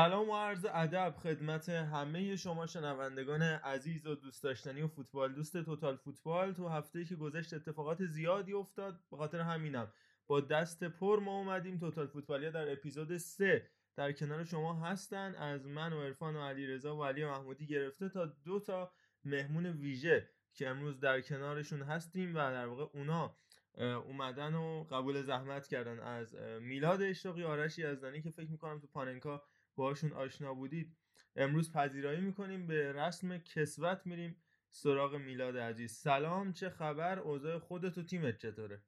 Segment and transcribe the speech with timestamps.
[0.00, 5.32] سلام و عرض ادب خدمت همه شما شنوندگان عزیز و دوست داشتنی و فوتبال.
[5.32, 9.00] دوست توتال فوتبال تو هفته که گذشت اتفاقات زیادی افتاد.
[9.10, 9.92] به خاطر همینم
[10.26, 11.78] با دست پر ما اومدیم.
[11.78, 15.34] توتال فوتبالیا در اپیزود 3 در کنار شما هستن.
[15.34, 18.92] از من و عرفان و علی رضا و علی محمودی گرفته تا دو تا
[19.24, 23.36] مهمون ویژه که امروز در کنارشون هستیم و در واقع اونا
[23.78, 25.98] اومدن و قبول زحمت کردن.
[25.98, 29.42] از میلاد اشتاقی آرش یزدانی که فکر می‌کنم تو پاننکا
[29.80, 30.96] باشون آشنا بودید.
[31.36, 35.92] امروز پذیرایی می‌کنیم به رسم کسوت میریم سراغ میلاد عزیز.
[35.92, 38.82] سلام چه خبر؟ اوضاع خودت و تیمت چطوره؟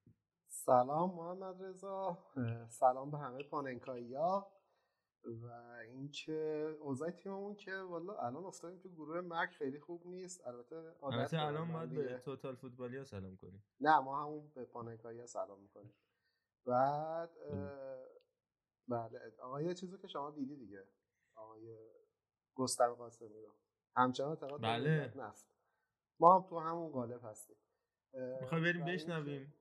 [0.47, 2.19] سلام محمد رضا.
[2.69, 4.53] سلام به همه پاننکایی ها
[5.25, 5.47] و
[5.89, 10.47] اینکه اوضاع تیممون که والا الان افتادیم تو گروه مرگ خیلی خوب نیست.
[10.47, 13.65] البته البته الان باید به توتال فوتبالیا سلام کنیم.
[13.81, 15.95] نه ما همون به پاننکایی سلام می‌کنیم.
[16.67, 17.31] بعد
[18.93, 19.21] بله.
[19.43, 20.85] آقا یه چیزی که شما دیدی دیگه.
[21.35, 21.91] آقای
[22.55, 23.55] گستر قاسمی رو.
[23.97, 25.13] همچنان اعتقاد بله.
[25.17, 25.47] نفت.
[26.21, 27.57] ما هم تو همون قالب هستیم.
[28.41, 29.55] می‌خوای بریم بشنویم؟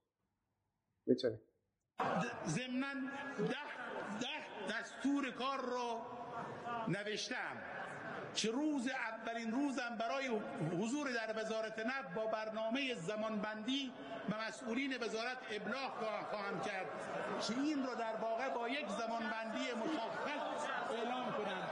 [1.05, 1.41] می‌تونیم
[2.45, 2.93] ضمنا
[3.37, 3.47] ده
[4.21, 6.01] ده دستور کار رو
[6.87, 7.70] نوشتم.
[8.35, 10.27] که روز اولین روزم برای
[10.81, 13.91] حضور در وزارت نفت با برنامه زمانبندی
[14.29, 15.91] به مسئولین وزارت ابلاغ
[16.29, 16.85] خواهم کرد
[17.47, 21.69] که این رو در واقع با یک زمانبندی مشخص اعلام کنم.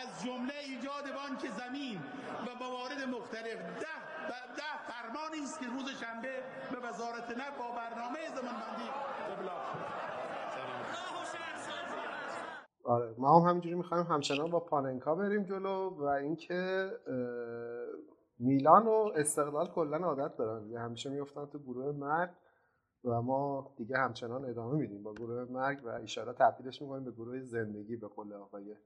[0.00, 2.02] از جمله ایجاد بانک زمین
[2.46, 3.98] و موارد مختلف ده
[4.56, 8.88] ده فرمانی است که روز شنبه به وزارت نفت با برنامه زمانبندی
[9.32, 10.17] ابلاغ شد.
[12.88, 16.90] آره ما هم همینجوری می‌خوایم همچنان با پاننکا بریم جلو و اینکه
[18.38, 20.70] میلان و استقلال کلا عادت دارن.
[20.70, 22.30] یه همیشه میفتن تو گروه مرگ
[23.04, 27.40] و ما دیگه همچنان ادامه میدیم با گروه مرگ و ایشالا تبدیلش می‌کنیم به گروه
[27.40, 28.76] زندگی به قول آقای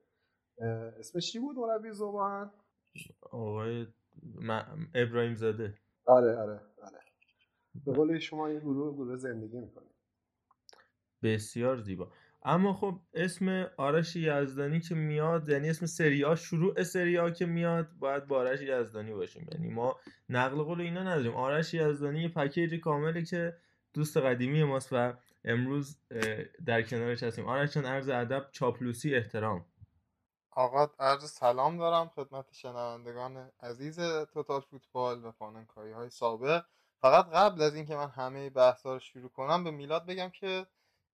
[0.99, 2.53] اسمش چی بود مربی زبان؟
[3.31, 3.87] آقای
[4.95, 5.75] ابراهیم زاده.
[6.07, 6.99] آره آره آره.
[7.87, 9.91] به قول شما این گروه گروه زندگی می‌کنیم
[11.23, 12.13] بسیار زیبا.
[12.45, 18.27] اما خب اسم آرش یزدانی که میاد یعنی اسم سریا شروع سریا که میاد باید
[18.27, 19.49] با آرش یزدانی باشیم.
[19.53, 19.97] یعنی ما
[20.29, 21.35] نقل قول اینا نداریم.
[21.35, 23.57] آرش یزدانی یه پکیج کامله که
[23.95, 25.13] دوست قدیمی ماست و
[25.45, 25.99] امروز
[26.67, 27.47] در کنارش هستیم.
[27.47, 29.65] آرش چون عرض ادب چاپلوسی احترام.
[30.51, 34.01] آقا عرض سلام دارم خدمت شنوندگان عزیز
[34.33, 36.65] توتال فوتبال و پاننکایی های سابق.
[37.01, 40.67] فقط قبل از اینکه من همه بحثا رو شروع کنم به میلاد بگم که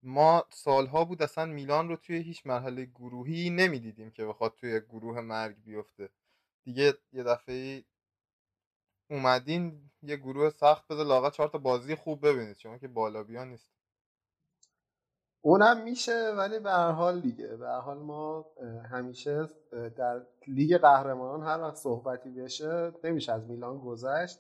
[0.03, 5.21] ما سالها بود اصلا میلان رو توی هیچ مرحله گروهی نمی‌دیدیم که بخواد توی گروه
[5.21, 6.09] مرگ بیفته.
[6.65, 7.85] دیگه یه دفعه
[9.11, 12.57] اومدین یه گروه سخت بذار لاغت چهار تا بازی خوب ببینید.
[12.57, 13.69] شما که بالا بیا نیست.
[15.41, 17.47] اونم میشه ولی به هر حال دیگه.
[17.47, 18.47] به هر حال ما
[18.91, 19.49] همیشه
[19.97, 24.39] در لیگ قهرمانان هر وقت صحبتی بشه نمیشه از میلان گذشت.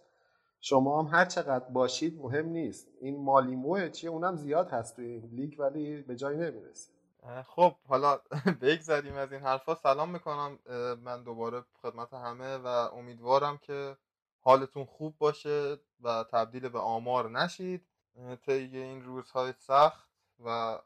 [0.60, 2.88] شما هم هر چقدر باشید مهم نیست.
[3.00, 6.92] این مالیموه چیه؟ اونم زیاد هست توی این لیگ ولی به جایی نمی‌رسه.
[7.46, 8.20] خب حالا
[8.62, 9.74] بگذریم از این حرفا.
[9.74, 10.58] سلام می‌کنم.
[11.04, 13.96] من دوباره خدمت همه و امیدوارم که
[14.40, 17.86] حالتون خوب باشه و تبدیل به آمار نشید.
[18.46, 20.08] طی این روزهای سخت
[20.44, 20.78] و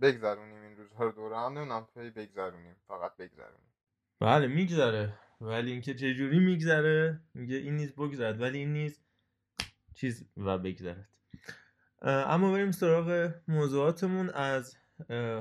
[0.00, 1.36] بگذرونیم این روزها رو دوره.
[1.36, 2.76] هم نمی‌دونم بگذرونیم.
[2.88, 3.72] فقط بگذرونیم.
[4.20, 5.12] بله میگذره.
[5.40, 8.40] ولی اینکه چه جوری میگذره؟ میگه این نیز بگذرد.
[8.40, 9.00] ولی این نیز
[9.94, 11.08] چیز و بگذرد.
[12.02, 14.30] اما بریم سراغ موضوعاتمون.
[14.30, 14.76] از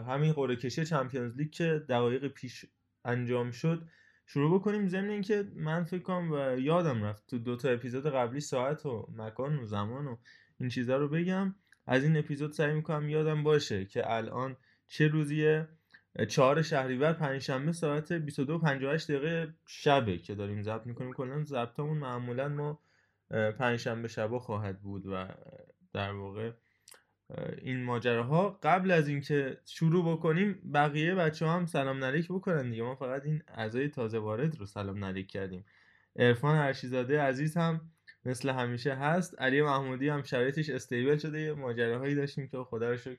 [0.08, 2.66] همین قرعه کشی چمپیونز لیگ که دقایق پیش
[3.06, 3.88] انجام شد
[4.28, 8.40] شروع بکنیم ضمن اینکه من فکر کنم و یادم رفت تو دو تا اپیزود قبلی
[8.40, 10.18] ساعت و مکان و زمان و
[10.60, 11.56] این چیزا رو بگم.
[11.88, 14.58] از این اپیزود سعی می‌کنم یادم باشه که الان
[14.88, 15.68] چه روزیه.
[16.28, 21.14] چهار شهریور پنجشنبه ساعت 22 58 دقیقه شبه که داریم ضبط می‌کنیم.
[21.14, 22.80] کلا ضبطمون معمولا ما
[23.30, 25.28] پنجشنبه شبا خواهد بود و
[25.94, 26.52] در واقع
[27.62, 28.60] این ماجراها.
[28.64, 32.84] قبل از اینکه شروع بکنیم بقیه بچه هم سلام نلیک بکنن دیگه.
[32.84, 35.66] ما فقط این اعضای تازه وارد رو سلام نلیک کردیم.
[36.16, 37.82] عرفان هرشیزاده عزیز هم
[38.26, 39.42] مثل همیشه هست.
[39.42, 41.42] علی محمودی هم شرایطش استیبل شده.
[41.42, 43.18] یه ماجراهایی داشتیم که خدا رو شکر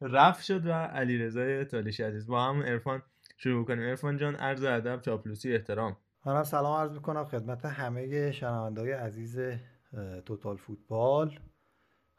[0.00, 2.26] رفت شد و علی رضای تالیشی عزیز.
[2.26, 3.02] با هم عرفان
[3.36, 3.82] شروع کنیم.
[3.82, 5.96] عرفان جان عرض ادب چاپلوسی احترام.
[6.26, 11.38] منم سلام عرض می‌کنم خدمت همه شنوندهای عزیز اه، توتال فوتبال.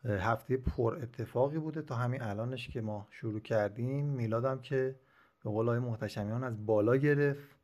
[0.05, 4.05] هفته پر اتفاقی بوده تا همین الانش که ما شروع کردیم.
[4.05, 4.95] میلادم که
[5.43, 7.55] به قول آقای محتشمیان از بالا گرفت.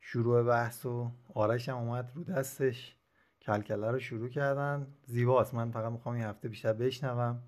[0.00, 2.96] شروع بحث و آرش هم اومد رو دستش.
[3.42, 4.86] کلکله رو شروع کردن.
[5.04, 5.54] زیباست.
[5.54, 7.42] من فقط می‌خوام این هفته بیشتر بشنوم.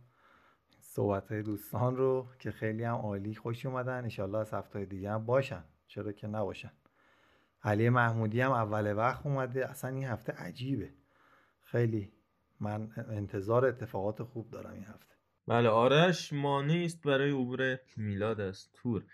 [0.98, 4.02] صحبت های دوستان رو که خیلی هم عالی خوش اومدن.
[4.02, 5.64] انشالله از هفته دیگه هم باشن.
[5.86, 6.72] چرا که نباشن.
[7.62, 9.70] علی محمودی هم اول وقت اومده.
[9.70, 10.90] اصلا این هفته عجیبه.
[11.60, 12.12] خیلی
[12.60, 15.14] من انتظار اتفاقات خوب دارم این هفته.
[15.46, 19.04] بله آرش مانعی است برای عبور میلاد از تور.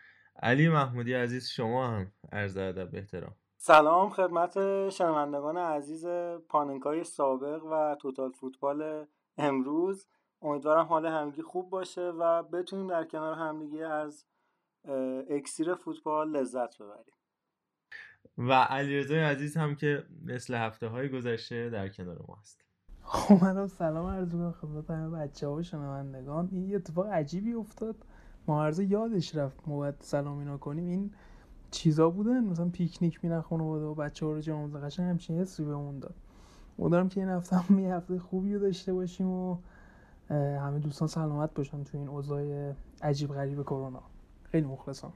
[0.42, 3.34] علی محمودی عزیز شما هم عرض ادب احترام.
[3.56, 6.06] سلام خدمت شنوندگان عزیز
[6.48, 9.06] پاننکای سابق و توتال فوتبال
[9.38, 10.08] امروز.
[10.44, 14.25] امیدوارم حال همگی خوب باشه و بتونیم در کنار همدیگه از
[15.31, 17.14] اکسیر فوتبال لذت ببریم.
[18.38, 22.64] و علیرضا عزیز هم که مثل هفته های گذشته در کنار ما است.
[23.02, 26.49] خب منم سلام عرض می‌کنم خدمت همه بچه ها و شنوندگان.
[26.52, 27.97] این یه اتفاق عجیبی افتاد.
[28.49, 30.87] معرضه یادش رفت ما باید سلام اینا کنیم.
[30.87, 31.14] این
[31.70, 32.44] چیزا بودن.
[32.44, 36.14] مثلا پیکنیک میرن خانواده و بچه ها رو جا موزه قشنگ همچین حسی بهمون داد.
[36.79, 39.58] امیدوارم که این هفته هم یه هفته خوبی رو داشته باشیم و
[40.31, 42.73] همه دوستان سلامت باشن تو این اوضاع
[43.03, 44.03] عجیب غریب کرونا.
[44.53, 45.12] خیلی مخلصم.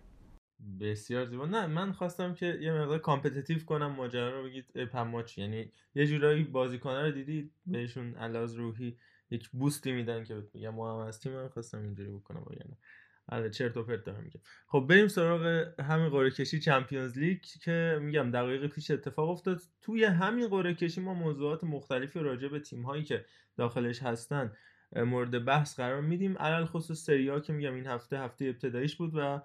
[0.81, 1.47] بسیار زیبا.
[1.47, 4.85] نه من خواستم که یه مقدار competitive کنم ماجرا رو بگید.
[4.85, 5.39] pre-match.
[5.39, 8.99] یعنی یه جورایی بازیکن‌ها رو دیدید بهشون به لحاظ روحی
[9.31, 12.77] یک boost ی میدن که میگم ما هم از تیم خواستم اینجوری بکنم وگرنه
[13.29, 14.41] آره چرت و پرت دارم میگم.
[14.67, 15.47] خب بریم سراغ
[15.81, 19.61] همین قرعه کشی Champions League که میگم دقایق پیش اتفاق افتاد.
[19.81, 23.25] توی همین قرعه کشی ما موضوعات مختلفی راجع به تیم هایی که
[23.57, 24.53] داخلش هستن
[24.97, 26.39] مورد بحث قرار میدیم.
[26.39, 29.41] علی‌الخصوص سری آ که میگم این هفته هفته ابتداییش بود و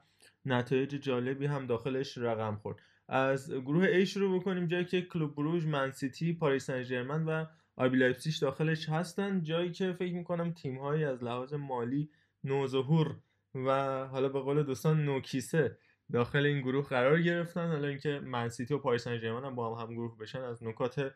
[0.46, 2.78] نتایج جالبی هم داخلش رقم خورد.
[3.10, 4.68] از گروه A شروع بکنیم.
[4.68, 7.46] جایی که کلوب بروژ، منسیتی، پاریس سن و
[7.76, 9.42] RB لایپزیگ داخلش هستن.
[9.42, 12.10] جایی که فکر می‌کنم تیم های از لحاظ مالی
[12.44, 13.16] نوظهور
[13.56, 13.70] و
[14.08, 15.78] حالا به قول دوستان نوکیسه
[16.14, 17.68] داخل این گروه قرار گرفتن.
[17.68, 21.14] حالا اینکه منسیتی و پاریس سن هم با هم هم گروه بشن از نکات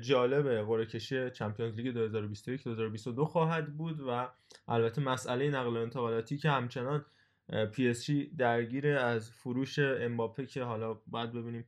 [0.00, 4.28] جالب قرعه کشی Champions League 2021 2022 خواهد بود و
[4.68, 7.04] البته مسئله نقل و انتقالاتی که همچنان
[7.72, 11.66] PSG درگیر از فروش امباپه که حالا باید ببینیم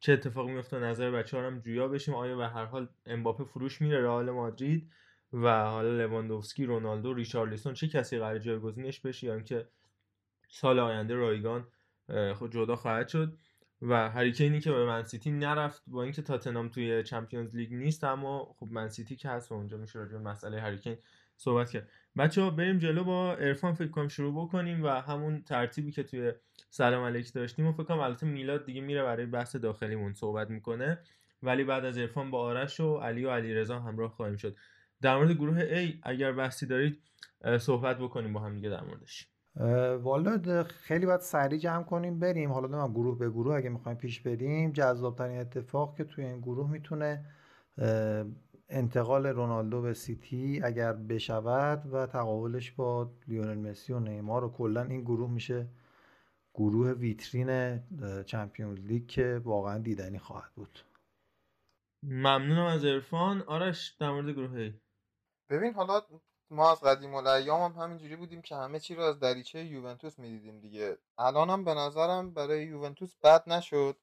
[0.00, 2.14] چه اتفاقی میفته نظر بچه‌ها هم جویا بشیم.
[2.14, 4.90] آیا به هر حال امباپه فروش میره رئال مادرید
[5.32, 9.68] و حالا لواندوفسکی رونالدو ریچارلیسون چه کسی قراره جایگزینش بشه یا اینکه
[10.48, 11.66] سال آینده رایگان
[12.34, 13.38] خود جدا خواهد شد؟
[13.82, 18.66] و هریکینی که به منسیتی نرفت با اینکه تاتنام توی چمپیونز لیگ نیست اما خب
[18.70, 20.96] منسیتی که هست و اونجا میشه راجع به مسئله هریکین
[21.36, 21.88] صحبت کرد.
[22.18, 26.32] بچه ها بریم جلو با ارفان فکر کنم شروع بکنیم و همون ترتیبی که توی
[26.70, 30.98] سلام علیک داشتیم و فکر کنم البته میلاد دیگه میره برای بحث داخلیمون صحبت می‌کنه.
[31.42, 34.56] ولی بعد از ارفان با آرش و علی و علیرضا همراه خواهیم شد.
[35.02, 37.02] در مورد گروه A اگر بحثی دارید
[37.60, 39.28] صحبت بکنیم با هم دیگه در موردش.
[40.02, 42.52] والا خیلی باید سریع جمع کنیم بریم.
[42.52, 46.70] حالا نمی‌دونم گروه به گروه اگه می‌خوایم پیش بریم جذابترین اتفاق که توی این گروه
[46.70, 47.24] می‌تونه
[48.68, 54.82] انتقال رونالدو به سیتی اگر بشود و تقابلش با لیونل مسی و نیمار و کلا
[54.82, 55.68] این گروه میشه
[56.54, 57.80] گروه ویترین
[58.22, 60.78] چمپیونز لیگ که واقعا دیدنی خواهد بود.
[62.02, 64.72] ممنونم از ارفان آرش در مورد گروه A
[65.50, 66.00] ببین حالا
[66.50, 70.60] ما از قدیم الایام هم همینجوری بودیم که همه چی رو از دریچه یوونتوس می‌دیدیم
[70.60, 70.98] دیگه.
[71.18, 73.96] الان هم به نظرم برای یوونتوس بد نشد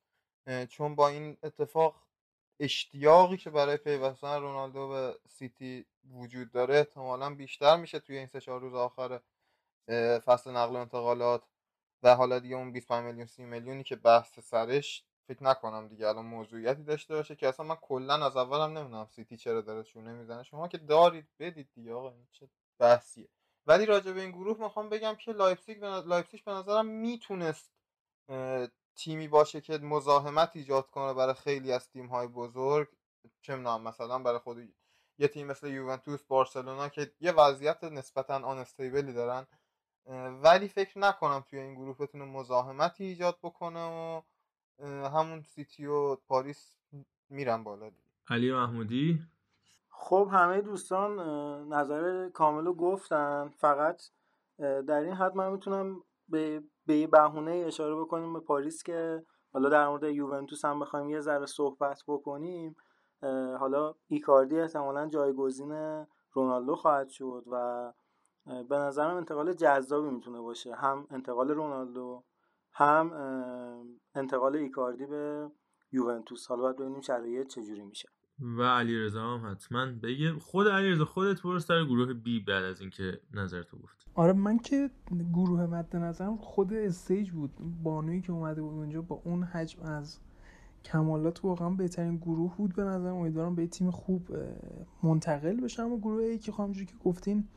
[0.70, 2.04] چون با این اتفاق
[2.60, 8.42] اشتیاقی که برای پیوستن رونالدو به سیتی وجود داره احتمالا بیشتر میشه توی این سه
[8.42, 9.20] چهار روز آخر
[10.26, 11.44] فصل نقل و انتقالات.
[12.04, 16.26] و حالا دیگه اون 25 میلیون 30 میلیونی که بحث سرش فکر نکنم دیگه الان
[16.26, 20.44] موضوعیتی داشته باشه که اصلا من کلا از اولم نمی‌دونم سیتی چرا داره چونه می‌زنه.
[20.44, 22.50] شما که دارید بدید دیگه آقا این چه
[22.80, 23.30] بحثیه.
[23.66, 27.72] ولی راجع به این گروه می‌خوام بگم که لایپزیگ به لایپزیگ به نظرم می‌تونست
[28.96, 32.88] تیمی باشه که مزاحمت ایجاد کنه برای خیلی از تیم های بزرگ.
[33.42, 34.74] چه می‌دونم مثلا برای خود
[35.18, 39.48] یه تیم مثل یوونتوس بارسلونا که یه وضعیت نسبتا unstable ی دارن
[40.44, 44.22] ولی فکر نکنم توی این گروه بتونه مزاحمتی ایجاد بکنه و
[45.14, 46.76] همون سیتی و پاریس
[47.30, 48.02] میرن بالا دیگه.
[48.30, 49.20] علی محمودی؟
[49.90, 51.20] خب همه دوستان
[51.74, 53.50] نظر کامل رو گفتن.
[53.50, 54.02] فقط
[54.60, 59.70] در این حد من می‌تونم به به یه بهونه اشاره بکنیم به پاریس که حالا
[59.70, 62.76] در مورد یوونتوس هم بخوایم یه ذره صحبت بکنیم.
[63.60, 67.94] حالا ایکاردی احتمالا جایگزین رونالدو خواهد شد و
[68.46, 70.76] به نظرم انتقال جذابی می‌تونه باشه.
[70.76, 72.24] هم انتقال رونالدو
[72.74, 73.12] هم
[74.16, 75.52] انتقال ایکاردی به
[75.92, 76.48] یوونتوس.
[76.48, 78.10] حالا باید ببینیم شرایط چجوری میشه.
[78.58, 79.86] و علیرضا هم حتما.
[80.04, 84.08] بگه خود علیرضا خودت برو سر گروه B بعد از اینکه نظرتو گفت.
[84.16, 84.90] آره من که
[85.34, 87.52] گروه مد نظرم خود stage بود.
[87.84, 90.20] بانویی که اومده بود اونجا با اون حجم از
[90.86, 93.16] کمالات واقعا بهترین گروه بود به نظرم.
[93.16, 94.30] امیدوارم به تیم خوب
[95.04, 95.92] منتقل بشم.
[95.92, 97.48] و گروه A که همونجوری که گفتین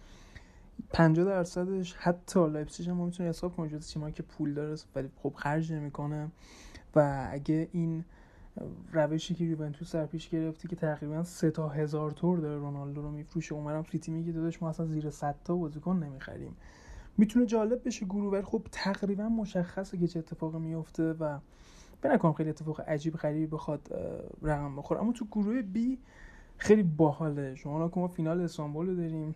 [0.97, 5.33] 50 درصدش حتی لایپزیگ هم می‌تونه حساب کنه جز تیمایی که پول داره ولی خب
[5.37, 6.31] خرج نمی‌کنه.
[6.95, 8.05] و اگه این
[8.93, 13.11] روشی که یوونتوس در پیش گرفته که تقریبا سه تا هزار تور داره رونالدو رو
[13.11, 16.57] میفروشه اونم سیتی میگه داداش ما اصلا زیر 100 تا بازیکن نمی‌خریم.
[17.17, 21.39] می‌تونه جالب بشه گروه ولی خب تقریبا مشخصه که چه اتفاقی میفته و
[22.01, 23.89] به نکنم خیلی اتفاق عجیب غریبی بخواد
[24.43, 25.01] رقم بخوره.
[25.01, 25.99] اما تو گروه بی
[26.59, 27.55] خیلی باحاله.
[27.55, 29.35] شما ما فینال استانبول رو داریم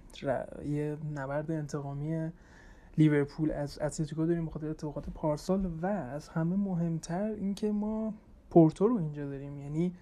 [0.66, 2.30] یه نبرد انتقامی
[2.98, 8.14] لیورپول از اتلتیکو داریم بخاطر اتفاقات پارسال و از همه مهمتر اینکه ما
[8.50, 9.58] پورتو رو اینجا داریم.
[9.58, 9.92] یعنی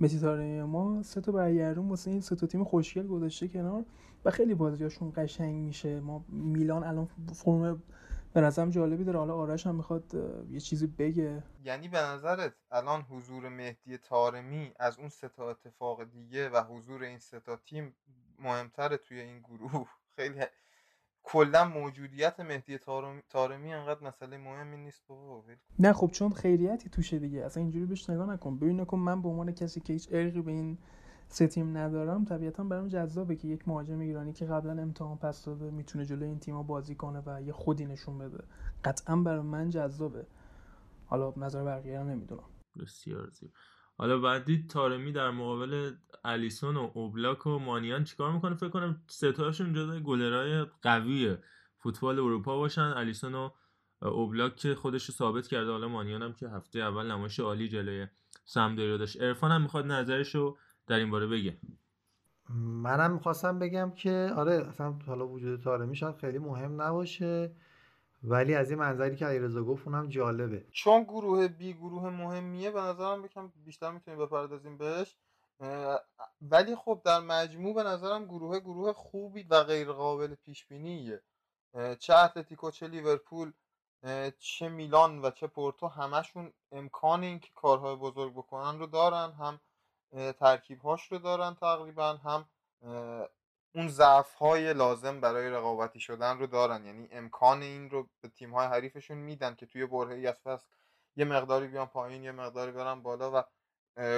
[0.00, 0.18] مسی
[0.62, 3.84] ما سه تا برگردون واسه این سه تا تیم خوشگل گذاشته کنار
[4.24, 6.00] و خیلی بازیاشون قشنگ میشه.
[6.00, 7.82] ما میلان الان فرم
[8.34, 9.18] به نظرم جالبی داره.
[9.18, 10.14] حالا آرش هم می‌خواد
[10.50, 11.42] یه چیزی بگه.
[11.64, 17.02] یعنی به نظرت الان حضور مهدی تارمی از اون سه تا اتفاق دیگه و حضور
[17.02, 17.96] این سه تا تیم
[18.38, 20.40] مهمتره توی این گروه؟ خیلی
[21.22, 22.78] کلا موجودیت مهدی
[23.28, 25.44] تارمی انقدر مسئله مهمی نیست بابا
[25.78, 27.44] نه خب چون خیریتی توشه دیگه.
[27.44, 28.58] اصلا اینجوری بهش نگاه نکن.
[28.58, 30.78] ببین نکن من به عنوان کسی که هیچ ارقی به این
[31.34, 35.70] سه تیم ندارم طبیعتا برام جذابه که یک مهاجم ایرانی که قبلا امتحان پس داده
[35.70, 38.44] می‌تونه جلوی این تیم‌ها بازی کنه و یه خودی نشون بده.
[38.84, 40.26] قطعا برای من جذابه.
[41.06, 42.44] حالا نظر بقیه نمی‌دونم.
[42.80, 43.52] بسیار زیبا
[43.98, 45.92] حالا بعدی تارمی در مقابل
[46.24, 51.36] الیسون و اوبلاک و مانیان چیکار می‌کنه؟ فکر کنم ستاشون جزو گلرای قوی
[51.78, 52.92] فوتبال اروپا باشن.
[52.96, 53.50] الیسون و
[54.02, 55.70] اوبلاک که خودش ثابت کرده.
[55.70, 58.06] حالا مانیان هم که هفته اول نمایش عالی جلوی
[58.44, 59.22] سمدوری داشت.
[59.22, 61.56] ارفان هم می‌خواد نظرش رو در این باره بگه.
[62.58, 67.52] منم می‌خواستم بگم که آره اصلا حالا وجود تارمی شاید خیلی مهم نباشه
[68.22, 70.66] ولی از این منظری که علیرضا گفت اونم جالبه.
[70.72, 75.16] چون گروه بی گروه مهمیه به نظرم بکنم بیشتر می‌تونیم بپردازیم بهش.
[76.42, 81.22] ولی خب در مجموع به نظرم گروه گروه خوبی و غیر قابل پیش بینیه
[81.98, 83.52] چه اتلتیکو چه لیورپول
[84.38, 89.60] چه میلان و چه پورتو همشون امکان اینکه کارهای بزرگ بکنن رو دارن هم
[90.12, 92.48] ترکیب هاش رو دارن تقریبا هم
[93.74, 96.86] اون ضعف های لازم برای رقابتی شدن رو دارن.
[96.86, 100.66] یعنی امکان این رو به تیم های حریفشون میدن که توی برهه از فصل
[101.16, 103.44] یه مقداری بیان پایین یه مقداری برن بالا و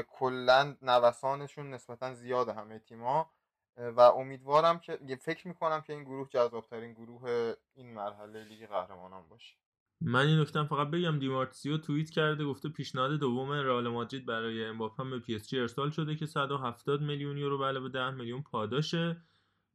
[0.02, 3.30] کلا نوسانشون نسبتا زیاده همه تیما
[3.76, 9.56] و امیدوارم که فکر می‌کنم که این گروه جذابترین گروه این مرحله لیگ قهرمانان باشه.
[10.00, 11.18] من این نکته فقط بگم.
[11.18, 16.26] دیمارتسیو توییت کرده گفته پیشنهاد دوم رئال مادرید برای امباپه به PSG ارسال شده که
[16.26, 19.22] 170 میلیون یورو به علاوه 10 میلیون پاداشه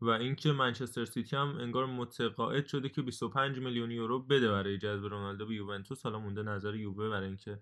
[0.01, 5.05] و اینکه منچستر سیتی هم انگار متقاعد شده که 25 میلیون یورو بده برای جذب
[5.05, 6.03] رونالدو به یوونتوس.
[6.03, 7.59] حالا مونده نظر یووه برای اینکه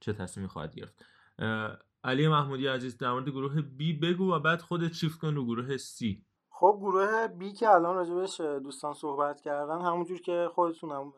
[0.00, 1.04] چه تصمیمی خواهد گرفت.
[2.04, 5.76] علی محمودی عزیز در مورد گروه بی بگو و بعد خودت شیفت کن رو گروه
[5.76, 11.12] سی؟ خب گروه بی که الان راجبش دوستان صحبت کردن همونجور که خودتونم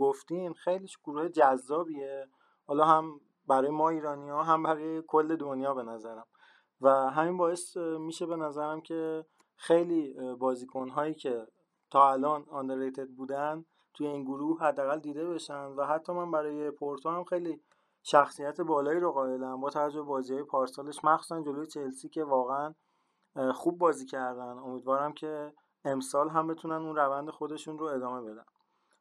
[0.00, 2.28] گفتین خیلی گروه جذابیه.
[2.66, 6.26] حالا هم برای ما ایرانی ها هم برای کل دنیا به نظرم.
[6.80, 9.24] و همین باعث میشه به نظرم که
[9.56, 11.46] خیلی بازیکن هایی که
[11.90, 13.64] تا الان آندرریتد بودن
[13.94, 15.64] توی این گروه حداقل دیده بشن.
[15.64, 17.60] و حتی من برای پورتو هم خیلی
[18.02, 19.60] شخصیت بالایی رو قائلم.
[19.60, 22.74] با توجه بازی های پارسالش مخصوصا جلوی چلسی که واقعا
[23.54, 24.58] خوب بازی کردن.
[24.58, 25.52] امیدوارم که
[25.84, 28.44] امسال هم بتونن اون روند خودشون رو ادامه بدن.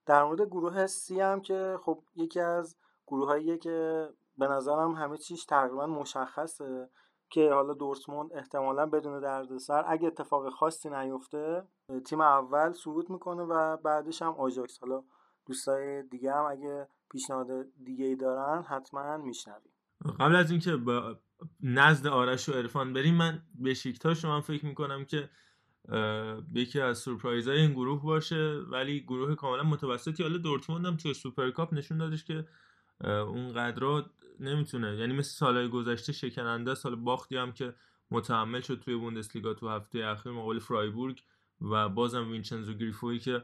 [0.10, 5.46] در مورد گروه سی هم که خب یکی از گروهاییه که به نظرم همه چیش
[5.46, 6.90] تقریبا مشخصه
[7.30, 11.64] که حالا دورتموند احتمالا بدون دردسر اگه اتفاق خاصی نیفته
[12.06, 14.80] تیم اول صعود می‌کنه و بعدش هم آژاکس.
[14.80, 15.04] حالا
[15.46, 17.48] دوستای دیگه هم اگه پیشنهاد
[17.84, 19.74] دیگه ای دارن حتما میشنویم.
[20.20, 21.16] قبل از اینکه با
[21.64, 25.30] نزد آرش و عرفان بریم من بشیکتاش من فکر می‌کنم که
[26.54, 30.24] یکی از سورپرایزهای این گروه باشه ولی گروه کاملا متوسطی.
[30.24, 32.48] حالا دورتموند هم توی سوپرکاپ نشون دادش که
[33.02, 34.06] اون قدرها
[34.40, 34.98] نمی‌تونه.
[34.98, 37.74] یعنی مثل سالهای گذشته شکننده سال باختی هم که
[38.12, 41.24] متحمل شد توی بوندسلیگا تو هفته اخیر مقابل فرایبورگ
[41.62, 43.44] و بازم وینچنزو گریفوی که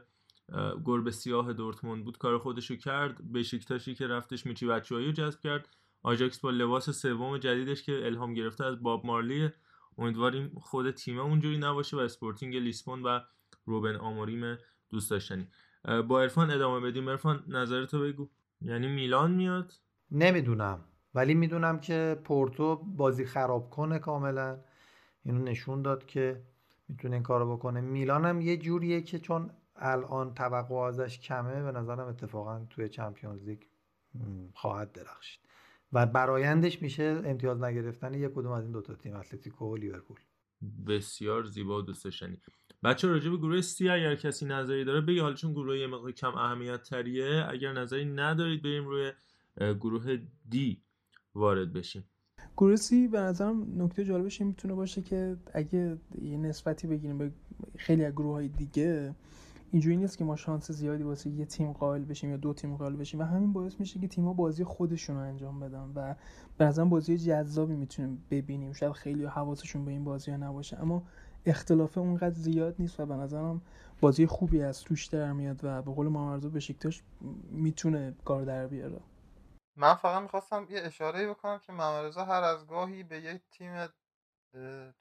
[0.84, 3.32] گربه سیاه دورتموند بود کار خودشو کرد.
[3.32, 5.68] بشیکتاشی که رفتش میشی باتشوایی رو جذب کرد.
[6.02, 9.50] آجاکس با لباس سوم جدیدش که الهام گرفته از باب مارلی
[9.98, 13.20] امیدواریم خود تیم اونجوری نباشه و اسپورتینگ لیسبون و
[13.64, 14.58] روبن آموریم
[14.90, 15.48] دوست داشتنی.
[16.08, 17.08] با عرفان ادامه بدیم.
[17.08, 18.28] عرفان نظرتو بگو.
[18.60, 19.72] یعنی میلان میاد؟
[20.10, 20.84] نمی‌دونم.
[21.14, 24.60] ولی می‌دونم که پورتو بازی خراب کنه کاملا.
[25.22, 26.42] اینو نشون داد که
[26.88, 27.80] می‌تونه این کارو بکنه.
[27.80, 33.42] میلان هم یه جوریه که چون الان توقع ازش کمه به نظرم اتفاقا توی چمپیونز
[33.42, 33.62] لیگ
[34.54, 35.45] خواهد درخشید.
[35.96, 40.16] و برایندش میشه امتیاز نگرفتن یک کدوم از این دوتا تیم اتلتیکو و لیورپول.
[40.86, 42.40] بسیار زیبا و دوست داشتنی.
[42.84, 46.12] بچه راجع به گروه سی اگر کسی نظری داره بگی حالا چون گروه یه مقدار
[46.12, 49.12] کم اهمیت تریه اگر نظری ندارید بریم روی
[49.80, 50.16] گروه
[50.48, 50.82] دی
[51.34, 52.04] وارد بشیم.
[52.56, 57.30] گروه سی به نظرم نکته جالبش این می‌تونه باشه که اگه یه نسبتی بگیریم به
[57.76, 59.14] خیلی از گروه های دیگه
[59.70, 62.96] اینجوری نیست که ما شانس زیادی واسه یه تیم قائل بشیم یا دو تیم قائل
[62.96, 63.20] بشیم.
[63.20, 66.14] و همین باعث میشه که تیم‌ها بازی خودشون رو انجام بدن و
[66.64, 68.72] نظرم بازی جذابی می‌تونیم ببینیم.
[68.72, 70.78] شاید خیلی حواسشون به این بازی ها نباشه.
[70.80, 71.02] اما
[71.46, 73.62] اختلاف اونقدر زیاد نیست و به نظرم
[74.00, 77.02] بازی خوبی از توش در میاد و به قول محمد بشیکتاش
[77.50, 79.00] می‌تونه کار در بیاره.
[79.76, 83.72] من فقط می‌خواستم یه اشاره بکنم که محمد هر از گاهی به یه تیم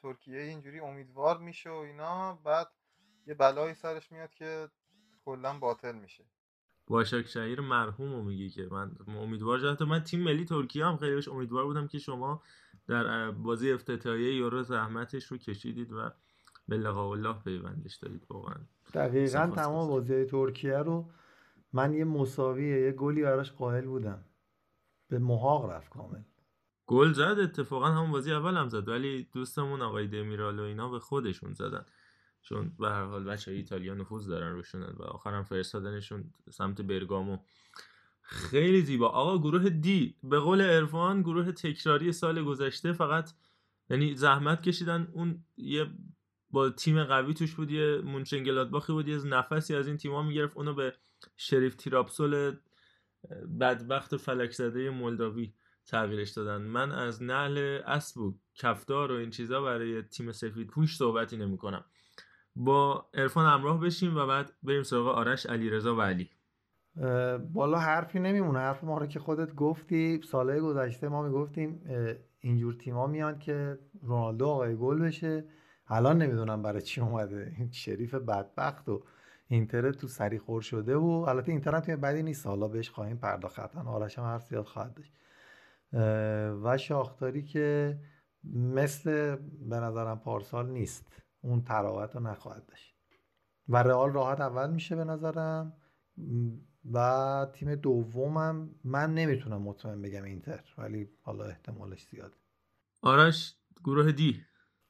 [0.01, 2.39] ترکیه اینجوری امیدوار میشه و اینا.
[2.43, 2.67] بعد
[3.27, 4.69] یه بلایی سرش میاد که
[5.25, 6.23] کلا باطل میشه.
[6.87, 11.21] باشک شهیر مرحوم رو میگی که من امیدوار جهت من تیم ملی ترکیه هم خیلی
[11.31, 12.41] امیدوار بودم که شما
[12.87, 16.11] در بازی افتتاحیه یورو زحمتش رو کشیدید و
[16.67, 18.55] به لقاء الله پیوندش دارید واقعا.
[18.93, 21.09] دقیقا تمام بازی ترکیه رو
[21.73, 24.25] من یه مساویه یه گلی براش قائل بودم.
[25.07, 26.21] به محاق رفت کامل.
[26.87, 30.99] گل زد اتفاقا همون بازی اول هم زد ولی دوستمون آقای دمیرال و اینا به
[30.99, 31.85] خودشون زدن.
[32.45, 37.37] چون به هر حال بچه ایتالیا نفوذ دارن روشونن و آخرم فرستادنشون سمت برگامو.
[38.21, 39.07] خیلی زیبا.
[39.09, 43.31] آقا گروه دی به قول ارفان گروه تکراری سال گذشته فقط
[43.89, 45.91] یعنی زحمت کشیدن اون یه
[46.49, 50.57] با تیم قوی توش بود یه مونچنگلادباخی بود یه نفسی از این تیم‌ها می‌گرفت.
[50.57, 50.93] اونو به
[51.37, 52.55] شریف تیراپسول
[53.59, 55.53] بدبخت فلک زده مولداوی
[55.85, 56.61] تغییرش دادن.
[56.61, 61.57] من از نعل اسب و کفدار و این چیزا برای تیم سفید پوش صحبتی نمی
[61.57, 61.85] کنم
[62.55, 66.29] با ارفان همراه بشیم و بعد بریم سراغ آرش علیرضا و علی.
[67.53, 71.81] بالا حرفی نمیمونه حرف ما رو که خودت گفتی ساله گذشته ما می‌گفتیم
[72.39, 75.45] اینجور تیما میان که رونالدو آقای گل بشه.
[75.87, 77.53] الان نمی‌دونم برای چی اومده.
[77.57, 79.03] این شریف بدبخت و
[79.47, 82.47] اینتر تو سری خور شده و البته اینتر هم تیم بدی نیست.
[82.47, 85.13] حالا بهش خواهیم پرداخت حتما آرش هم حرف زیاد خواهد داشت.
[86.63, 87.97] و شاختاری که
[88.53, 89.35] مثل
[89.69, 91.24] به نظرم پارسال نیست.
[91.45, 92.95] اون تراوت رو نخواهد داشت.
[93.69, 95.73] و رئال راحت اول میشه به نظرم.
[96.93, 102.37] و تیم دومم من نمی‌تونم مطمئن بگم اینتر ولی حالا احتمالش زیاده.
[103.01, 104.41] آرش گروه دی.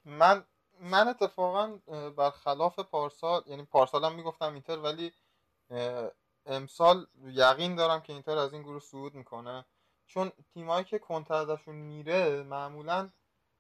[0.06, 0.44] من
[0.82, 1.78] من اتفاقا
[2.18, 5.12] برخلاف پارسال یعنی پارسال هم می‌گفتم اینتر ولی
[6.46, 9.66] امسال یقین دارم که اینتر از این گروه صعود می‌کنه.
[10.08, 13.10] چون تیمایی که کنتر ازشون میره معمولا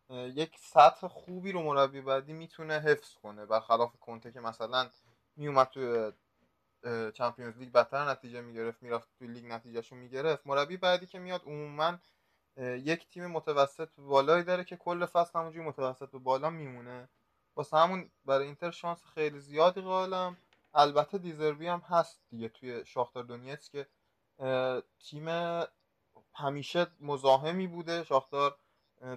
[0.10, 4.90] یک سطح خوبی رو مربی بعدی می‌تونه حفظ کنه برخلاف کنته که مثلا
[5.36, 6.12] میومد توی
[7.12, 10.48] چمپیونز لیگ بدتر نتیجه می‌گرفت می‌رفت توی لیگ نتیجهشو می‌گرفت.
[10.48, 11.98] مربی بعدی که میاد عموما
[12.58, 17.10] یک تیم متوسط بالایی داره که کل فصل همونجوری متوسط به بالا میمونه.
[17.56, 20.38] واسه همون برای اینتر شانس خیلی زیادی قائلم.
[20.74, 23.88] البته دیزربی هم هست دیگه توی شاختار دونیتس که
[25.00, 25.28] تیم
[26.34, 28.04] همیشه مزاحمی بوده.
[28.04, 28.58] شاختار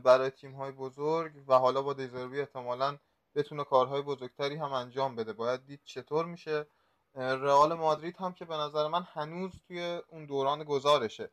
[0.04, 2.98] برای تیم های بزرگ و حالا با دیزربی احتمالا
[3.34, 5.32] بتونه کارهای بزرگتری هم انجام بده.
[5.32, 6.66] باید دید چطور میشه.
[7.14, 11.30] رئال مادرید هم که به نظر من هنوز توی اون دوران گذارشه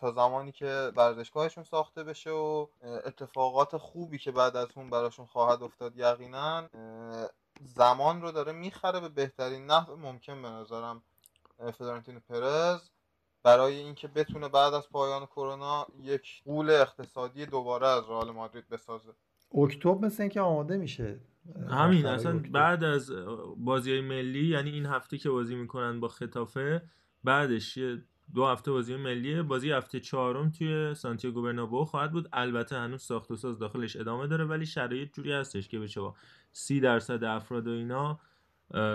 [0.00, 5.62] تا زمانی که ورزشگاهشون ساخته بشه و اتفاقات خوبی که بعد از اون براشون خواهد
[5.62, 6.68] افتاد یقینا
[7.60, 11.02] زمان رو داره می‌خره به بهترین نحو ممکن به نظرم
[11.78, 12.90] فلورنتینو پرز.
[13.42, 19.12] برای اینکه بتونه بعد از پایان کرونا یک قول اقتصادی دوباره از رئال مادرید بسازه.
[19.54, 21.20] اکتبر مثل اینکه آماده میشه.
[21.70, 23.12] همین اصلا بعد از
[23.56, 26.82] بازی ملی یعنی این هفته که بازی می‌کنن با خطافه
[27.24, 27.78] بعدش
[28.34, 32.28] دو هفته بازی ملیه بازی هفته چهارم توی سانتیاگو برنابو خواهد بود.
[32.32, 36.14] البته هنوز ساخت و ساز داخلش ادامه داره ولی شرایط جوری هستش که بشه با
[36.52, 38.20] سی درصد افراد و اینا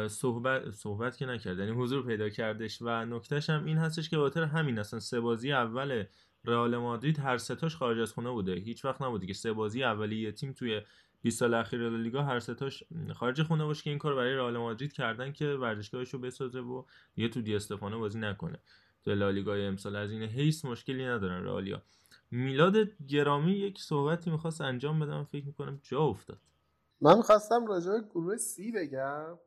[0.07, 1.59] صحبت صحبت که نکرد.
[1.59, 5.51] یعنی حضور پیدا کردش و نکتهش هم این هستش که بخاطر همین اصلا سه بازی
[5.51, 6.03] اول
[6.45, 8.53] رئال مادرید هر ستاش خارج از خونه بوده.
[8.53, 10.81] هیچ وقت نبوده که سه بازی اولی یه تیم توی
[11.21, 14.93] 20 سال اخیر لیگا هر ستاش خارج خونه باشه که این کار برای رئال مادرید
[14.93, 16.83] کردن که ورزشگاهش رو بسازه و
[17.15, 18.59] دیگه تو دی استفانه بازی نکنه.
[19.05, 21.81] تو لالیگای امسال از این حیث مشکلی ندارن رئالیا.
[22.31, 22.75] میلاد
[23.07, 25.23] گرامی یک صحبتی می‌خواست انجام بدم.
[25.23, 26.39] فکر می‌کنم جا افتاد.
[27.01, 29.37] من می‌خواستم راجع به گروه سی بگم.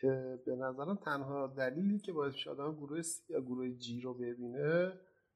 [0.00, 4.14] که به نظرم تنها دلیلی که باعث شده آدم گروه سی یا گروه جی رو
[4.14, 4.92] ببینه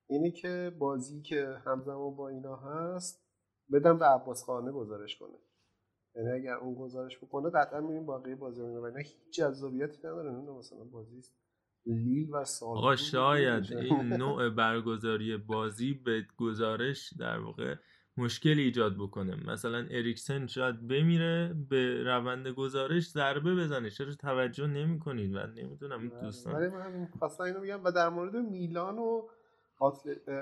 [0.09, 3.27] اینه که بازی که همزمان با اینا هست
[3.73, 5.39] بدم به عباس خانه گزارش کنه.
[6.17, 10.31] یعنی اگر اون گزارش بکنه قطعا میریم باقی بازی رو و هیچ جذابیتی نداره.
[10.31, 11.23] نه مثلا بازی
[11.87, 17.75] لیل و سال آقا شاید این نوع برگزاری بازی به گزارش در واقع
[18.19, 19.53] مشکل ایجاد بکنه.
[19.53, 23.91] مثلا اریکسن شاید بمیره به روند گزارش ضربه بزنه.
[23.91, 26.55] چرا توجه نمی کنید و نمی‌دونم این دوستان.
[26.55, 29.23] ولی من خواستم اینو بگم و در مورد میلان و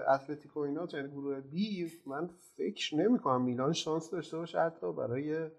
[0.09, 5.51] اتلتیکو اینا یعنی گروه بی من فکر نمی کنم میلان شانس داشته باشه حتی برای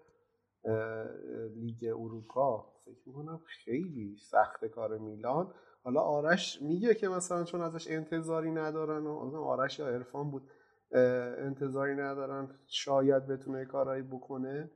[1.56, 2.72] لیگ اروپا.
[2.84, 5.52] فکر می‌کنم خیلی سخت کار میلان.
[5.84, 10.42] حالا آرش میگه که مثلا چون ازش انتظاری ندارن و آرش یا عرفان بود.
[10.92, 14.70] انتظاری ندارن شاید بتونه کارایی بکنه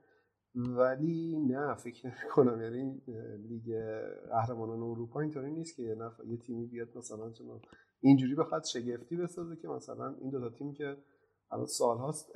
[0.55, 3.01] ولی نه فکر کنم یعنی
[3.37, 3.75] لیگ
[4.29, 5.97] قهرمانان اروپا اینطوری نیست که یه
[6.27, 7.61] یه تیمی بیاد مثلا چون
[7.99, 10.97] اینجوری بخواد شگفتی بسازه که مثلا این دو تا تیم که
[11.51, 12.31] الان سال هاست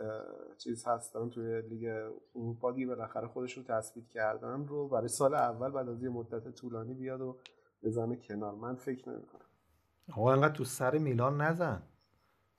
[0.58, 5.90] چیز هستن توی لیگ اروپا دیگه بالاخره خودشون تثبیت کردن رو برای سال اول بعد
[5.90, 7.38] از یه مدت طولانی بیاد و
[7.84, 8.56] بزنه کنار.
[8.56, 9.46] من فکر نمی‌کنم.
[10.14, 11.84] آقا انقدر تو سر میلان نزن.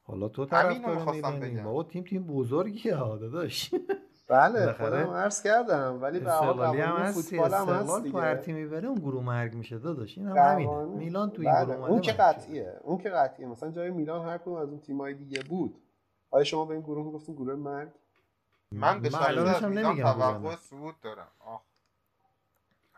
[0.07, 1.63] حالا تو طرفدار می‌خواستم.
[1.65, 3.75] بابا تیم تیم بزرگیه ها داداش.
[4.29, 5.99] بله خودم عرض کردم.
[6.03, 9.25] ولی به حال هم فوتبال هم هست استقلال تو هر دیگه تیمی بره اون گروه
[9.25, 10.19] مرگ میشه داداش.
[10.19, 10.85] این هم همینه.
[10.85, 12.21] میلان تو این بله، گروه اون اومده که مرگ.
[12.21, 13.49] قطعیه اون که قطعیه.
[13.49, 15.75] مثلا جای میلان هر کدوم از اون تیمای دیگه بود.
[16.31, 17.89] آیا شما به این گروه گفتین گروه مرگ؟
[18.73, 20.57] من به هم میلان توقع.
[20.57, 21.29] صعود دارم.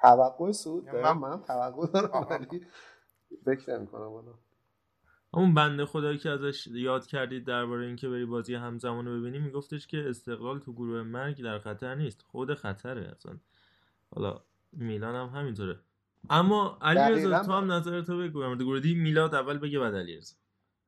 [0.01, 2.27] توقع سود یعنی دارم من- من توقع دارم.
[2.31, 2.67] ولی
[3.45, 4.25] فکر نمی‌کنم
[5.31, 9.87] اون بنده خدایی که ازش یاد کردید درباره اینکه بری بازی همزمان رو ببینی میگفتش
[9.87, 12.25] که استقلال تو گروه مرگ در خطر نیست.
[12.29, 13.39] خود خطره اصلا.
[14.15, 14.41] حالا
[14.73, 15.79] میلان هم همینطوره.
[16.31, 18.41] اما علیرضا دقیقاً تو هم نظر تو بگو.
[18.41, 20.37] در مورد گروه دی میلاد اول بگه بعد علیرضا.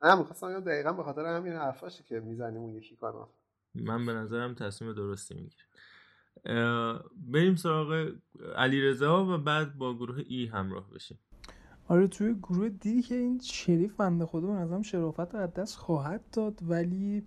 [0.02, 3.26] نه می‌خواستم بگم دقیقا به خاطر همین حرفاشه که می‌زنیم اون یکی کانال
[3.74, 5.64] من به نظرم تصمیم درستی می‌گیره.
[7.16, 8.12] بریم سراغ
[8.56, 11.18] علیرضا و بعد با گروه ای همراه بشیم.
[11.90, 15.76] آره توی گروه دی که این شریف بنده خدا به نظرم شرافت رو از دست
[15.76, 17.22] خواهد داد ولی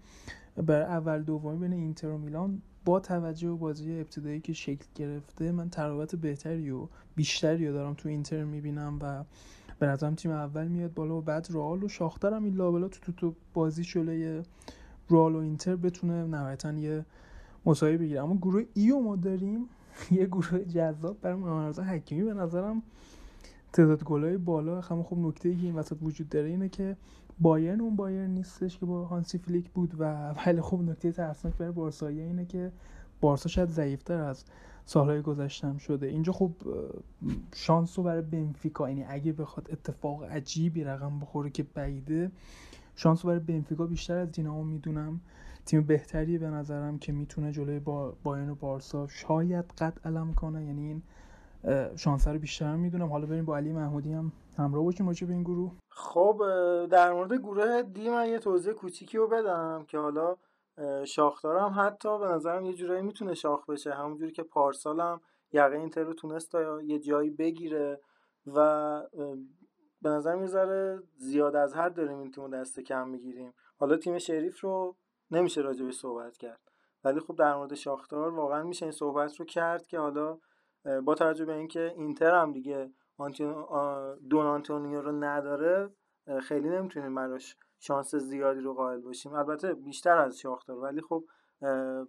[0.58, 5.52] برای اول دومی بین اینتر و میلان با توجه به بازی ابتدایی که شکل گرفته
[5.52, 9.24] من تراوت بهتری و بیشتری دارم تو اینتر می‌بینم و
[9.80, 13.00] به نظرم تیم اول میاد بالا و بعد رئال و شاختر هم این لابلا تو
[13.00, 14.44] تو, تو بازی شله
[15.10, 17.06] رئال و اینتر بتونه نهایتا یه
[17.66, 18.24] مساوی بگیره.
[18.24, 19.70] اما گروه ای رو ما داریم.
[20.12, 22.84] یه گروه جذاب برای محمد حکیمی به نظرم
[23.74, 26.98] تعداد گلای بالا هم خب نکته ای این وسط وجود داره اینه که
[27.40, 30.04] بایرن اون بایرن نیستش که با هانسی فلیک بود و
[30.46, 32.72] ولی خب نکته ترسناک برای بارسایی اینه که
[33.22, 34.46] بارسا شاید ضعیفتر از
[34.86, 36.08] سالهای گذشتم شده.
[36.08, 36.52] اینجا خب
[37.56, 42.32] شانس رو برای بنفیکا یعنی اگه بخواد اتفاق عجیبی رقم بخوره که بعیده
[42.96, 45.22] شانس رو برای بنفیکا بیشتر از دینامو می‌دونم.
[45.66, 50.66] تیم بهتری به نظرم که می‌تونه جلوی با بایرن و بارسا شاید قد علم کنه.
[50.66, 51.02] یعنی این
[51.96, 53.10] شانس رو بیشتر می‌دونم.
[53.10, 55.72] حالا بریم با علی محمودی هم همراه باشیم راجع به این گروه.
[55.90, 56.42] خب
[56.92, 60.36] در مورد گروه دی من یه توضیح کوچیکی رو بدم که حالا
[61.06, 63.94] شاختارم حتی به نظرم یه جورایی می‌تونه شاخ بشه.
[63.94, 65.22] همونجوری که پارسال هم
[65.52, 68.02] یقه اینتر رو تونست تا یه جایی بگیره
[68.48, 69.02] و
[70.02, 73.54] به نظر یه زیاد از حد داریم این تیم دست کم می‌گیریم.
[73.80, 74.96] حالا تیم شریف رو
[75.32, 76.60] نمیشه راجع به صحبت کرد.
[77.04, 80.38] ولی خب در مورد شاختار واقعا میشه این صحبت رو کرد که حالا
[81.04, 82.92] با توجه به اینکه اینتر هم دیگه
[84.30, 85.90] دون آنتونیو رو نداره
[86.42, 89.34] خیلی نمی‌تونیم براش شانس زیادی رو قائل باشیم.
[89.34, 91.24] البته بیشتر از شاختار ولی خب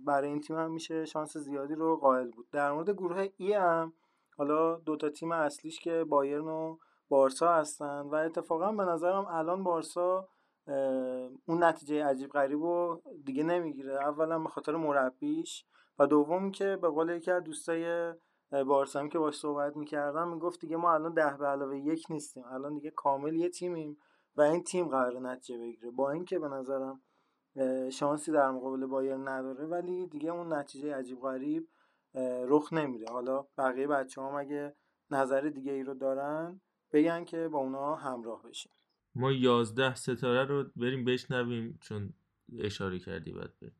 [0.01, 2.47] برای این تیم هم میشه شانس زیادی رو قائل بود.
[2.53, 3.93] در مورد گروه ای هم
[4.37, 6.77] حالا دوتا تیم اصلیش که بایرن و
[7.09, 10.29] بارسا هستن و اتفاقا به نظرم الان بارسا
[11.47, 13.95] اون نتیجه عجیب غریب رو دیگه نمی‌گیره.
[13.95, 15.65] اولا به خاطر مربیش
[15.99, 18.13] و دوم که به قول یکی از دوستای
[18.67, 22.45] بارسا هم که باش صحبت می‌کردم می‌گفت دیگه ما الان ده به علاوه یک نیستیم.
[22.45, 23.97] الان دیگه کامل یه تیمیم
[24.37, 25.91] و این تیم قرار نتیجه بگیره.
[25.91, 27.01] با اینکه به نظرم
[27.91, 31.69] شانسی در مقابل بایرن نداره ولی دیگه اون نتیجه عجیب غریب
[32.49, 33.13] رخ نمیده.
[33.13, 34.77] حالا بقیه بچه هم اگه
[35.11, 36.61] نظر دیگه ای رو دارن
[36.93, 38.73] بگن که با اونا همراه بشیم.
[39.15, 42.13] ما یازده ستاره رو بریم بشنویم چون
[42.59, 43.77] اشاره کردی باید بریم.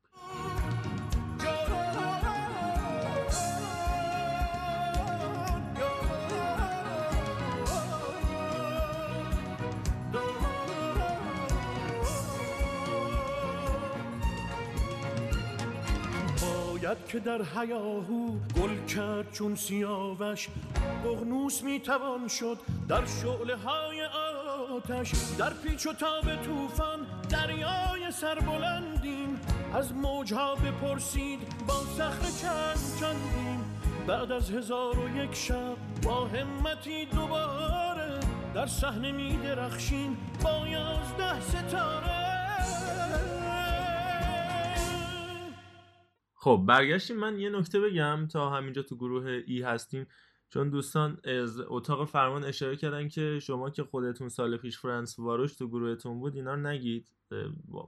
[17.15, 20.49] که در حیاهو گل کرد چون سیاوش
[21.05, 24.05] قغنوس می‌توان شد در شعله های
[24.77, 25.13] آتش.
[25.39, 29.41] در پیچ و تاب توفان دریای سربلندیم
[29.75, 33.65] از موجها بپرسید با صخره چند چندیم.
[34.07, 38.21] بعد از هزار و یک شب با همتی دوباره
[38.55, 42.24] در صحنه می درخشیم با یازده ستاره
[46.45, 47.17] خب برگشتیم.
[47.17, 50.07] من یه نکته بگم تا همینجا تو گروه ای هستیم.
[50.51, 55.57] چون دوستان از اتاق فرمان اشاره کردن که شما که خودتون سال پیش فرانس واروش
[55.57, 57.13] تو گروهتون بود اینا نگید.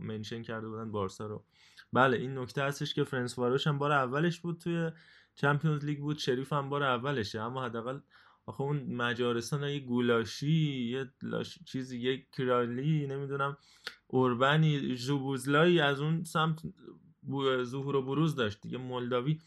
[0.01, 1.45] منشن کرده بودن بارسا رو.
[1.93, 4.91] بله این نکته هستش که فرانس واروش هم بار اولش بود توی
[5.35, 6.19] چمپیونز لیگ بود.
[6.19, 7.41] شریف هم بار اولشه.
[7.41, 7.99] اما حداقل
[8.47, 11.59] آخه اون مجارستان یه گولاشی یه لاش...
[11.65, 13.57] چیزی یه کرالی نمی‌دونم
[14.07, 16.63] اوربنی ژوبوزلایی از اون سمت
[17.65, 19.41] ظهور و بروز داشت دیگه مولداوی.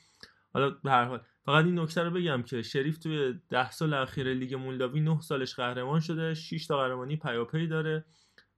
[0.54, 4.34] حالا به هر حال فقط این نکته رو بگم که شریف توی ده سال اخیر
[4.34, 8.06] لیگ مولداوی 9 سالش قهرمان شده 6 تا قهرمانی پیاپی داره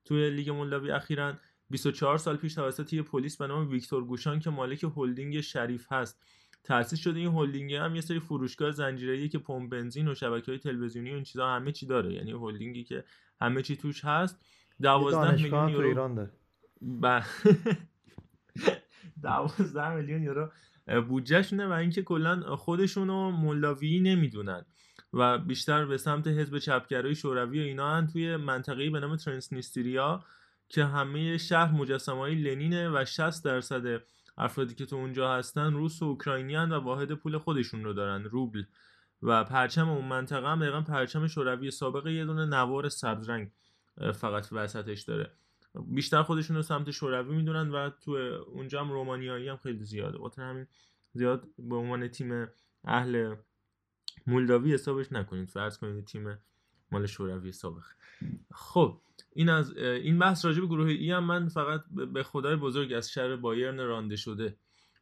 [0.06, 1.34] توی لیگ مولداوی اخیرا.
[1.70, 6.22] 24 سال پیش توسط یه پلیس به نام ویکتور گوشان که مالک هلدینگ شریف هست.
[6.64, 11.12] تأسیس شده این هلدینگ هم یه سری فروشگاه زنجیره‌ای که پمپ بنزین و شبکه‌های تلویزیونی
[11.12, 12.14] و این چیزا همه چی داره.
[12.14, 13.04] یعنی هلدینگی که
[13.42, 14.40] همه چی توش هست.
[14.80, 16.32] یه 12 دانشگاه میلیون یورو ایران داره.
[17.02, 17.22] ب...
[19.22, 20.52] 12 میلیون یورو
[21.08, 24.66] بودجهشونه و اینکه کلا خودشون رو مولداوی نمی‌دونن
[25.14, 30.24] و بیشتر به سمت حزب چپگرای شوروی و اینا هن توی منطقه‌ای به نام ترنسنیستریا
[30.70, 34.02] که همه شهر مجسمه های لنینه و 60 درصد
[34.38, 38.64] افرادی که تو اونجا هستن روس و اوکراینی و واحد پول خودشون رو دارن روبل.
[39.22, 43.52] و پرچم اون منطقه هم دقیقا پرچم شوروی سابق یه دونه نوار سبز رنگ
[44.14, 45.32] فقط وسطش داره.
[45.88, 48.12] بیشتر خودشون رو سمت شوروی می‌دونن و تو
[48.48, 50.18] اونجا هم رومانیایی هم خیلی زیاده.
[50.18, 50.68] واسه همین
[51.14, 52.48] زیاد به عنوان تیم
[52.84, 53.36] اهل
[54.28, 55.50] مولداوی حسابش نکنید.
[55.50, 56.38] فرض کنید تیم
[56.92, 57.84] مال شوروی سابق
[58.52, 59.02] خب
[59.34, 63.12] این از این بحث راجع به گروه ای هم من فقط به خدای بزرگ از
[63.12, 64.58] شر بایرن رانده شده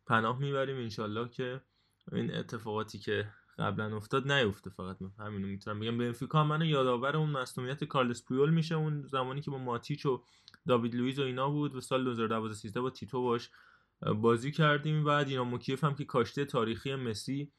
[0.05, 0.77] پناه می‌بریم.
[0.77, 1.61] انشالله که
[2.11, 3.27] این اتفاقاتی که
[3.59, 4.69] قبلا افتاد نیفته.
[4.69, 5.97] فقط من همینو می‌تونم بگم.
[5.97, 8.75] بنفیکا منو یادآور اون مصونیت کارلس پویول میشه.
[8.75, 10.23] اون زمانی که با ماتیچ و
[10.67, 13.49] داوید لوئیز و اینا بود و سال 2012 13 با تیتو باش
[14.15, 15.05] بازی کردیم.
[15.05, 17.51] و دینامو کیف هم که کاشته تاریخی مسی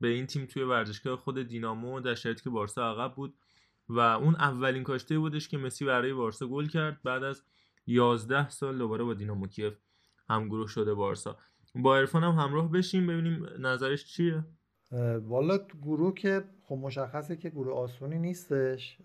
[0.00, 3.34] به این تیم توی ورزشگاه خود دینامو در شرایطی که بارسا عقب بود.
[3.88, 7.02] و اون اولین کاشته بودش که مسی برای بارسا گل کرد.
[7.02, 7.42] بعد از
[7.86, 9.74] 11 سال دوباره با دینامو کیف
[10.28, 11.38] همگروه شده بارسا.
[11.74, 14.44] با عرفان هم همراه بشیم ببینیم نظرش چیه.
[15.22, 18.98] والا گروه که خب مشخصه که گروه آسونی نیستش.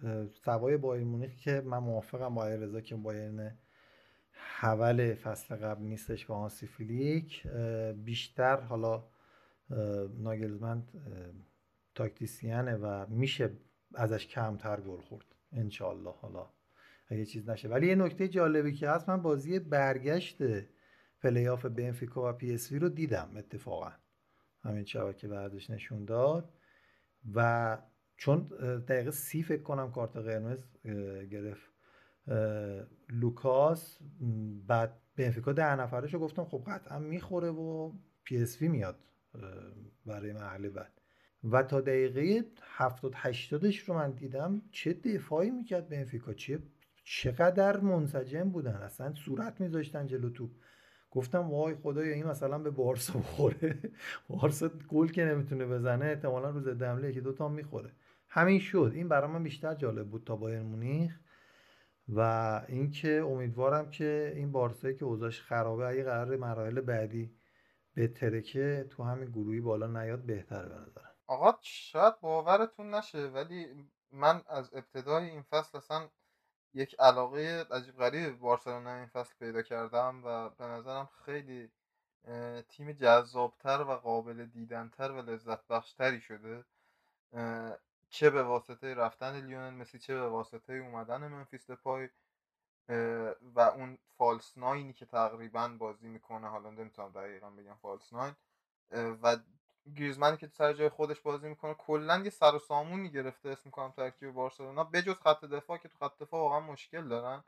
[0.45, 3.57] سوای بایر مونیخ که من موافقم با رضا که بایرن
[4.31, 7.47] حول فصل قبل نیستش و هانسی فلیک.
[7.95, 9.03] بیشتر حالا
[10.17, 10.91] ناگلزمند
[11.95, 13.49] تاکتیسیانه و میشه
[13.95, 15.25] ازش کمتر گل خورد.
[15.51, 16.49] انشالله حالا
[17.07, 17.69] اگه چیز نشه.
[17.69, 20.37] ولی یه نکته جالبی که هست من بازی برگشت
[21.21, 23.91] پلی آف بنفیکا و پی اس وی رو دیدم اتفاقا.
[24.63, 26.53] همین شبکه ورزش نشون داد.
[27.33, 27.77] و
[28.17, 28.47] چون
[28.87, 30.65] دقیقه سی فکر کنم کارت قرمز
[31.31, 31.73] گرفت.
[33.09, 33.99] لوکاس
[34.67, 37.91] بعد بنفیکا ده نفرش رو گفتم خب قطعا می‌خوره و
[38.23, 38.99] پی اس وی میاد
[40.05, 41.01] برای مرحله بعد.
[41.43, 46.59] و تا دقیقه 70 80 رو من دیدم چه دفاعی می‌کرد بنفیکا چه
[47.03, 50.51] چقدر منسجم بودن اصلا صورت میذاشتن جلو توپ
[51.13, 53.79] گفتم وای خدایا این مثلا به بارسا بخوره.
[54.27, 57.91] بارسا گل که نمی‌تونه بزنه احتمالا روز دمله که دوتا می‌خوره.
[58.29, 58.91] همین شد.
[58.95, 61.19] این برای من بیشتر جالب بود تا بایر مونیخ.
[62.09, 62.19] و
[62.67, 67.35] اینکه امیدوارم که این بارسایی که اوضاعش خرابه اگه قرار مراحل بعدی
[67.93, 71.15] به ترکه تو همین گروهی بالا نیاد بهتره به نظرم.
[71.27, 73.65] آقا شاید باورتون نشه ولی
[74.11, 76.09] من از ابتدای این فصل اصلا
[76.73, 81.71] یک علاقه عجیب غریب بارسلونا این فصل پیدا کردم و به نظرم خیلی
[82.69, 86.65] تیم جذابتر و قابل دیدنتر و لذت بخشتری شده
[88.09, 92.09] چه به واسطه رفتن لیونل مسی چه به واسطه اومدن منفیس پای
[93.41, 98.35] و اون فالس ناینی که تقریبا بازی می‌کنه حالا نمی‌تونم دقیقا بگم فالس ناین
[98.91, 99.37] و
[99.97, 103.91] گریزمنی که سر جای خودش بازی می‌کنه کلا یه سر و سامونی گرفته اسم می‌کنم
[103.91, 107.43] ترکیب بارسلونا بجز خط دفاع که تو خط دفاع واقعا مشکل دارن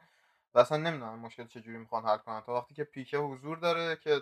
[0.53, 2.41] و اصلا نمی‌دونم مشکل چجوری می‌خوان حل کنن.
[2.41, 4.21] تا وقتی که پیکه حضور داره که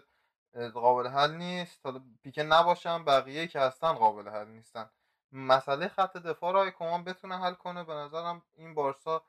[0.73, 4.89] قابل حل نیست تا پیکه نباشن بقیه که هستن قابل حل نیستن.
[5.31, 9.23] مسئله خط دفاع رو کمان بتونه حل کنه به نظرم این بارسا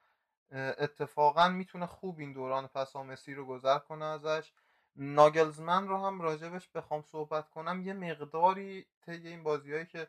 [0.53, 4.53] اتفاقا می‌تونه خوب این دوران پسا مسی رو گذر کنه ازش.
[4.97, 7.83] ناگلزمن رو هم راجبش بخوام صحبت کنم.
[7.83, 10.09] یه مقداری طی این بازیهایی که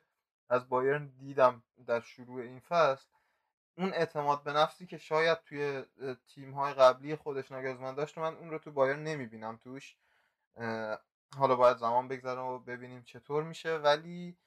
[0.50, 3.08] از بایرن دیدم در شروع این فصل
[3.78, 5.84] اون اعتماد به نفسی که شاید توی
[6.28, 9.96] تیم های قبلی خودش ناگزمن داشت من اون رو تو بایرن نمی‌بینم توش.
[11.38, 13.78] حالا باید زمان بگذره و ببینیم چطور میشه.
[13.78, 14.38] ولی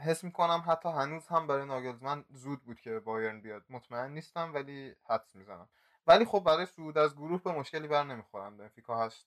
[0.00, 3.64] حس می‌کنم حتی هنوز هم برای ناگلزمن زود بود که بایرن بیاد.
[3.70, 5.68] مطمئن نیستم ولی حدس می‌زنم.
[6.06, 8.56] ولی خب برای صعود از گروه به مشکلی بر نمی‌خورم.
[8.56, 9.26] بنفیکا هست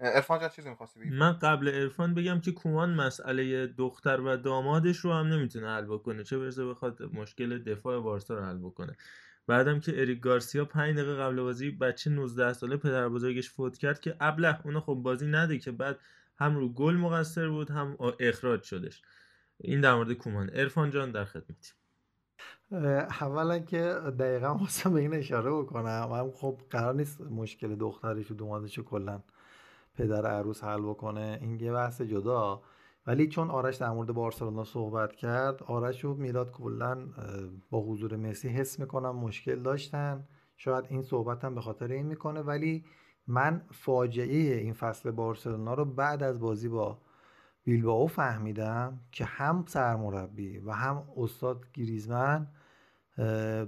[0.00, 4.96] ارفان جان چیزی می‌خواستی بگی؟ من قبل ارفان بگم که کومان مسئله دختر و دامادش
[4.96, 6.24] رو هم نمی‌تونه حل بکنه.
[6.24, 8.96] چه برسه بخواد مشکل دفاع بارسا رو حل بکنه.
[9.46, 14.00] بعدم که اریک گارسیا 5 دقیقه قبل بازی بچه 19 ساله پدر بزرگش فوت کرد
[14.00, 15.98] که ابله اونو خب بازی نده که بعد
[16.38, 19.02] هم رو گل مقصر بود هم اخراج شدش.
[19.58, 20.50] این در مورد کومان.
[20.52, 21.72] ارفان جان در خدمتی
[23.20, 23.78] اولا که
[24.18, 26.08] دقیقا واسه به این اشاره بکنم.
[26.10, 29.22] من خب قرار نیست مشکل دخترش و دومادش کلا
[29.96, 32.62] پدر عروس حل بکنه این یه بحث جدا.
[33.06, 36.98] ولی چون آرش در مورد بارسلونا صحبت کرد آرش و میلاد کلا
[37.70, 40.28] با حضور مسی حس می‌کنم مشکل داشتن.
[40.56, 42.40] شاید این صحبت هم به خاطر این می‌کنه.
[42.40, 42.84] ولی
[43.26, 46.98] من فاجعه این فصل بارسلونا رو بعد از بازی با
[47.64, 52.48] بیلباو فهمیدم که هم سرمربی و هم استاد گریزمن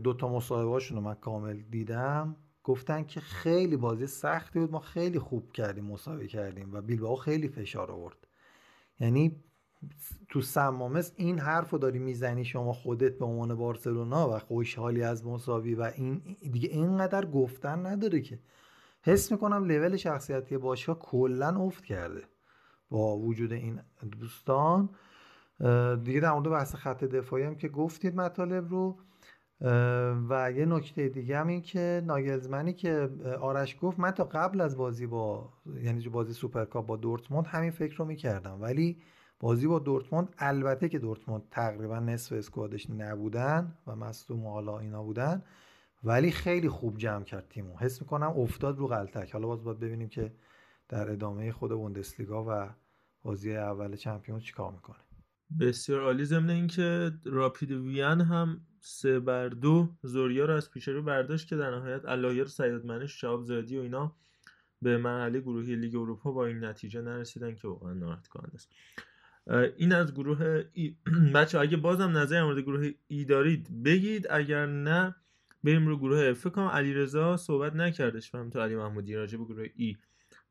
[0.03, 2.37] دو تا مصاحبهاشون رو من کامل دیدم.
[2.69, 7.49] گفتن که خیلی بازی سختی بود ما خیلی خوب کردیم مساوی کردیم و بیلباو خیلی
[7.49, 8.27] فشار آورد.
[9.01, 9.45] یعنی
[10.29, 15.27] تو سمامس این حرف رو داری می‌زنی شما خودت به عنوان بارسلونا و خوشحالی از
[15.27, 18.39] مساوی و این دیگه اینقدر گفتن نداره که.
[19.03, 22.23] حس می‌کنم لول شخصیتی باشگاه کلا افت کرده
[22.91, 23.81] با وجود این
[24.21, 24.89] دوستان.
[26.05, 28.99] دیگه در مورد بحث خط دفاعی هم که گفتید مطالب رو
[30.31, 34.77] و یه نکته دیگه هم این که ناگلزمنی که آرش گفت من تا قبل از
[34.77, 38.63] بازی با یعنی بازی سوپرکاپ با دورتموند همین فکر رو می‌کردم.
[38.63, 39.03] ولی
[39.41, 45.03] بازی با دورتموند البته که دورتموند تقریبا نصف squad ش نبودن و مصدوم حالا اینا
[45.03, 45.43] بودن
[46.05, 47.77] ولی خیلی خوب جمع کرد تیمو.
[47.79, 50.33] حس می‌کنم افتاد رو غلطک حالا باز باید ببینیم که
[50.89, 52.69] در ادامه خود بوندسلیگا و
[53.23, 54.97] بازی اول چمپیونز چیکار می‌کنه.
[55.61, 56.25] بسیار عالی.
[56.25, 61.57] ضمن اینکه راپید وین هم سه بر دو زوریا رو از پیش رو برداشت که
[61.57, 64.17] در نهایت الهیر سیادمنش شهاب زادی و اینا
[64.83, 68.73] به مرحله گروهی لیگ اروپا با این نتیجه نرسیدن که واقعا ناراحت کننده است
[69.77, 70.97] این از گروه ای...
[71.35, 74.27] بچه اگه بازم نظر مورد گروه ای دارید بگید.
[74.31, 75.15] اگر نه
[75.65, 79.67] بریم رو گروه اف کنم علیرضا صحبت نکردش فهم تو علی محمودی راجع به گروه
[79.77, 79.97] ای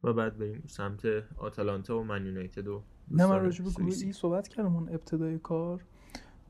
[0.04, 1.06] و بعد بریم سمت
[1.38, 5.40] آتالانتا و من یونایتد و نه من راجع به گروه A صحبت کردم اون ابتدای
[5.40, 5.84] کار.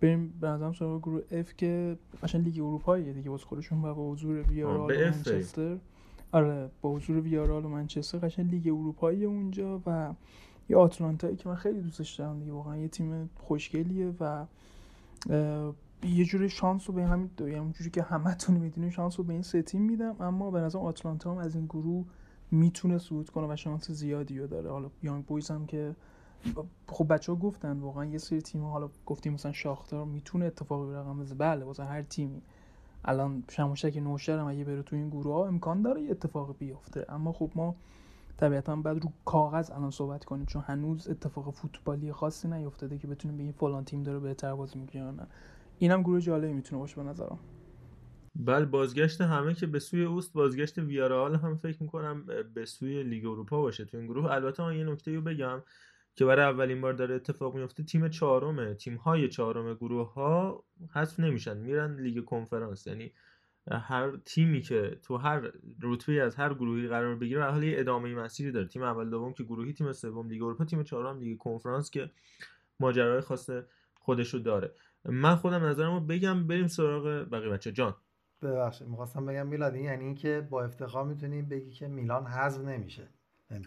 [0.01, 3.29] بریم به نظرم سراغ گروه F که قشنگ لیگ اروپاییه دیگه.
[3.29, 5.77] باز خودشون با حضور ویارال و منچستر.
[6.31, 10.13] آره با حضور ویارال و منچستر قشنگ لیگ اروپایی اونجا و
[10.69, 12.51] یه آتلانتایی که من خیلی دوستش دارم دیگه.
[12.51, 14.45] واقعا یه تیم خوشگلیه و
[16.03, 19.33] یه جوری شانس رو به همین دو یعنی جوری که همتون می‌دونید شانس رو به
[19.33, 20.15] این سه تیم میدم.
[20.19, 22.05] اما به نظر آتلانتا هم از این گروه
[22.51, 24.71] می‌تونه صعود کنه و شانس زیادی رو داره.
[24.71, 25.95] حالا یانگ بویز هم که
[26.87, 31.19] خب بچه ها گفتن واقعا یه سری تیم حالا گفتیم مثلا شاختار می‌تونه اتفاقی رقم
[31.19, 32.41] بزنه بله واسه هر تیمی.
[33.05, 37.05] الان شموشک نوشتر هم اگه بره تو این گروه ها امکان داره یه اتفاقی بیفته.
[37.09, 37.75] اما خب ما
[38.37, 43.37] طبیعتا بعد رو کاغذ الان صحبت کنیم چون هنوز اتفاق فوتبالی خاصی نیفتاده که بتونیم
[43.37, 45.27] بگیم فلان تیم داره بهتر بازی می‌کنه نه.
[45.79, 47.39] اینم گروه جالبی می‌تونه باشه به نظرم.
[48.35, 53.25] بله بازگشت همه که به سوی اوست بازگشت ویارال هم فکر می‌کنم به سوی لیگ
[53.25, 54.31] اروپا باشه تو این گروه.
[54.31, 55.61] البته من یه نکته رو بگم.
[56.17, 58.73] که برای اولین بار داره اتفاق میفته تیم چهارمه.
[58.73, 62.87] تیم های چهارم گروه ها حذف نمیشن میرن لیگ کنفرانس.
[62.87, 63.11] یعنی
[63.71, 65.51] هر تیمی که تو هر
[65.81, 68.67] رتبه از هر گروهی قرار بگیره در حال ادامه مسیری داره.
[68.67, 72.11] تیم اول دوم که گروهی تیم سوم لیگ اروپا تیم چهارم لیگ کنفرانس که
[72.79, 73.49] ماجرای خاص
[73.95, 74.71] خودشو داره.
[75.05, 77.95] من خودم نظرمو بگم بریم سراغ بقیه بچه جان.
[78.41, 83.07] ببخشید می‌خواستم بگم میلاد یعنی اینکه با افتخار می‌تونیم بگی که میلان حذف نمیشه.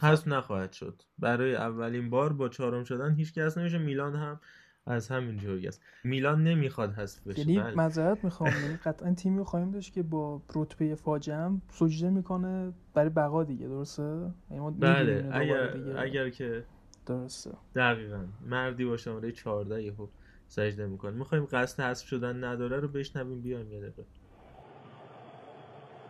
[0.02, 1.02] حذف نخواهد شد.
[1.18, 3.78] برای اولین بار با چهارم شدن هیچ کس نمیشه.
[3.78, 4.40] میلان هم
[4.86, 5.82] از همین جوری است.
[6.04, 7.50] میلان نمی‌خواد حذف بشه.
[7.50, 8.50] یعنی معذرت می‌خوام.
[8.62, 13.44] یعنی قطعا تیمی رو خواهیم داشت که با رتبه فاجعه هم سجده می‌کنه برای بقا
[13.44, 13.68] دیگه.
[13.68, 15.28] درسته؟ یعنی ما بله.
[15.32, 16.00] اگر دیگه.
[16.00, 16.64] اگر که
[17.06, 17.50] درسته.
[17.74, 18.24] دقیقا.
[18.46, 20.06] مردی با شماره 14 یهو
[20.48, 21.10] سجده می‌کنه.
[21.10, 23.40] می‌خوایم قصد حذف شدن نداره رو بشنویم.
[23.40, 24.04] بیایم یه دقیقه.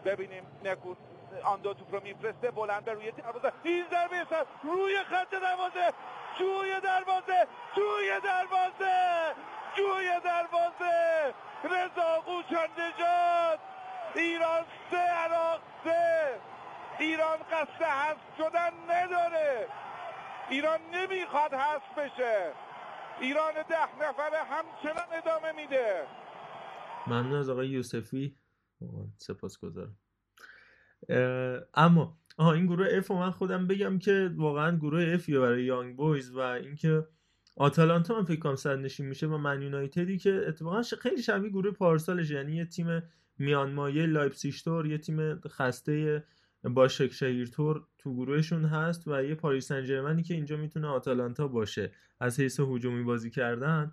[0.05, 0.43] ببینیم.
[0.65, 0.97] نکون
[1.45, 3.53] آندو توپ رو میفرسته بلند روی دروازه.
[3.63, 5.95] این ضربه سر روی خط دروازه.
[6.39, 7.47] جوی دروازه.
[7.77, 9.35] جوی دروازه.
[9.77, 11.35] جوی دروازه.
[11.65, 13.61] رضا قوچان نجات.
[14.15, 16.41] ایران سه عراق سه.
[16.99, 19.69] ایران قصد حذف شدن نداره.
[20.51, 22.53] ایران نمی‌خواد حذف بشه.
[23.21, 26.07] ایران ده نفره همچنان ادامه میده.
[27.07, 28.37] ممنون از آقای یوسفی.
[29.17, 29.97] سپاس گذارم
[31.75, 36.31] اما آها این گروه اف من خودم بگم که واقعا گروه افیه برای یانگ بویز
[36.31, 37.07] و اینکه
[37.57, 41.73] آتالانتا من فکر کنم صد نشین میشه و من یونایتدی که اتفاقا خیلی شبیه گروه
[41.73, 43.03] پارسالش یعنی یه تیم
[43.39, 46.25] میانمایه لایپسیشتور یه تیم خسته
[46.65, 51.93] با شکشهیرتور تو گروهشون هست و یه پاریس سن که اینجا می‌تونه آتالانتا باشه.
[52.21, 53.93] از حیث هجومی بازی کردن.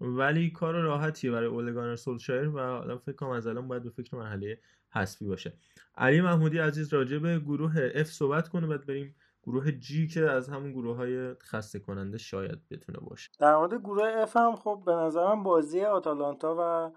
[0.00, 4.58] ولی کار راحتیه برای اولگانر سولشایر و فکر کنم از الان باید به فکر مرحله
[4.94, 5.52] حذفی باشه.
[5.96, 10.48] علی محمودی عزیز راجع به گروه F صحبت کنه بعد بریم گروه جی که از
[10.48, 13.30] همون گروه های خسته کننده شاید بتونه باشه.
[13.38, 16.92] در مورد گروه F هم خب به نظرم بازی آتالانتا و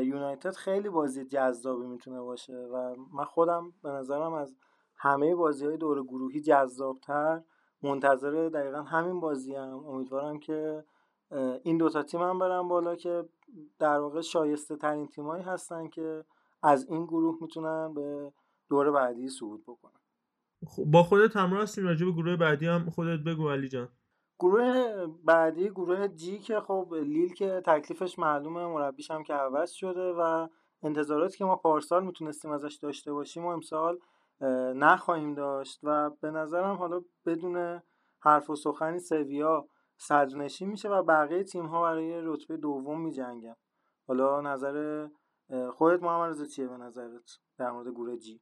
[0.00, 4.56] یونایتد خیلی بازی جذابی می‌تونه باشه و من خودم به نظرم از
[4.96, 7.42] همه بازی های دور گروهی جذابتر.
[7.82, 10.84] منتظر دقیقا همین بازی هم امیدوارم که
[11.62, 13.24] این دوتا تیم هم برن بالا که
[13.78, 16.24] در واقع شایسته ترین تیمایی هستن که
[16.62, 18.32] از این گروه می‌تونن به
[18.68, 20.00] دور بعدی صعود بکنن
[20.66, 23.88] خب، با خودت همراه هستیم راجع به گروه بعدی هم خودت بگو علی جان.
[24.38, 30.12] گروه بعدی گروه جی که خب لیل که تکلیفش معلومه مربیش هم که عوض شده
[30.12, 30.48] و
[30.82, 33.98] انتظاراتی که ما پارسال می‌تونستیم ازش داشته باشیم و امسال
[34.74, 37.82] نخواهیم داشت و به نظرم حالا بدون
[38.20, 43.56] حرف و سخنی سویا صدرنشین میشه و بقیه تیم ها برای رتبه دوم میجنگن.
[44.06, 45.08] حالا نظر
[45.72, 48.40] خودت محمد رضا چیه به نظرت در مورد گروه جی؟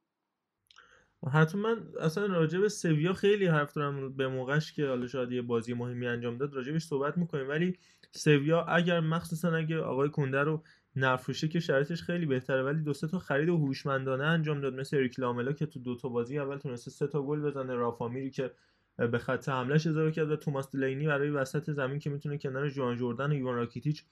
[1.33, 4.13] حتما من اصلا راجع به سویا خیلی حرف دارم.
[4.15, 7.49] به موقعش که حالا شاید یه بازی مهمی انجام داد راجبش صحبت می‌کنیم.
[7.49, 7.77] ولی
[8.11, 10.63] سویا اگر مخصوصا اگه آقای کنده رو
[10.95, 12.63] نفروشه که شرایطش خیلی بهتره.
[12.63, 14.73] ولی دو تا خرید و هوشمندانه انجام داد.
[14.73, 17.75] مثل اریک لاملا که تو دو تا بازی اول تونسته سه تا گل بزنه.
[17.75, 18.51] رافا میری که
[18.97, 22.97] به خط حمله‌ش اضافه کرد و توماس دلینی برای وسط زمین که می‌تونه کنار جوان
[22.97, 24.05] جردن و ایوان راکیتیچ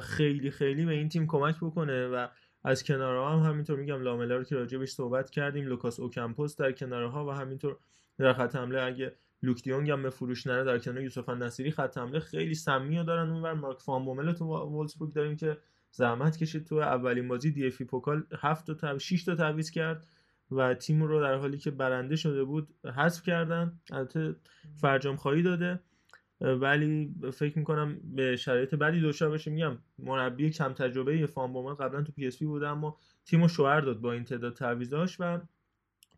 [0.00, 2.28] خیلی خیلی به این تیم کمک بکنه و
[2.64, 7.26] از کنارها هم همینطور میگم لاملا رو که راجبش صحبت کردیم لوکاس اوکمپوس در کنارها
[7.26, 7.76] و همینطور
[8.18, 11.98] در خط حمله اگه لوک دیونگ هم به فروش نره در کنار یوسف نصیری خط
[11.98, 13.30] حمله خیلی سمی دارن.
[13.30, 15.58] اونور مارک فان تو وولسبورگ داریم که
[15.90, 17.50] زحمت کشید تو اولین بازی.
[17.50, 20.06] دی افی پوکال 7 تا 6 تا تعویض کرد
[20.50, 23.80] و تیم رو در حالی که برنده شده بود حذف کردن.
[23.92, 24.36] البته
[24.74, 25.80] فرجام خواهی داده.
[26.40, 29.50] ولی فکر می‌کنم به شرایط بدی دچار بشه.
[29.50, 33.80] میگم مربی کم تجربه فان بومن قبلا تو پی اس پی بوده اما تیمو شوهر
[33.80, 35.40] داد با این تعداد تعویضاش و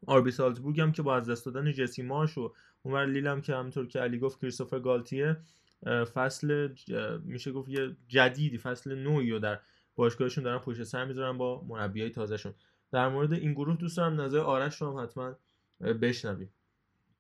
[0.06, 3.54] آربی سالزبورگ هم که با از دست دادن جسی مارش و اونور لیل هم که
[3.54, 5.36] همونطور که علی گفت کریستوفر گالتیه
[6.14, 6.68] فصل
[7.24, 9.60] میشه گفت یه جدیدی فصل نوعی رو در
[9.96, 12.54] باشگاهشون دارن پشت سر می‌ذارن با مربیای تازهشون.
[12.92, 15.36] در مورد این گروه دوست دارم نظر آرش رو هم حتما
[15.80, 16.50] بشنویم.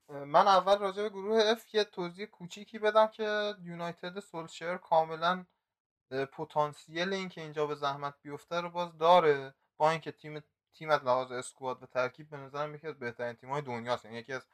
[0.08, 5.44] من اول راجع به گروه اف یه توضیح کوچیکی بدم که یونایتد سولشر کاملا
[6.10, 10.42] پتانسیل این که اینجا به زحمت بیفته رو باز داره با اینکه تیم
[10.74, 14.18] تیم از لحاظ اسکواد و ترکیب به نظرم یکی از بهترین تیم های دنیاست یعنی
[14.18, 14.46] یکی از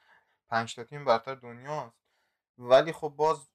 [0.48, 1.96] پنج تا تیم برتر دنیاست.
[2.58, 3.48] ولی خب باز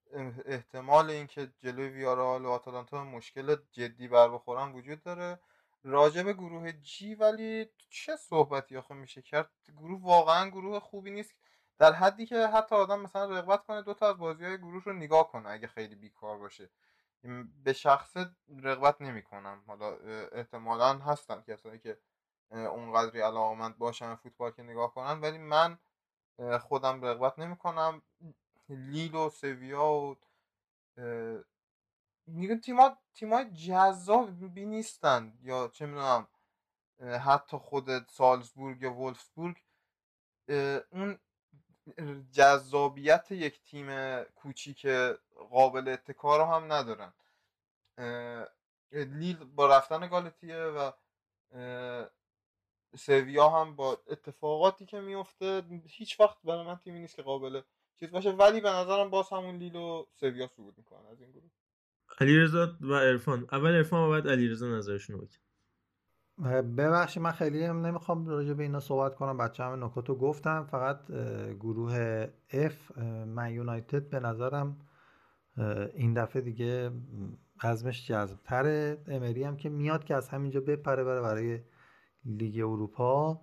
[0.45, 5.39] احتمال اینکه جلوی ویارال و آتالانتا مشکل جدی بر بخورن وجود داره.
[5.83, 11.35] راجع به گروه جی ولی چه صحبتی آخه میشه کرد؟ گروه واقعا گروه خوبی نیست.
[11.79, 14.93] در حدی که حتی آدم مثلا رغبت کنه دو تا از بازی های گروه رو
[14.93, 16.69] نگاه کنه اگه خیلی بیکار باشه.
[17.63, 18.17] به شخص
[18.63, 19.63] رغبت نمی‌کنم.
[19.67, 19.97] حالا
[20.31, 21.99] احتمالا هستن کسایی که
[22.51, 25.77] اونقدری علاقمند باشن فوتبال که نگاه کنن ولی من
[26.61, 28.01] خودم رغبت نمی‌کنم.
[28.69, 30.15] لیل و سویا و
[32.27, 36.27] میگن تیما تیمای جذابی نیستن یا چه می‌دونم
[37.01, 39.63] حتی خود سالزبورگ یا ولفسبورگ
[40.91, 41.19] اون
[42.31, 44.85] جذابیت یک تیم کوچیک
[45.49, 47.13] قابل اتکار رو هم ندارن.
[48.91, 50.91] لیل با رفتن گالتیه و
[52.97, 57.61] سویا هم با اتفاقاتی که میفته هیچ وقت برای من تیمی نیست که قابل
[57.99, 58.31] چیز باشه.
[58.31, 61.49] ولی به نظرم باز همون لیل و سویا صعود می‌کنن از این گروه.
[62.19, 63.47] علیرضا و عرفان.
[63.51, 65.27] اول عرفان و بعد علیرضا نظرشون رو
[66.77, 69.37] ببخشید من خیلی هم نمی‌خوام راجع به اینا صحبت کنم.
[69.37, 71.11] بچه همه نکات رو گفتم فقط
[71.59, 74.77] گروه F من یونایتد به نظرم
[75.93, 76.91] این دفعه دیگه
[77.63, 81.59] عزمش جذب تره امری هم که میاد که از همینجا بپره بره برای
[82.25, 83.41] لیگ اروپا.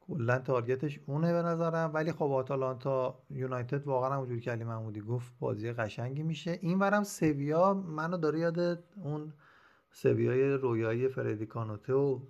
[0.00, 1.90] کلا تارگتش اونه به نظرم.
[1.94, 6.58] ولی خب آتالانتا یونایتد واقعا همونجوری که علی محمودی گفت بازی قشنگی میشه.
[6.60, 9.32] این ورم سویا منو داره یاد اون
[9.92, 12.20] سویای رویایی فردی کانوته و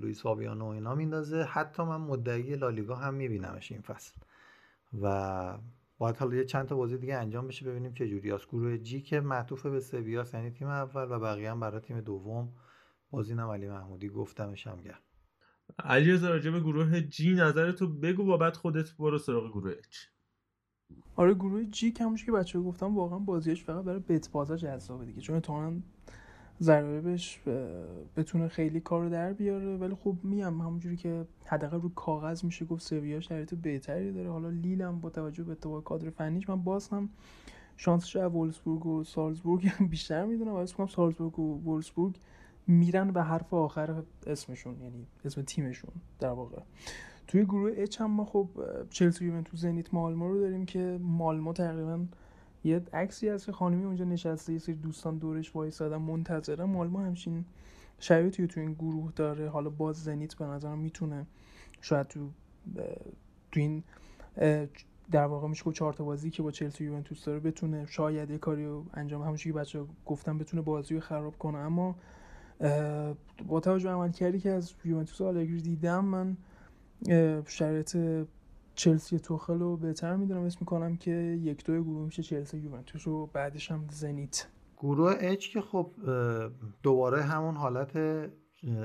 [0.00, 1.42] لوئیس فابیانو اینا میندازه.
[1.42, 4.14] حتی من مدعی لالیگا هم میبینمش این فصل.
[5.02, 5.58] و
[5.98, 8.32] باید حالا یه چند تا بازی دیگه انجام بشه ببینیم چه جوری.
[8.32, 12.00] است گروه جی که معطوف به سویاس یعنی تیم اول و بقیه هم برای تیم
[12.00, 12.52] دوم.
[13.10, 14.98] باز اینم علی محمودی گفتمش هم گرم.
[15.78, 19.98] علیرضا راجع به گروه جی نظرتو بگو و بعد خودت برو سراغ گروه اچ
[21.16, 25.20] آره گروه جی کموش که بچه گفتم واقعا بازیش فقط برای بت بازا جذابه دیگه.
[25.20, 25.80] چون اتفاقا
[26.60, 27.40] ضرایبش
[28.16, 29.76] بتونه خیلی کار در بیاره.
[29.76, 34.30] ولی خب میم همونجوری که حداقل رو کاغذ میشه گفت سویا شرایط بهتری داره.
[34.30, 37.08] حالا لیلم با توجه به اتفاق کادر فنیش من باز هم
[37.76, 40.52] شانسش از وولسبورگ و سالزبورگ بیشتر می‌دونم.
[40.52, 42.18] واسه کنم سالزبورگ و وولسبورگ
[42.66, 45.90] میرن به حرف آخر اسمشون یعنی اسم تیمشون
[46.20, 46.62] در واقع.
[47.26, 48.48] توی گروه اچ هم ما خب
[48.90, 52.04] چلسی یوونتوس زنیت مالمو رو داریم که مالمو تقریبا
[52.64, 57.44] یه عکسی که خانمی اونجا نشسته یه سری دوستان دورش وایسادن منتظرن مالمو همچین
[57.98, 59.48] شرایطی تو این گروه داره.
[59.48, 61.26] حالا باز زنیت به نظرم می‌تونه
[61.80, 62.28] شاید تو
[63.52, 63.82] تو این
[65.10, 68.66] در واقع میشه گفت چهار بازی که با چلسی یوونتوس داره بتونه شاید یه کاری
[68.66, 71.58] رو انجام همون که بچه گفتم بتونه بازی رو خراب کنه.
[71.58, 71.96] اما
[73.48, 76.36] با توجه به عملکردی که از یوونتوس آلگری دیدم من
[77.46, 77.96] شرایط
[78.74, 80.42] چلسی توخل رو بهتر می‌دونم.
[80.42, 81.10] اسم می‌کنم که
[81.42, 84.46] یک دو گروه میشه چلسی یوونتوس و بعدش هم زنیت.
[84.76, 85.90] گروه اچ که خب
[86.82, 87.96] دوباره همون حالت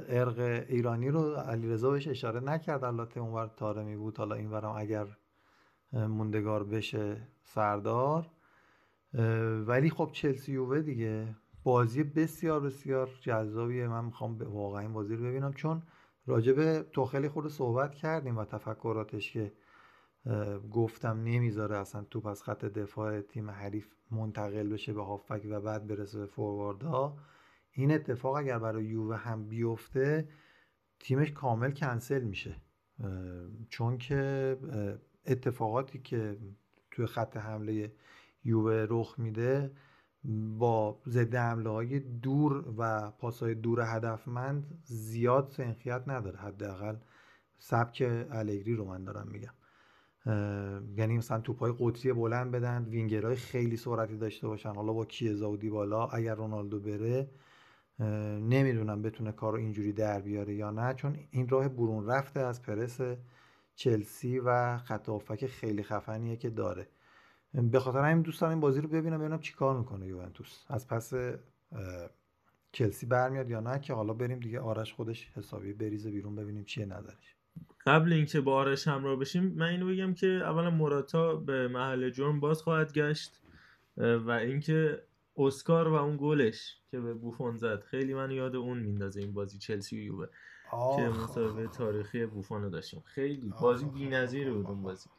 [0.10, 2.84] ارق ایرانی رو علیرضا بهش اشاره نکرد.
[2.84, 4.18] البته اونور تارمی بود.
[4.18, 5.08] حالا اینورم اگر
[5.94, 8.30] موندگار بشه سردار.
[9.68, 11.36] ولی خب چلسی یووه دیگه.
[11.64, 13.88] بازی بسیار بسیار جذابیه.
[13.88, 15.54] من می‌خوام واقعا این بازی رو ببینم.
[15.54, 15.82] چون
[16.26, 19.52] راجب توخلی خود صحبت کردیم و تفکراتش که
[20.72, 25.88] گفتم نمی‌ذاره اصلا توپ از خط دفاع تیم حریف منتقل بشه به هافک و بعد
[25.88, 27.18] برسه به فورواردا.
[27.72, 30.30] این اتفاق اگر برای یووه هم بیفته
[31.00, 32.56] تیمش کامل کنسل میشه.
[33.70, 34.58] چون که
[35.26, 36.38] اتفاقاتی که
[36.92, 37.94] توی خط حمله
[38.44, 39.72] یووه رخ میده
[40.58, 46.38] با ضد حمله های دور و پاسهای دور هدفمند زیاد سنخیت نداره.
[46.38, 46.96] حداقل
[47.58, 49.54] سبک الگری رو من دارم میگم.
[50.98, 54.76] یعنی مثلا توپای قطری بلند بدن وینگرهای خیلی سرعتی داشته باشن.
[54.76, 57.30] حالا با کیزا و دیبالا اگر رونالدو بره
[58.40, 60.94] نمی‌دونم بتونه کار رو اینجوری در بیاره یا نه.
[60.94, 63.00] چون این راه برون رفته از پرس
[63.76, 65.10] چلسی و خط
[65.48, 66.88] خیلی خفنیه که داره.
[67.54, 70.66] به خاطر همین دوست دارم این بازی رو ببینم ببینم چیکار می‌کنه یوونتوس.
[70.68, 71.14] از پس
[72.72, 76.86] چلسی برمیاد یا نه که حالا بریم دیگه آرش خودش حسابی بریزه بیرون ببینیم چیه
[76.86, 77.37] نظرش.
[77.88, 82.40] قبل اینکه با آرش همراه بشیم من اینو بگم که اولا موراتا به محل جرم
[82.40, 83.42] باز خواهد گشت
[83.98, 85.04] و اینکه
[85.38, 89.58] اسکار و اون گلش که به بوفون زد خیلی من یاد اون میندازه این بازی
[89.58, 90.28] چلسی و یووه
[90.72, 93.04] که مسابقه تاریخی بوفون رو داشتیم.
[93.06, 95.10] خیلی بازی بی‌نظیر بود اون بازی.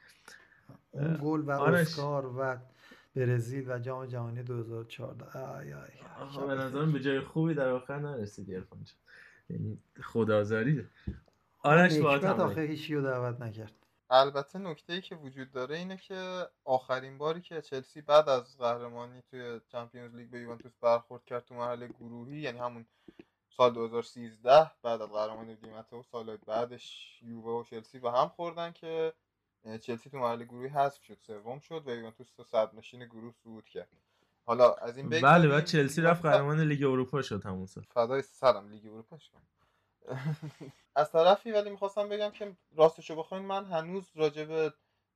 [0.91, 2.57] اون گل و اسکار و
[3.17, 8.49] برزیل و جام جهانی 2014 آی آی به نظرم به جای خوبی در آخر نرسید
[9.51, 10.85] یعنی خدازاری
[11.63, 13.73] آرش باید آخه هیچی رو دعوت نکرد.
[14.11, 19.23] البته نکته ای که وجود داره اینه که آخرین باری که چلسی بعد از قهرمانی
[19.31, 22.87] توی چمپیونز لیگ به یوونتوس برخورد کرد تو مرحله گروهی یعنی همون
[23.57, 28.73] سال 2013 بعد از قهرمانی دیمته و سال بعدش یووه و چلسی و هم خوردن
[28.73, 29.13] که
[29.81, 33.65] چلسی تو مرحله گروهی حذف شد سوم شد و یوونتوس تو صد نشین گروه صعود
[33.65, 33.89] کرد.
[34.45, 38.69] حالا از این بله بعد چلسی رفت قهرمان لیگ اروپا شد همون سال فدای سرم
[38.69, 39.33] لیگ اروپا شد
[40.95, 44.73] از طرفی ولی می‌خواستم بگم که راستشو بخواین من هنوز راجع به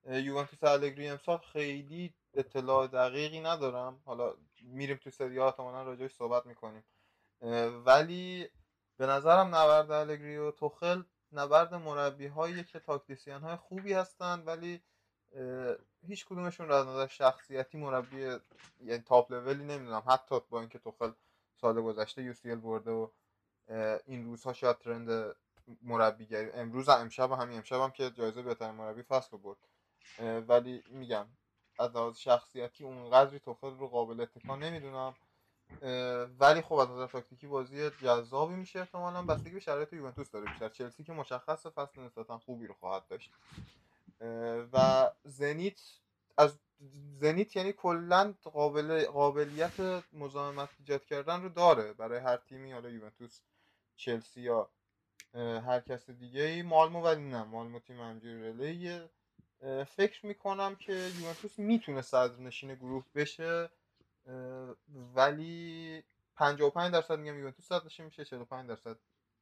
[0.07, 4.03] یوونتوس الگری امسال خیلی اطلاع دقیقی ندارم.
[4.05, 6.85] حالا میریم تو سری ها احتمالاً راجعش صحبت می‌کنیم.
[7.85, 8.49] ولی
[8.97, 14.83] به نظرم نبرد الگری و توخل نبرد مربی هایی که تاکتیسیان های خوبی هستن ولی
[16.07, 18.39] هیچ کدومشون از نظر شخصیتی مربی
[18.81, 20.03] یعنی تاپ لولی نمی‌دونم.
[20.07, 21.13] حتی با اینکه توخل
[21.61, 23.09] سال گذشته یو برده و
[24.07, 25.37] این روزها شاید ترند
[25.83, 29.59] مربیگری امروز هم امشب همین امشب هم که جایزه بهترین مربی فصل برد.
[30.49, 31.27] ولی میگم
[31.79, 35.15] از لحاظ شخصیتی اونقدری توخل رو قابل اتکا نمی‌دونم.
[36.41, 39.23] ولی خب از نظر تاکتیکی بازی جذابی میشه احتمالا.
[39.23, 40.47] بستگی به شرایط یوونتوس داره.
[40.47, 43.33] بیشتر چلسی که مشخص فصل نسبتا خوبی رو خواهد داشت.
[44.73, 45.81] و زنیت
[46.39, 46.59] از
[47.21, 52.73] زنیت یعنی کلا قابل قابلیت مزاحمت ایجاد کردن رو داره برای هر تیمی.
[52.73, 53.41] حالا یوونتوس
[53.97, 54.71] چلسی یا
[55.35, 56.63] هر کس دیگه ای.
[56.63, 59.01] مالمو ولی نه مالمو تیم همجوری
[59.85, 63.71] فکر می‌کنم که یوونتوس می‌تونه صدر گروه بشه.
[65.15, 66.03] ولی
[66.37, 68.97] 55 درصد میگم یوونتوس صد نشین میشه 45 درصد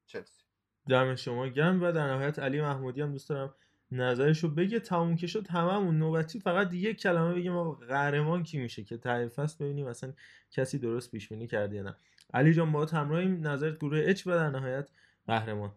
[0.06, 0.44] چلسی.
[0.88, 3.54] دم شما گم و در نهایت علی محمودی هم دوست دارم
[3.90, 4.80] نظرشو بگه.
[4.80, 5.98] تموم که شد هممون.
[5.98, 10.12] نوبتی فقط یک کلمه بگیم آقا قهرمان کی میشه که ته فصل ببینیم اصلا
[10.50, 11.96] کسی درست پیش بینی کرده یا نه.
[12.34, 14.88] علی جان با همراهیم نظرت گروه اچ و در نهایت
[15.26, 15.72] قهرمان.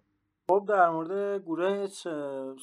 [0.49, 1.87] خب در مورد گروه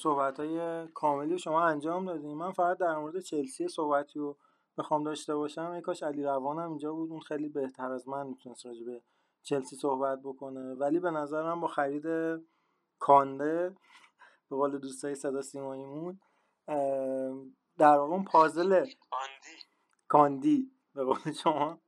[0.02, 2.38] صحبت های کاملی شما انجام دادیم.
[2.38, 4.36] من فقط در مورد چلسی صحبتی رو
[4.78, 5.70] بخوام داشته باشم.
[5.70, 7.10] ای کاش علی روانم اینجا بود.
[7.10, 9.02] اون خیلی بهتر از من می‌تونست راجع به
[9.42, 10.74] چلسی صحبت بکنه.
[10.74, 12.06] ولی به نظرم با خرید
[12.98, 13.74] کانده
[14.50, 16.20] به قول دوستای صدا سیماییمون
[17.78, 18.86] در واقع اون پازل
[20.08, 21.78] کاندی به قول شما.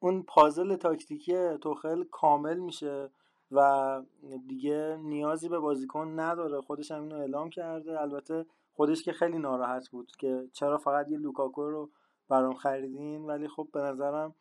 [0.00, 3.10] اون پازل تاکتیکی توخل کامل میشه
[3.50, 4.02] و
[4.46, 6.60] دیگه نیازی به بازیکن نداره.
[6.60, 8.00] خودش هم اینو اعلام کرده.
[8.00, 11.90] البته خودش که خیلی ناراحت بود که چرا فقط یه لوکاکو رو
[12.28, 14.34] برام خریدین؟ ولی خب به نظرم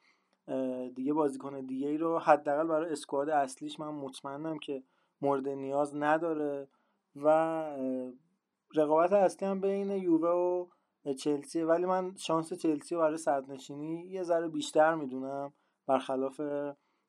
[0.95, 4.83] دیگه بازیکن دیگه ای رو حداقل برای اسکواد اصلیش من مطمئنم که
[5.21, 6.67] مورد نیاز نداره
[7.15, 7.27] و
[8.75, 10.65] رقابت اصلی هم بین یووه و
[11.13, 15.53] چلسی ولی من شانس چلسی برای صدرنشینی یه ذره بیشتر می‌دونم
[15.87, 16.41] برخلاف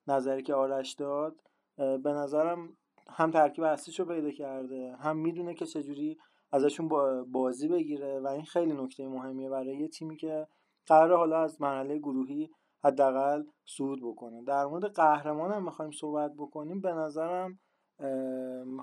[0.07, 1.41] نظری که آرش داد.
[1.77, 2.77] به نظرم
[3.11, 6.19] هم ترکیب اصلیش رو پیدا کرده هم می‌دونه که چجوری
[6.53, 6.89] ازشون
[7.33, 10.47] بازی بگیره و این خیلی نکته مهمیه برای یه تیمی که
[10.87, 12.51] قرار حالا از مرحله گروهی
[12.85, 14.45] حداقل صعود بکنه.
[14.45, 16.81] در مورد قهرمان هم می‌خوایم صحبت بکنیم.
[16.81, 17.59] به نظرم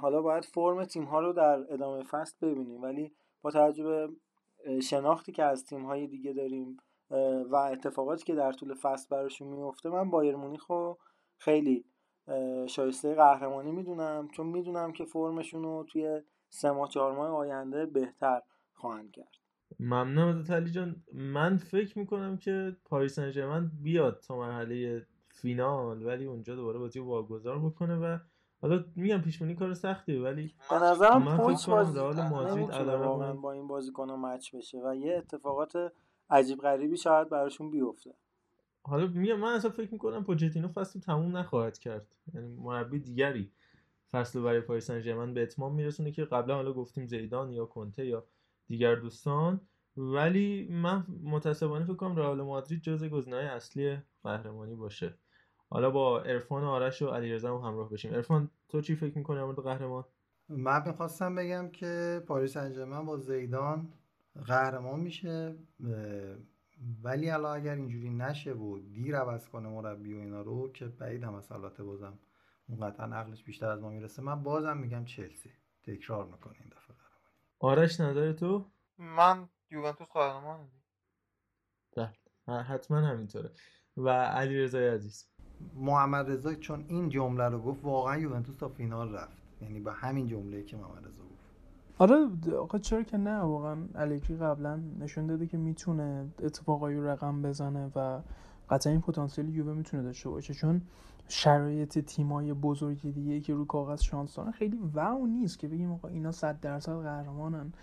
[0.01, 4.09] حالا باید فرم تیم ها رو در ادامه فصل ببینیم ولی با توجه به
[4.83, 6.77] شناختی که از تیم های دیگه داریم
[7.51, 10.97] و اتفاقاتی که در طول فصل براشون میفته من بایر مونیخ رو
[11.37, 11.85] خیلی
[12.67, 18.41] شایسته قهرمانی می‌دونم چون می‌دونم که فرمشون رو توی سه ماه چهار ماه آینده بهتر
[18.73, 19.35] خواهند کرد.
[19.79, 21.03] ممنونم ازت علی جان.
[21.13, 27.59] من فکر می‌کنم که پاریس سن بیاد تا مرحله فینال ولی اونجا دوباره بازی واگذار
[27.59, 28.17] بکنه و
[28.61, 34.55] حالا میگم پیش کار سختیه ولی به نظرم پوچ بازی واقعا با این بازیکن مچ
[34.55, 35.93] بشه و یه اتفاقات
[36.29, 38.13] عجیب غریبی شاید براشون بیفته.
[38.83, 42.07] حالا میگم من اصلا فکر می‌کنم پوچتینو فصل تموم نخواهد کرد.
[42.33, 43.51] یعنی مربی دیگری
[44.11, 48.23] فصل برای پاریس سن به اتمام میرسونه که قبلا حالا گفتیم زیدان یا کنته یا
[48.67, 49.61] دیگر دوستان.
[49.97, 55.13] ولی من متاسفانه فکر کنم رئال مادرید جزء گزینه‌های اصلی قهرمانی باشه.
[55.69, 58.13] حالا با عرفان و آرش و علیرضا هم همراه بشیم.
[58.13, 60.05] عرفان تو چی فکر می‌کنی مورد قهرمان؟
[60.49, 63.93] من می‌خواستم بگم که پاریس انجمن با زیدان
[64.45, 65.55] قهرمان میشه
[67.03, 71.33] ولی الان اگر اینجوری نشه و دیر عوض کنه مربی و اینا رو که بعیدم
[71.35, 72.19] از البته بازم
[72.67, 74.21] اون قطعا عقلش بیشتر از ما می‌رسه.
[74.21, 75.49] من بازم میگم چلسی.
[75.83, 77.35] تکرار می‌کنه این دفعه قهرمانی.
[77.59, 78.65] آرش نظر تو؟
[78.97, 80.67] من یوونتوس قهرمان
[81.97, 82.13] بله.
[82.63, 83.51] حتما همینطوره.
[83.97, 85.34] و علی رضای عزیز.
[85.75, 89.37] محمد رضا چون این جمله رو گفت واقعا یوونتوس تا فینال رفت.
[89.61, 91.35] یعنی با همین جمله که محمد رضا گفت.
[91.97, 92.27] آره
[92.57, 98.19] آقا چرا که نه؟ واقعا الگری قبلا نشون داده که می‌تونه اتفاقایی رقم بزنه و
[98.69, 100.53] قطعا این پتانسیل یووه می‌تونه داشته باشه.
[100.53, 100.81] چون
[101.27, 106.07] شرایط تیمای بزرگی دیگه که رو کاغذ شانس دارن خیلی واو نیست که بگیم آقا
[106.07, 107.73] اینا 100 درصد قهرمانن.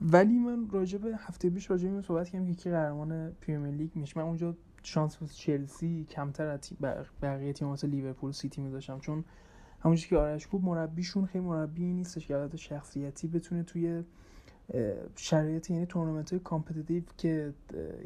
[0.00, 3.90] ولی من راجع به هفته پیش راجع به صحبت کردم که کی قهرمان پریمیر لیگ
[3.94, 4.20] میشه.
[4.20, 4.54] من اونجا
[4.88, 6.60] شانس واسه چلسی کمتر از
[7.22, 9.24] بقیه تیم واسه لیورپول سیتی میذاشتم چون
[9.80, 14.02] همونجوری که آرش گفت مربیشون خیلی مربی نیستش که شخصیتی بتونه توی
[15.16, 17.54] شرایط یعنی تورنمنت های competitive که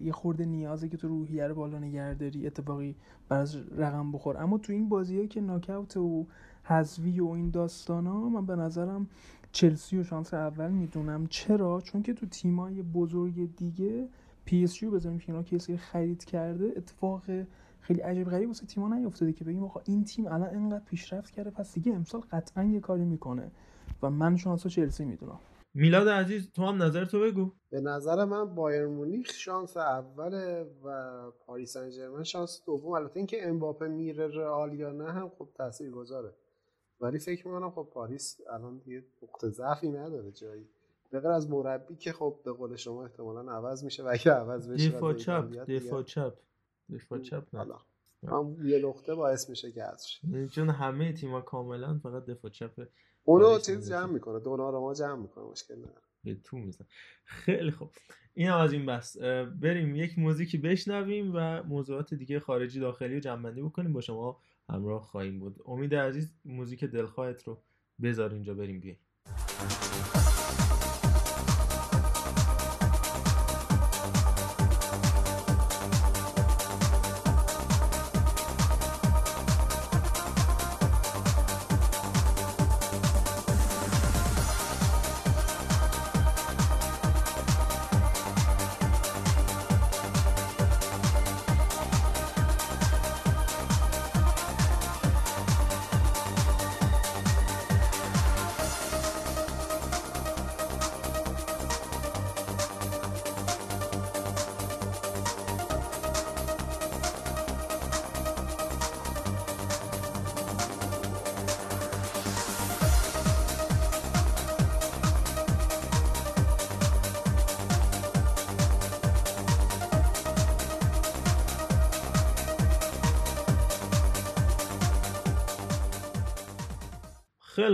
[0.03, 2.97] یه خورده نیازه که تو روحیه رو بالا نگهداری اتفاقی
[3.29, 4.43] براش رقم بخوره.
[4.43, 6.27] اما تو این بازی که ناکاوت و
[6.65, 9.07] حذوی و این داستان ها من به نظرم
[9.53, 11.27] چلسی و شانس اول می‌دونم.
[11.27, 14.09] چرا؟ چون که تو تیمای بزرگ دیگه
[14.45, 17.23] پی اس جی رو بذاریم که اینا کسی خرید کرده اتفاق
[17.81, 21.51] خیلی عجیب غریب واسه تیم‌ها نیافتاده که بگیم آقا این تیم الان انقدر پیشرفت کرده
[21.51, 23.51] پس دیگه امسال قطعا یه کاری می‌کنه
[24.03, 25.41] و من شانس چلسی می‌دونم.
[25.75, 27.53] میلاد عزیز تو هم نظر تو بگو.
[27.71, 32.93] به نظر من بایر مونیخ شانس اوله و پاریس سن شانس دوم.
[32.93, 36.35] البته اینکه امباپه میره رئال یا نه هم خب تاثیرگذاره.
[37.01, 40.69] ولی فکر می‌کنم خب پاریس الان دیگه نقطه ضعفی نداره جایی.
[41.13, 44.89] بغیر از مربی که خب به قول شما احتمالا عوض میشه و اگه عوض بشه
[44.89, 46.35] دفاع چپ دفاع چپ.
[46.93, 47.75] دفاع چپ نه.
[48.29, 50.09] هم یه نقطه باعث میشه که حذف
[50.51, 52.89] چون همه تیم‌ها کاملا فقط دفاع چپ
[53.25, 54.39] اونو چیز جمع می‌کنه.
[54.57, 56.03] ما جمع می‌کنه مشکل نداره.
[56.25, 56.85] به تو میزن
[57.25, 57.91] خیلی خوب.
[58.35, 59.19] این از این بس.
[59.61, 63.93] بریم یک موزیکی بشنویم و موضوعات دیگه خارجی داخلی رو جمع بکنیم.
[63.93, 65.61] با شما همراه خواهیم بود.
[65.67, 67.59] امید عزیز موزیک دلخواهت رو
[68.03, 68.99] بذار اینجا بریم بیایم.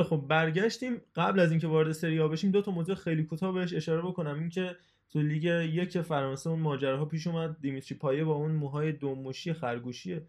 [0.09, 3.75] خب برگشتیم قبل از اینکه وارد سری آ بشیم دو تا موضوع خیلی کوتاه بهش
[3.75, 4.39] اشاره بکنم.
[4.39, 4.77] اینکه
[5.11, 5.45] تو لیگ
[5.75, 7.57] یک فرانسه اون ماجراها پیش اومد.
[7.61, 10.21] دیمیتری پایه با اون موهای دوموشی خرگوشی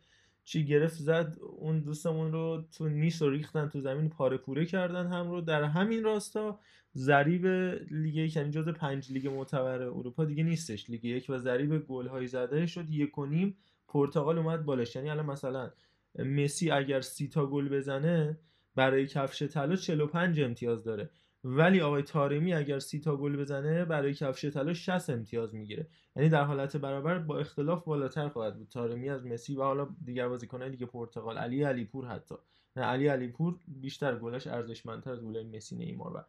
[0.43, 1.37] چی گرفت زد.
[1.41, 5.41] اون دوستمون رو تو نیس رو ریختن تو زمین پاره پوره کردن هم رو.
[5.41, 6.59] در همین راستا
[6.95, 7.45] ضریب
[7.91, 10.89] لیگ یک یعنی جز پنج لیگ معتبر اروپا دیگه نیستش.
[10.89, 12.89] لیگ یک و ضریب گل های زده شد.
[12.89, 13.57] یک و نیم
[13.87, 14.95] پرتغال اومد بالاش.
[14.95, 15.71] یعنی الان مثلا
[16.19, 18.37] مسی اگر سی تا گل بزنه
[18.75, 21.09] برای کفش طلا 45 امتیاز داره.
[21.43, 25.87] ولی آقای تارمی اگر سی تا گل بزنه برای کفش طلا 60 امتیاز می‌گیره.
[26.15, 28.67] یعنی در حالت برابر با اختلاف بالاتر خواهد بود.
[28.69, 32.35] تارمی از مسی و حالا دیگر بازیکنان دیگه پرتغال علی علیپور حتی.
[32.75, 36.23] نه علی علیپور بیشتر گلش ارزشمندتر از گلای مسی نیمار و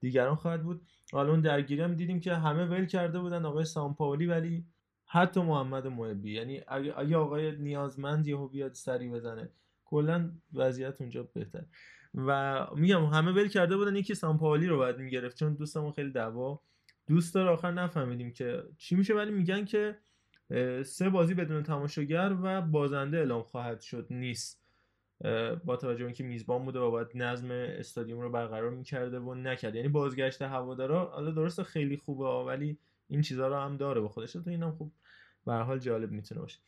[0.00, 0.80] دیگران خواهد بود.
[1.12, 4.64] حالا اون درگیری هم دیدیم که همه ول کرده بودن آقای سامپاولی ولی
[5.06, 6.32] حتی محمد محبی.
[6.32, 9.48] یعنی اگه آقای نیازمند یهو بیاد سری بزنه
[9.86, 11.64] کلا وضعیت اونجا بهتر.
[12.14, 16.60] و میگم همه ول کرده بودن یکی سامپاولی رو باید می‌گرفت چون دوستمون خیلی دعوا
[17.06, 19.98] دوست داره آخر نفهمیدیم که چی میشه ولی میگن که
[20.84, 24.62] سه بازی بدون تماشاگر و بازنده اعلام خواهد شد نیست.
[25.64, 29.74] با توجه به اینکه میزبان بوده و باید نظم استادیوم رو برقرار می‌کرده و نکرد.
[29.74, 32.78] یعنی بازگشت هوادارا حالا درسته خیلی خوبه ولی
[33.08, 34.32] این چیزها رو هم داره به خودش.
[34.32, 34.92] تو اینم خوب
[35.46, 36.58] به حال جالب می‌تونه باشه.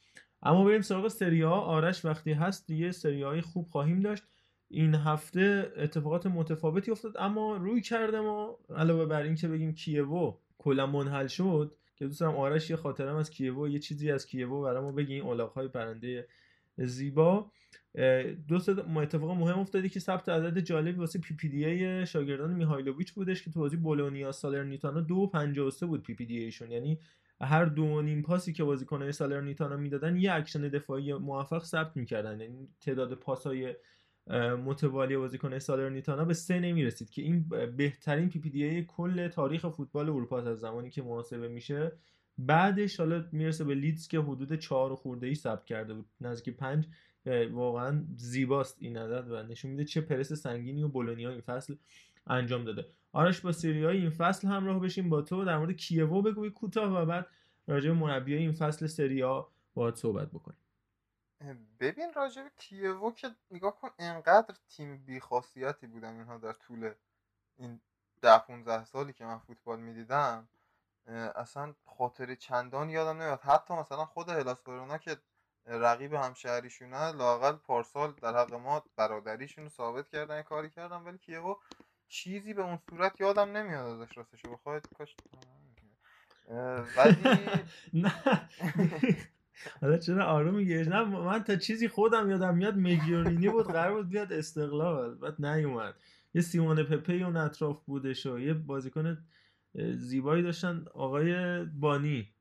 [0.43, 4.23] اما بریم سراغ سری آرش وقتی هست دیگه سری های خوب خواهیم داشت.
[4.71, 10.35] این هفته اتفاقات متفاوتی افتاد اما روی کرده ما علاوه بر این که بگیم کیوو
[10.59, 14.63] کلا منحل شد که دوست دارم آرش یه خاطرم از کیوو یه چیزی از کیوو
[14.63, 16.29] برای ما بگیم اولاغ های پرنده
[16.77, 17.51] زیبا.
[18.49, 22.55] دو تا اتفاق مهم افتادی که ثبت عدد جالبی واسه پی پی دی ای شاگردان
[22.55, 26.71] میهایلوویچ بودش که تو بازی بولونیا سالرنیتانا دو پنجاه بود پی پی دی ایشون.
[26.71, 26.99] یعنی
[27.41, 32.41] هر دو نیم پاسی که بازیکن‌های سالرنیتانا می‌دادن یه اکشن دفاعی موفق ثبت می‌کردن.
[32.41, 33.75] یعنی تعداد پاسای
[34.65, 40.61] متوالی بازیکن سالرنیتانا به سه نمی‌رسید که این بهترین PPD کل تاریخ فوتبال اروپا از
[40.61, 41.93] زمانی که محاسبه میشه.
[42.39, 46.07] بعدش حالا می‌رسه به لیدز که حدود چهار خورده ای ثبت کرده بود.
[46.21, 46.87] نزدیک پنج
[47.53, 51.75] واقعا زیباست این عدد و نشون میده چه پرس سنگینی رو بولونیا این فصل
[52.27, 52.87] انجام داده.
[53.13, 57.03] آرش با سری های این فصل همراه بشیم با تو در مورد کیوو بگوی کوتاه
[57.03, 57.27] و بعد
[57.67, 60.59] راجع به مربی این فصل سری ها باهات صحبت بکنیم.
[61.81, 66.93] ببین راجع به کیوو که نگاه کن انقدر تیم بیخاصیتی بودن اینها در طول
[67.59, 67.81] این
[68.23, 70.49] ده 15 سالی که من فوتبال می‌دیدم
[71.35, 73.41] اصلا خاطر چندان یادم نمیاد.
[73.41, 75.17] حتی مثلا خود هلاس ورونا که
[75.67, 81.57] رقیب همشهریشونه لاقل پارسال در حق ما برادریشون رو ثابت کردن کاری کردن ولی کیوو
[82.09, 84.43] چیزی به اون صورت یادم نمیاد ازش راستش.
[84.43, 85.17] بخواید کاش
[86.97, 87.39] ولی
[88.03, 88.13] نه.
[89.81, 94.09] حالا چرا آروم میگیش نه من تا چیزی خودم یادم میاد میگیورینی بود قرار بود
[94.09, 95.95] بیاد استقلال بعد نیومد.
[96.35, 99.27] یه سیمون پپه اون اطراف بودش و یه بازیکن
[99.97, 102.35] زیبایی داشتن آقای بانی.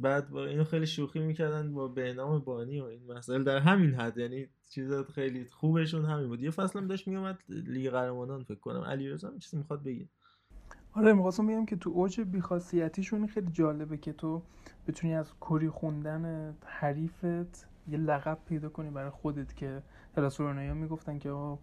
[0.00, 3.94] بعد با اینو خیلی شوخی می‌کردن با به نام بانی و این مسائل در همین
[3.94, 6.42] حد یعنی چیزات خیلی خوبشون همین بود.
[6.42, 8.80] یه فصل هم داشت میومد لیگ قهرمانان فکر کنم.
[8.80, 10.08] علیرضا هم چیزی می‌خواد بگه.
[10.92, 14.42] آره می‌خواستم بگم که تو اوج بیخاصیتیشون خیلی جالبه که تو
[14.88, 19.82] بتونی از کری خوندن حریفت یه لقب پیدا کنی برای خودت که
[20.16, 21.58] هلاسورانیا می‌گفتن که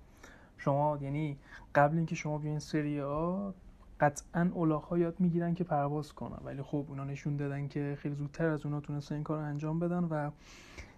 [0.57, 1.37] شما یعنی
[1.75, 3.55] قبل اینکه شما بیاین سری ها
[3.99, 6.39] قطعا اولاغ یاد می‌گیرن که پرواز کنن.
[6.43, 10.03] ولی خب اونا نشون دادن که خیلی زودتر از اونا تونستن این کار انجام بدن
[10.03, 10.31] و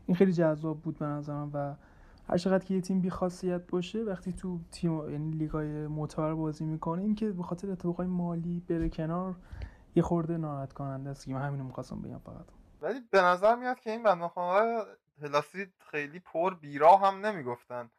[0.06, 1.76] این خیلی جذاب بود به نظرم و
[2.28, 6.66] هر چقدر که یه تیم بی خاصیت باشه وقتی تو تیم یعنی لیگای معتبر بازی
[6.66, 9.36] می‌کنه این که به خاطر اتفاقای مالی بره کنار
[9.96, 12.46] یه خورده ناراحت کننده است که من همینو می‌خواستم بگم فقط.
[12.82, 14.86] ولی به نظر میاد که این بنده خدا
[15.22, 17.90] پلاسی خیلی پر بیرا هم نمی‌گفتن.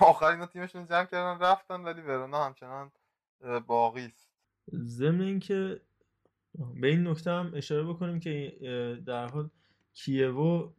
[0.00, 2.90] آخر اینا تیمشون جمع کردن رفتن ولی ورونا همچنان
[3.66, 4.30] باقی است.
[4.74, 5.80] ضمن اینکه
[6.80, 8.52] به این نکته هم اشاره بکنیم که
[9.06, 9.50] در حال
[9.94, 10.72] کیوو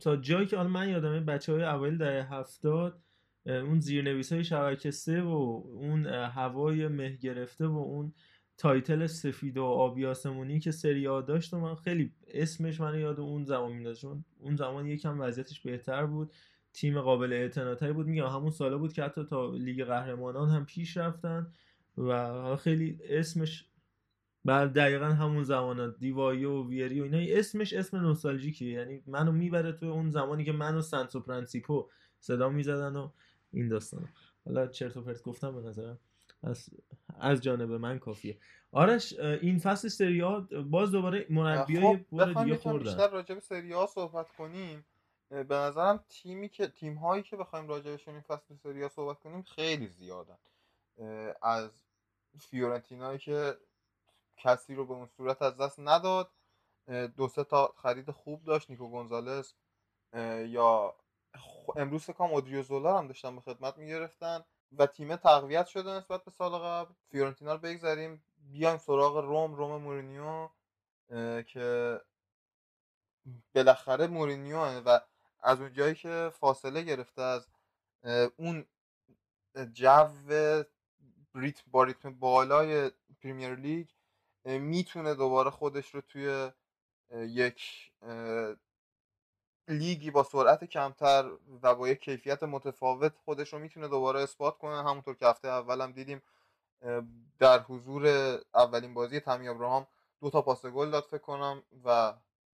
[0.00, 3.00] تا جایی که حالا من یادمه بچه های اوایل دهه هفتاد
[3.46, 8.12] اون زیرنویس های شبکه سه و اون هوای مه گرفته و اون
[8.58, 13.44] تایتل سفید و آبی آسمونی که سری داشت و من خیلی اسمش من یاد اون
[13.44, 16.32] زمان میاد چون اون زمان یکم وضعیتش بهتر بود
[16.72, 18.06] تیم قابل اعتناتری بود.
[18.06, 21.52] میگم همون ساله بود که حتی تا لیگ قهرمانان هم پیش رفتن.
[21.98, 23.66] و خیلی اسمش
[24.44, 27.38] بعد دقیقا همون زمانات دیوایی و ویری و اینا.
[27.38, 28.72] اسمش اسم نوستالژیکیه.
[28.72, 31.90] یعنی منو می‌بره تو اون زمانی که منو سنسو پرنسیپو
[32.20, 33.10] صدا می‌زدن و
[33.52, 34.08] این داستان.
[34.44, 35.98] حالا چرت و پرت گفتم به نظرم
[36.42, 36.70] از
[37.20, 38.38] از جانب من کافیه.
[38.72, 40.22] آرش این فصل سری
[40.70, 42.84] باز دوباره مربیای خب دیگه خوردن.
[42.84, 44.84] بیشتر راجع به سری صحبت کنیم.
[45.28, 49.86] به نظرم تیمی که تیم هایی که بخوایم راجبشون این فصل سریا صحبت کنیم خیلی
[49.86, 50.36] زیادن.
[51.42, 51.85] از
[52.40, 53.58] فیورنتینایی که
[54.36, 56.30] کسی رو به اون صورت از دست نداد
[57.16, 59.54] دو سه تا خرید خوب داشت نیکو گونزالس
[60.46, 60.94] یا
[61.76, 64.44] امروز کنم اودریوزولا هم داشتن به خدمت می‌گرفتن
[64.78, 66.94] و تیم تقویت شده نسبت به سال قبل.
[67.10, 68.24] فیورنتینا رو بگذاریم.
[68.38, 70.48] بیایم سراغ روم روم مورینیو
[71.42, 72.00] که
[73.54, 74.98] بالاخره مورینیو و
[75.40, 77.48] از اون جایی که فاصله گرفته از
[78.36, 78.66] اون
[79.72, 80.08] جو
[81.36, 82.90] ریتم با ریتم بالای
[83.22, 83.86] Premier League
[84.44, 86.50] می‌تونه دوباره خودش رو توی
[87.14, 87.90] یک
[89.68, 91.30] لیگی با سرعت کمتر
[91.62, 94.76] و با یک کیفیت متفاوت خودش رو می‌تونه دوباره اثبات کنه.
[94.76, 96.22] همونطور که هفته اولم دیدیم
[97.38, 98.06] در حضور
[98.54, 99.86] اولین بازی تامی ابراهام
[100.20, 102.14] دو تا پاس گل داد فکر کنم و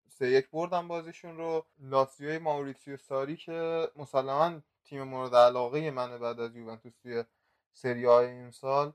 [0.09, 1.65] سه یک بردن بازیشون رو.
[1.79, 7.23] لاتزیوی ماوریتسیو ساری که مسلما تیم مورد علاقه منه بعد از یوونتوس توی
[7.73, 8.93] سری های این سال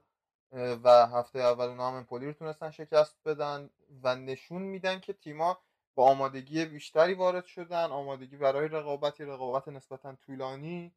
[0.53, 3.71] و هفته اول اونا هم امپولی رو تونستن شکست بدن
[4.03, 5.59] و نشون میدن که تیما
[5.95, 10.95] با آمادگی بیشتری وارد شدن آمادگی برای رقابتی رقابت نسبتا طولانی.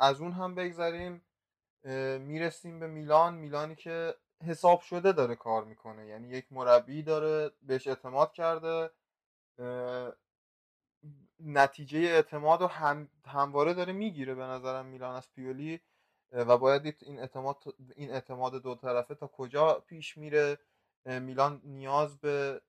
[0.00, 1.22] از اون هم بگذریم.
[2.18, 3.34] می‌رسیم به میلان.
[3.34, 4.14] میلانی که
[4.46, 8.90] حساب شده داره کار می‌کنه یعنی یک مربی داره بهش اعتماد کرده.
[11.40, 15.80] نتیجه اعتماد رو هم همواره داره می‌گیره به نظرم میلان از پیولی.
[16.32, 17.62] و باید دید این اعتماد
[17.96, 20.58] این اعتماد دو طرفه تا کجا پیش میره
[21.06, 22.62] میلان نیاز به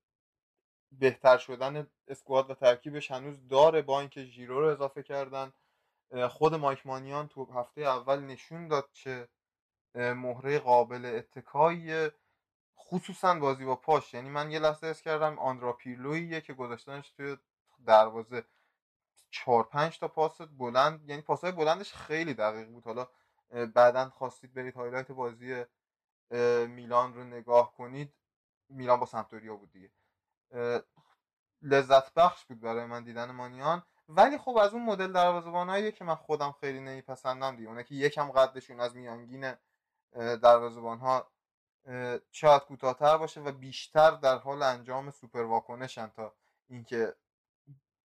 [0.92, 5.54] بهتر شدن اسکواد و ترکیبش هنوز داره با اینکه ژیرو رو اضافه کردن.
[6.30, 8.90] خود مایک مانیان تو هفته اول نشون داد
[9.96, 12.12] اه، مهره قابل اتکاییه.
[12.78, 17.38] خصوصا بازی با پاش یعنی من یه لحظه حس کردم آندرا پیرلوییه که گذاشتنش توی
[17.86, 18.44] دروازه.
[19.32, 22.84] چهار پنج تا پاس بلند یعنی پاسهای بلندش خیلی دقیق بود.
[22.84, 23.08] حالا
[23.50, 25.66] بعدا خواستید برید highlight بازی
[26.68, 28.14] میلان رو نگاه کنید.
[28.70, 29.92] میلان با سمپدوریا بود دیگه.
[31.62, 33.84] لذت بخش بود برای من دیدن مانیان.
[34.10, 37.68] ولی خب از اون مدل دروازه‌بانایی که من خودم خیلی نمیپسندم دیگه.
[37.68, 39.54] اونایی که یکم قدشون از میانگین
[40.14, 41.32] دروازه‌بان ها
[42.32, 46.36] شاید کوتاهتر باشه و بیشتر در حال انجام سوپر واکنشن تا
[46.70, 47.16] اینکه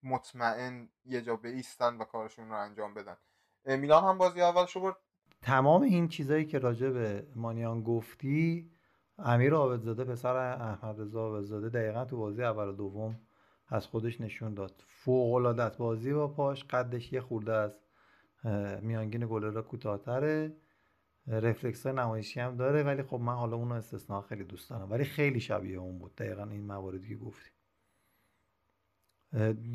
[0.03, 3.17] مطمئن یه جا بیستن و کارشون رو انجام بدن.
[3.65, 4.97] میلان هم بازی اول شو برد.
[5.43, 8.71] تمام این چیزایی که راجع به مانیان گفتی
[9.19, 13.21] امیر عابدزاده پسر احمد رضا عابدزاده دقیقا تو بازی اول و دوم
[13.69, 14.85] از خودش نشون داد.
[14.87, 17.79] فوق العاده بازی با پاش قدش یه خورده از
[18.83, 20.57] میانگین گلر کوتاهتره.
[21.27, 24.91] رفلکس نمایشی هم داره ولی خب من حالا اونو استثناء خیلی دوست دارم.
[24.91, 27.51] ولی خیلی شبیه اون بود دقیقا این مواردی که گفتی.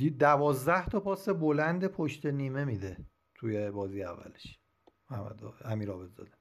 [0.10, 2.98] دوازده تا پاس بلند پشت نیمه میده
[3.36, 4.60] توی بازی اولش.
[5.10, 6.32] محمد امیر عابدزاده.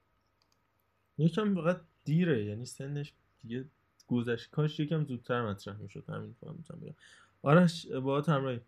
[1.17, 3.65] یکم فقط دیره یعنی سنش دیگه
[4.07, 4.51] گذشت.
[4.51, 6.95] کاش یکم زودتر مطرح می‌شد همین فقط می‌تونم بگم.
[7.41, 8.61] آرش با همراهی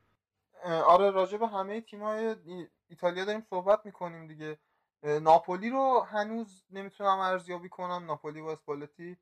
[0.63, 2.35] اه، آره راجع به همه تیمای
[2.89, 4.57] ایتالیا داریم صحبت می‌کنیم دیگه.
[5.03, 8.05] ناپولی رو هنوز نمی‌تونم ارزیابی کنم.
[8.05, 9.17] ناپولی با اسپالتی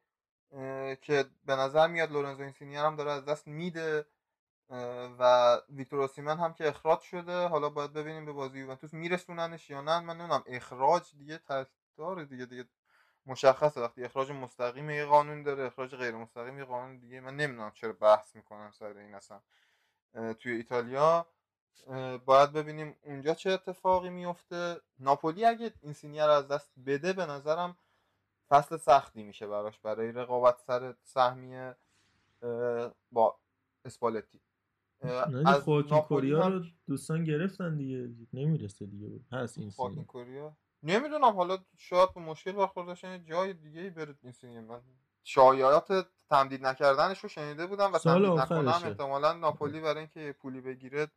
[1.01, 4.05] که به نظر میاد لورنزو اینسینیه هم داره از دست میده.
[5.19, 7.47] و ویکتور اوسیمن هم که اخراج شده.
[7.47, 9.99] حالا باید ببینیم به بازی یوونتوس میرسوننش یا نه.
[9.99, 11.39] من نمی‌دونم اخراج دیگه
[11.97, 12.65] داره دیگه دیگه
[13.25, 13.81] مشخصه.
[13.81, 17.19] وقتی اخراج مستقیم یه قانون داره اخراج غیر مستقیم یه قانون دیگه.
[17.21, 19.41] من نمی‌دونم چرا بحث می‌کنن سر این اصلا.
[20.39, 21.27] توی ایتالیا.
[22.25, 27.77] باید ببینیم اونجا چه اتفاقی میفته ناپولی اگه اینسینیه رو از دست بده به نظرم
[28.49, 29.79] فصل سختی میشه براش.
[29.79, 31.75] برای رقابت سر سهمیه
[33.11, 33.39] با
[33.85, 34.41] اسپالتی.
[35.45, 38.09] از خواکین کوریا رو دوستان گرفتن دیگه.
[38.33, 40.57] نمی‌رسه دیگه هست این خواکین کوریا.
[40.83, 44.81] نمی‌دونم حالا شاید به مشکل برخورد داشتن یه جای دیگه ای بره اینسینیه من
[45.23, 48.67] شایعات تمدید نکردنش رو شنیده بودم و تمدید نکنم.
[48.67, 51.07] احتمالا ناپولی برای اینکه پولی بگیره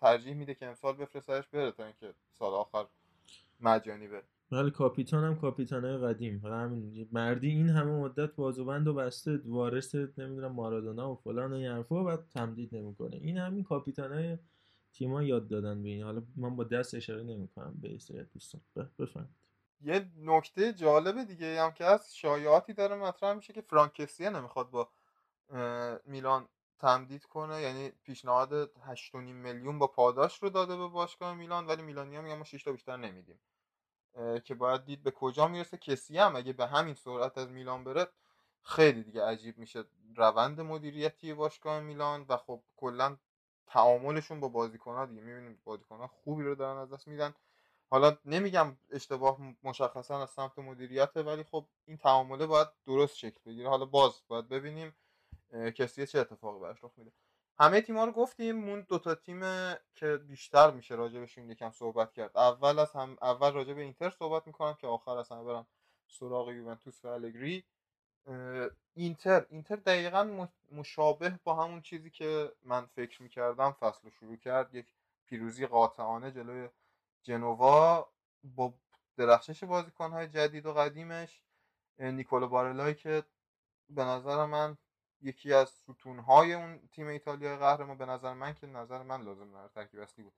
[0.00, 2.86] ترجیح میده که امسال بفرستش بره تا اینکه سال آخر
[3.60, 4.24] مجانی بره.
[4.52, 6.40] ولی کاپیتان هم کاپیتانه قدیم.
[6.40, 11.56] فقط همین مردی این همه مدت بازوبند و بسته وارث نمی‌دونم مارادونا و فلان و
[11.56, 13.16] این حرفا بعد تمدید نمی‌کنه.
[13.16, 14.38] این همین کاپیتانای
[14.92, 16.02] تیما یاد دادن به این.
[16.02, 18.60] حالا من با دست اشاره نمی‌کنم به سری دوستان.
[18.76, 19.34] ب- بفرمایید.
[19.80, 22.14] یه نکته جالب دیگه هم که هست.
[22.14, 24.88] شایعاتی داره مطرح میشه که فرانکسیه نمی‌خواد با
[26.06, 26.48] میلان
[26.78, 27.62] تمدید کنه.
[27.62, 32.44] یعنی پیشنهاد 8.5 میلیون با پاداش رو داده به باشگاه میلان ولی میلانیا میگن ما
[32.44, 33.38] 6 تا بیشتر نمیدیم.
[34.44, 35.76] که باید دید به کجا می‌رسه.
[35.76, 38.08] کسی هم اگه به همین سرعت از میلان بره
[38.62, 39.84] خیلی دیگه عجیب میشه.
[40.16, 43.16] روند مدیریتی باشگاه میلان و خب کلا
[43.66, 45.20] تعاملشون با بازیکن‌ها دیگه.
[45.20, 47.34] می‌بینیم بازیکن‌ها خوبی رو دارن از دست میدن.
[47.90, 53.68] حالا نمیگم اشتباه مشخصا از سمت مدیریته ولی خب این تعامله باید درست شکل بگیره.
[53.68, 54.96] حالا باز باید ببینیم
[55.76, 57.12] کسی چه اتفاقی براش رخ میده.
[57.58, 59.40] همه تیم‌ها رو گفتیم مون دو تا تیم
[59.94, 62.36] که بیشتر میشه راجع بهشون یکم صحبت کرد.
[62.36, 65.66] اول از هم اول راجع به اینتر صحبت می‌کنم که آخر از همه برم
[66.08, 67.64] سراغ یوونتوس و الگری.
[68.94, 74.74] اینتر اینتر دقیقا مشابه با همون چیزی که من فکر می‌کردم فصل رو شروع کرد.
[74.74, 74.86] یک
[75.26, 76.68] پیروزی قاطعانه جلوی
[77.22, 78.08] جنوا
[78.44, 78.74] با
[79.16, 81.42] درخشش بازیکنهای جدید و قدیمش.
[81.98, 83.22] نیکولو بارلای که
[83.90, 84.78] به نظر من
[85.22, 89.68] یکی از ستونهای اون تیم ایتالیا قهرمان به نظر من که نظر من لازم داره
[89.68, 90.34] ترکیب اصلی بود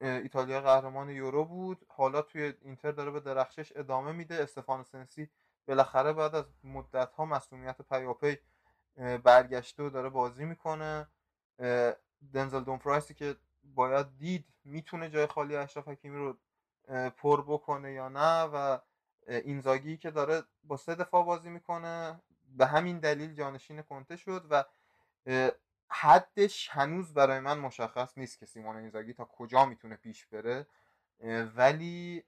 [0.00, 1.86] ایتالیا قهرمان یورو بود.
[1.88, 4.34] حالا توی اینتر داره به درخشش ادامه میده.
[4.34, 5.30] استفانو سنسی
[5.66, 8.38] بالاخره بعد از مدت ها مسئولیت پیاپی
[9.24, 11.08] برگشته و داره بازی می‌کنه.
[12.32, 16.36] دنزل دونفرایسی که باید دید می‌تونه جای خالی اشرف حکیمی رو
[17.10, 18.78] پر بکنه یا نه و
[19.26, 22.20] اینزاگی که داره با سه دفاع بازی می‌کنه.
[22.48, 24.64] به همین دلیل جانشین کنته شد و
[25.90, 30.66] حدش هنوز برای من مشخص نیست که سیمون اینزاگی تا کجا می‌تونه پیش بره
[31.56, 32.24] ولی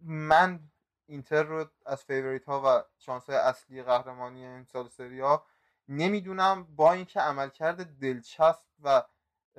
[0.00, 0.60] من
[1.06, 5.44] اینتر رو از favorite ها و شانس اصلی قهرمانی این سال سری آ
[5.88, 9.02] نمی‌دونم با اینکه عملکرد دلچسب و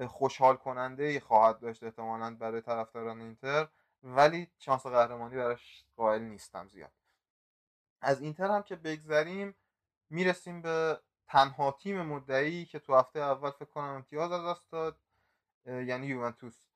[0.07, 3.67] خوشحال کننده خواهد داشت احتمالا برای طرفداران اینتر
[4.03, 6.91] ولی شانس قهرمانی براش قائل نیستم زیاد.
[8.01, 9.55] از اینتر هم که بگذریم
[10.11, 14.99] می‌رسیم به تنها تیم مدعی که تو هفته اول فکر کنم امتیاز از دست داد
[15.65, 16.67] یعنی یوونتوس.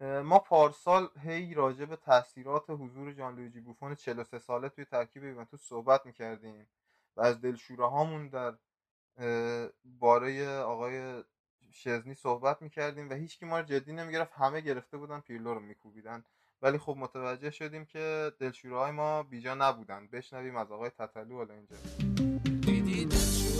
[0.00, 5.62] ما پارسال هی راجع به تاثیرات حضور جان لویجی بوفون 43 ساله توی ترکیب یوونتوس
[5.62, 6.66] صحبت می‌کردیم
[7.16, 8.54] و از دلشوره هامون در
[9.84, 11.24] باره آقای
[11.72, 14.32] شزنی صحبت می‌کردیم و هیچکی ما رو جدی نمی‌گرفت.
[14.34, 16.24] همه گرفته بودن پیرلو رو میکوبیدن.
[16.62, 20.06] ولی خب متوجه شدیم که دلشوره های ما بیجا نبودن.
[20.06, 22.11] بشنویم از آقای تتلو حالا اینجا.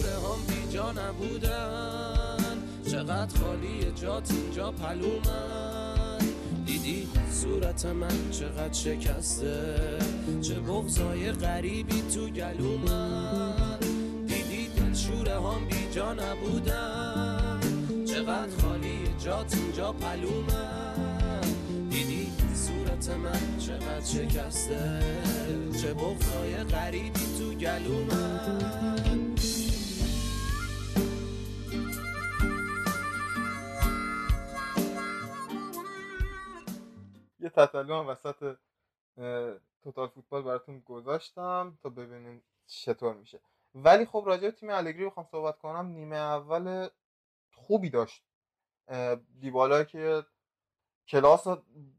[0.02, 2.56] دلشوره هم بیجا نبودن.
[2.90, 6.18] چقدر خالی جات اینجا پهلومن.
[6.66, 9.76] دیدی صورت من چقدر شکسته.
[10.40, 13.78] چه بغضای غریبی تو گلومن.
[14.26, 17.60] دیدی دلشوره هم بیجا نبودن.
[18.04, 21.40] چقدر خالی جات اینجا پلومن.
[21.90, 25.00] دیدی صورت من چقدر شکسته.
[25.82, 29.02] چه بغضای غریبی تو گلومن.
[29.06, 29.11] یه
[37.52, 38.56] تطلو هم وسط
[39.82, 43.40] توتال فوتبال براتون گذاشتم تا ببینیم چطور میشه.
[43.74, 46.88] ولی خب راجع به تیم الگری بخوام صحبت کنم نیمه اول
[47.52, 48.24] خوبی داشت.
[49.40, 50.26] دیبالا که
[51.08, 51.46] کلاس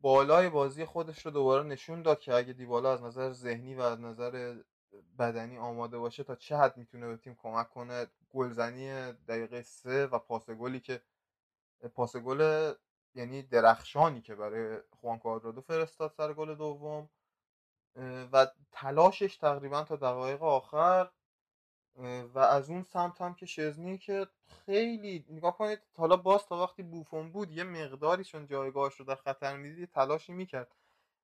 [0.02, 4.00] بالای بازی خودش رو دوباره نشون داد که اگه دیبالا از نظر ذهنی و از
[4.00, 4.62] نظر
[5.20, 10.20] بدنی آماده باشه تا چه حد می‌تونه به تیم کمک کنه گلزنی دقیقه سه و
[10.20, 11.02] پاس گلی که
[11.94, 12.74] پاس گل
[13.16, 17.10] یعنی درخشانی که برای خوان کوادرادو فرستاد سر گل دوم
[18.34, 21.10] و تلاشش تقریبا تا دقایق آخر
[22.34, 24.28] و از اون سمت هم که شزنی که
[24.66, 29.16] خیلی نگاه کنید حالا باز تا وقتی بوفون بود یه مقداری چون جایگاهش رو در
[29.16, 30.76] خطر می‌دید تلاشی می‌کرد.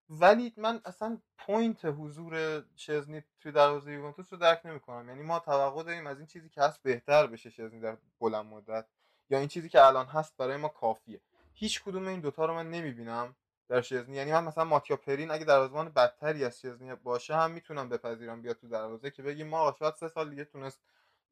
[0.09, 5.09] ولی من اصلا point حضور شزنی توی دروازه یوونتوس رو درک نمی‌کنم.
[5.09, 8.85] یعنی ما توقع داریم از این چیزی که هست بهتر بشه شزنی در بلند مدت
[9.29, 11.21] یا این چیزی که الان هست برای ما کافیه.
[11.59, 13.35] هیچ کدوم این دوتا رو من نمی‌بینم
[13.69, 17.89] در شزنی یعنی من مثلا ماتیا پرین اگه دروازه‌بان بدتری از شزنی باشه هم می‌تونم
[17.89, 20.81] بپذیرم بیاد تو دروازه که بگیم ما شاید سه سال دیگه تونست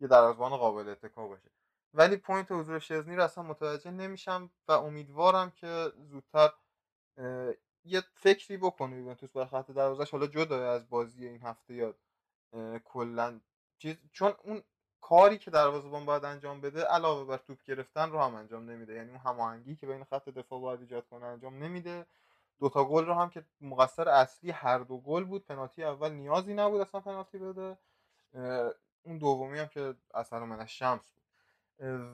[0.01, 1.49] یه دروازه‌بان قابل اتکا باشه.
[1.93, 6.49] ولی point حضور شزنی رو اصلا متوجه نمیشم و امیدوارم که زودتر
[7.86, 11.95] یه فکری بکنه یوونتوس بر خط دروازش حالا جدا از بازی این هفته یا
[12.86, 13.41] کلا
[14.13, 14.63] چون اون
[15.02, 18.93] کاری که دروازه‌بان باید انجام بده علاوه بر توپ گرفتن رو هم انجام نمیده.
[18.93, 22.06] یعنی اون هماهنگی که بین خط دفاع باید ایجاد کنه انجام نمیده.
[22.60, 26.82] دوتا گل رو هم که مقصر اصلی هر دو گل بود پنالتی اول نیازی نبود
[26.82, 27.78] اصلا پنالتی بده.
[29.04, 31.24] اون دومی هم که اثر من شمس بود.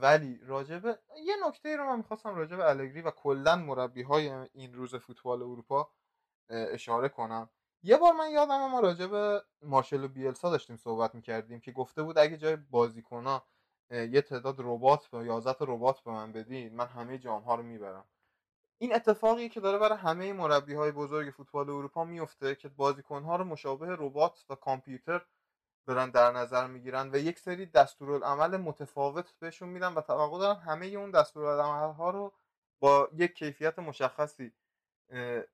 [0.01, 4.95] ولی راجبه یه نکته رو من می‌خواستم راجب الگری و کلا مربی های این روز
[4.95, 5.89] فوتبال اروپا
[6.49, 7.49] اشاره کنم.
[7.83, 12.17] یه بار من یادم ما راجع به مارشلو بیلسا داشتیم صحبت می‌کردیم که گفته بود
[12.17, 13.45] اگه جای بازیکنها
[13.91, 17.63] یه تعداد ربات به 11 تا ربات به من بدین من همه جام ها رو
[17.63, 18.05] می‌برم.
[18.77, 23.35] این اتفاقی که داره برای همه مربی های بزرگ فوتبال اروپا میفته که بازیکن ها
[23.35, 25.25] رو مشابه ربات و کامپیوتر
[25.87, 30.85] دارن در نظر می‌گیرن و یک سری دستورالعمل متفاوت بهشون میدن و توقع دارن همه
[30.85, 32.33] اون دستورالعمل ها رو
[32.79, 34.53] با یک کیفیت مشخصی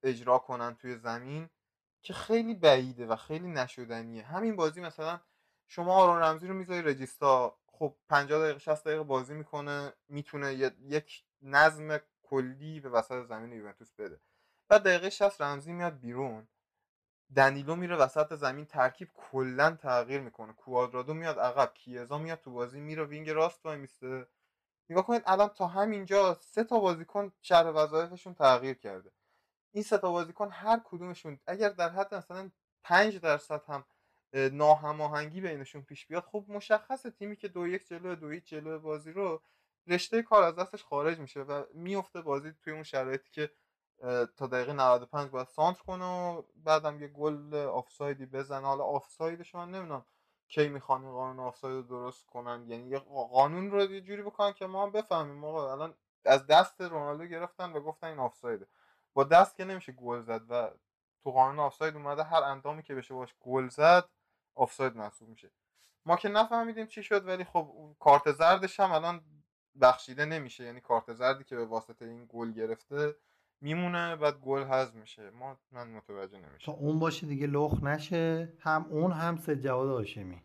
[0.04, 1.50] اجرا کنن توی زمین.
[2.02, 4.24] که خیلی بعیده و خیلی نشدنیه.
[4.24, 5.20] همین بازی مثلا
[5.68, 11.24] شما آرون رمزی رو می‌ذاری رجیستا خب 50 دقیقه 60 دقیقه بازی می‌کنه می‌تونه یک
[11.42, 14.20] نظم کلی به وسط زمین یوونتوس بده.
[14.70, 16.48] بعد دقیقه 60 رمزی میاد بیرون
[17.36, 20.54] دنیلو میره وسط زمین ترکیب کلا تغییر می‌کنه.
[20.54, 24.28] کوادرادو میاد عقب کیزا میاد تو بازی میره وینگ راست وای میسته.
[24.90, 29.12] نگاه کنید الان تا همینجا سه تا بازیکن شهر وظایفشون تغییر کرده.
[29.72, 32.52] این سه تا بازیکن هر کدومشون اگر در حد مثلا
[32.84, 33.84] 5 درصد هم
[34.52, 39.12] ناهماهنگی بینشون پیش بیاد خب مشخصه تیمی که دو یک جلو دو یک جلو بازی
[39.12, 39.42] رو
[39.88, 43.52] رشته کار از دستش خارج میشه و میفته بازی توی اون شرایطی که
[44.38, 48.68] تا دقیقه 95 باید سانتر کنه و بعدم یه گل آفسایدی بزنه.
[48.68, 50.06] حالا آفسایدش من نمی‌دونم
[50.48, 52.66] کی می‌خوان قانون آفساید رو درست کنن.
[52.68, 53.00] یعنی یه
[53.32, 55.44] قانون رو یه جوری بکنن که ما هم بفهمیم.
[55.44, 55.94] آقا الان
[56.26, 58.68] از دست رونالدو گرفتن و گفتن این آفسایده.
[59.14, 60.72] با دست که نمیشه گل زد و
[61.24, 64.10] تو قانون آفساید اومده هر اندامی که بشه باش گل زد
[64.56, 65.52] آفساید محسوب میشه.
[66.06, 69.22] ما که نفهمیدیم چی شد ولی خب کارت زردش هم الان
[69.82, 70.64] بخشیده نمیشه.
[70.64, 73.16] یعنی کارت زردی که به واسطه این گل گرفته
[73.62, 75.30] میمونه بعد گل حذف میشه.
[75.30, 78.54] ما من متوجه نمیشه تا اون باشه دیگه لخ نشه.
[78.60, 80.42] هم اون هم سه جواد هاشمی.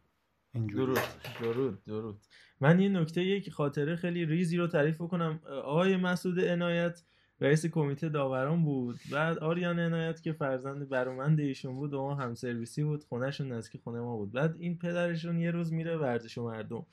[0.54, 0.94] اینجوری.
[0.94, 1.02] درود
[1.40, 2.20] درود درود.
[2.60, 7.02] من یه نکته یک خاطره خیلی ریزی رو تعریف کنم آقای مسعود عنایت
[7.40, 9.00] رئیس کمیته داوران بود.
[9.12, 13.80] بعد آریان عنایت که فرزند برومند ایشون بود و ما هم سرویسی بود خونهشون نزدیک
[13.80, 14.32] خونه ما بود.
[14.32, 16.86] بعد این پدرشون یه روز میره ورزش و مردم.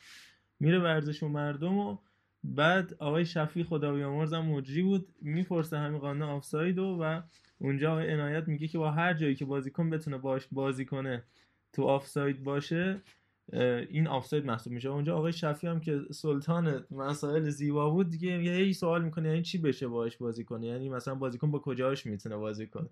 [0.60, 1.98] میره ورزش و مردم و
[2.44, 5.08] بعد آقای شفی خدا بیامرزم مجری بود.
[5.22, 7.22] می‌پرسه همین قانون آفساید و
[7.58, 11.24] اونجا آقای عنایت میگه که با هر جایی که بازیکن بتونه باش بازی کنه
[11.74, 13.02] تو آفساید باشه
[13.90, 14.90] این آفساید محسوب میشه.
[14.90, 19.42] اونجا آقای شفی هم که سلطان مسائل زیبا بود دیگه یه ای سوال می‌کنه یعنی
[19.42, 22.90] چی بشه باش بازی کنه؟ یعنی مثلا بازیکن با کجاش می‌تونه بازی کنه؟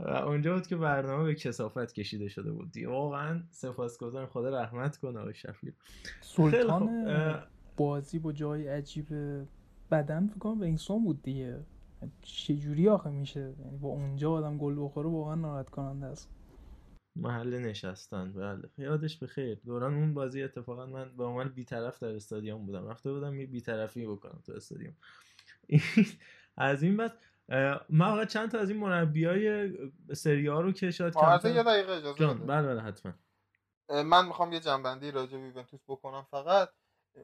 [0.00, 2.88] و اونجا بود که برنامه به کسافت کشیده شده بود دیگه.
[2.88, 4.26] واقعا سپاسگزارم.
[4.26, 5.72] خدا رحمت کنه آقای شفی.
[6.20, 7.42] سلطان
[7.76, 9.06] بازی با جای عجیب
[9.90, 11.60] بدن فکر کنم اینسان بود دیگه.
[12.22, 16.30] چجوری آخه میشه؟ یعنی با اونجا آدم گل بخوره واقعا ناراحت کننده است.
[17.16, 18.32] محل نشستن.
[18.32, 18.70] بله.
[18.78, 22.88] یادش بخیر دوران اون بازی اتفاقا من به عنوان بیطرف در استادیوم بودم.
[22.88, 24.96] رفته بودم یه بیطرفی بکنم تو استادیوم.
[26.56, 27.18] از این بعد
[27.88, 29.72] من واقعا چند تا از این مربی های
[30.12, 33.12] سری ها رو که شاید کمتر یه دقیقه اجازه جان بله بله حتما.
[33.88, 36.70] من می‌خوام یه جنبندی راجع به یوونتوس بکنم فقط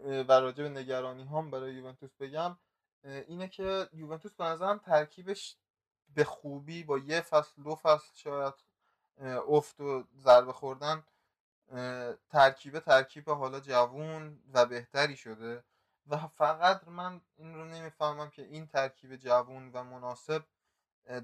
[0.03, 2.57] و راجع به نگرانی هم برای یوونتوس بگم.
[3.05, 5.57] اینه که یوونتوس به نظرم ترکیبش
[6.15, 8.55] به خوبی با یه فصل دو فصل شاید
[9.21, 11.05] افت و ضربه خوردن
[12.31, 15.65] ترکیب ترکیب حالا جوون و بهتری شده
[16.07, 20.45] و فقط من این رو نمی‌فهمم که این ترکیب جوون و مناسب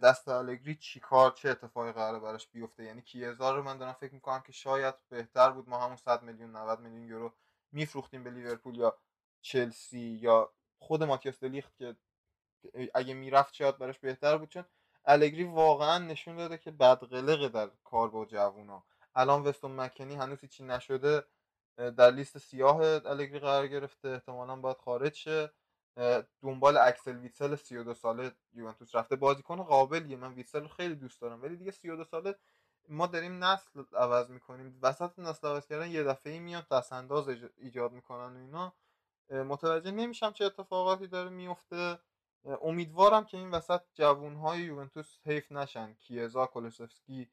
[0.02, 4.14] دست الگری چی کار چه اتفاقی قراره براش بیفته؟ یعنی کیزا رو من دارم فکر
[4.14, 7.32] می‌کنم که شاید بهتر بود ما همون 100 میلیون 90 میلیون یورو
[7.72, 8.98] میفروختیم به لیورپول یا
[9.40, 11.96] چلسی یا خود ماتیاس دلیخت که
[12.94, 14.64] اگه می‌رفت شاید براش بهتر بود چون
[15.06, 18.84] الگری واقعا نشون داده که بدقلقه در کار با جوونا.
[19.14, 21.24] الان وستون مکنی هنوز هیچی نشده
[21.76, 25.52] در لیست سیاه الگری قرار گرفته احتمالا باید خارج شه.
[26.42, 29.16] دنبال اکسل ویتسل 32 ساله یوونتوس رفته.
[29.16, 31.42] بازیکن قابلیه من ویتسل رو خیلی دوست دارم.
[31.42, 32.34] ولی دیگه 32 ساله
[32.88, 34.78] ما داریم نسل عوض می‌کنیم.
[34.82, 38.72] وسط نسل عوض کردن یه دفعه میان پس انداز ایجاد می‌کنن و اینا.
[39.30, 41.98] متوجه نمیشم چه اتفاقاتی داره میفته
[42.62, 45.94] امیدوارم که این وسط جوونهای یوونتوس حیف نشن.
[45.94, 47.28] کیزا کولوسفسکی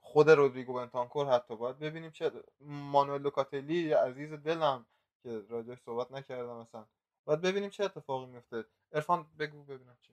[0.00, 1.56] خود رودریگو بنتانکور حتی.
[1.56, 4.86] باید ببینیم چه مانوئل لوکاتلی عزیز دلم
[5.22, 6.86] که راجعش صحبت نکردم مثلا
[7.24, 8.64] باید ببینیم چه اتفاقی میفته.
[8.92, 10.12] ارفان بگو ببینم چی.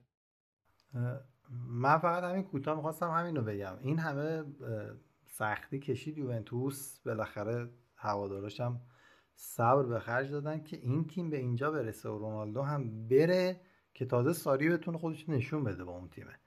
[1.50, 3.78] من فقط همین کوتاه می‌خواستم همین رو بگم.
[3.80, 4.44] این همه
[5.26, 6.98] سختی کشید یوونتوس.
[6.98, 8.80] بالاخره هوادارش هم
[9.42, 13.60] صبر به خرج دادن که این تیم به اینجا برسه و رونالدو هم بره
[13.94, 16.38] که تازه ساری بتونه خودش نشون بده با اون تیمه.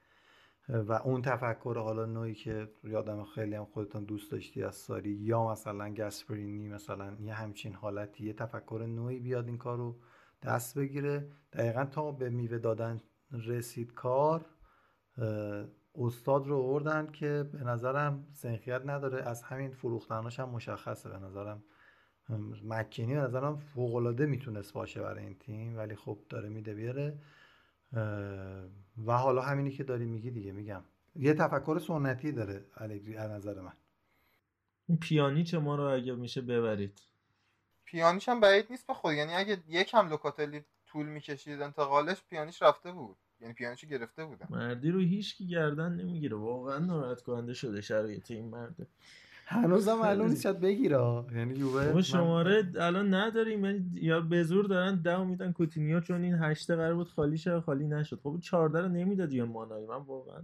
[0.68, 5.50] و اون تفکر حالا نوعی که یادم خیلی هم خودتون دوست داشتی از ساری یا
[5.52, 9.96] مثلا گسپرینی مثلا یه همچین حالتی یه تفکر نوعی بیاد این کار رو
[10.42, 11.28] دست بگیره.
[11.52, 13.00] دقیقا تا به میوه دادن
[13.32, 14.46] رسید کار
[15.94, 19.22] استاد رو آوردن که به نظرم سنخیت نداره.
[19.22, 21.08] از همین فروختناش هم مشخصه.
[21.08, 21.62] به نظرم
[22.64, 27.18] مکنی به نظرم فوقالعاده می‌تونست باشه برای این تیم ولی خب داره میده بیاره.
[29.06, 30.82] و حالا همینی که داری میگی دیگه میگم.
[31.16, 33.72] یه تفکر سنتی داره الگری از نظر من.
[34.88, 37.00] این پیانیچ ما رو اگه میشه ببرید.
[37.84, 39.14] پیانیش هم بعید نیست به خود.
[39.14, 43.16] یعنی اگه یکم لوکاتلی طول می‌کشید انتقالش پیانیش رفته بود.
[43.40, 44.46] یعنی پیانیشو گرفته بودن.
[44.50, 46.36] مردی رو هیچ کی گردن نمی‌گیره.
[46.36, 48.86] واقعا ناراحت کننده شده شرایط این مرده
[49.46, 51.24] هنوزم معلوم نیست شاید بگیره.
[51.34, 55.52] یعنی یووه ما شماره الان نداریم یعنی یا به زور دارن ده میدن.
[55.52, 58.20] کوتینیو چون این هشته قرار بود خالی شه خالی نشد.
[58.22, 59.86] خب 14 رو نمی‌داد یه مانایی.
[59.86, 60.42] من واقعا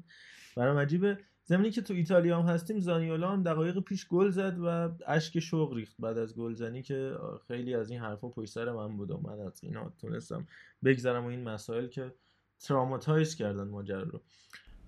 [0.57, 1.19] برام عجیبه.
[1.45, 5.75] زمینی که تو ایتالیا هم هستیم زانیولا هم دقایق پیش گل زد و اشک شوق
[5.75, 7.15] ریخت بعد از گلزنی که
[7.49, 10.47] خیلی از این حرفا پشت سر من بود و من از اینا تونستم
[10.85, 12.13] بگذرم و این مسائل که
[12.61, 14.21] traumatize کردن ماجرا رو.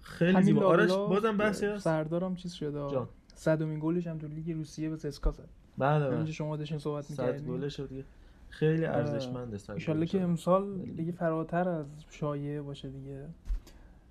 [0.01, 0.67] خیلی زیبا.
[0.67, 3.09] آرش بازم بحثی هست سردارم چیز شده؟ جان.
[3.35, 5.49] صدومین گلش هم تو لیگ روسیه به سسکا زد.
[5.79, 6.31] بله بله.
[6.31, 7.47] شما داشتین صحبت صد می‌کردین.
[7.47, 8.05] گله شد دیگه.
[8.49, 10.13] خیلی ارزشمنده صد ایشالله گلش.
[10.13, 13.27] که امسال دیگه فراتر از شایعه باشه دیگه.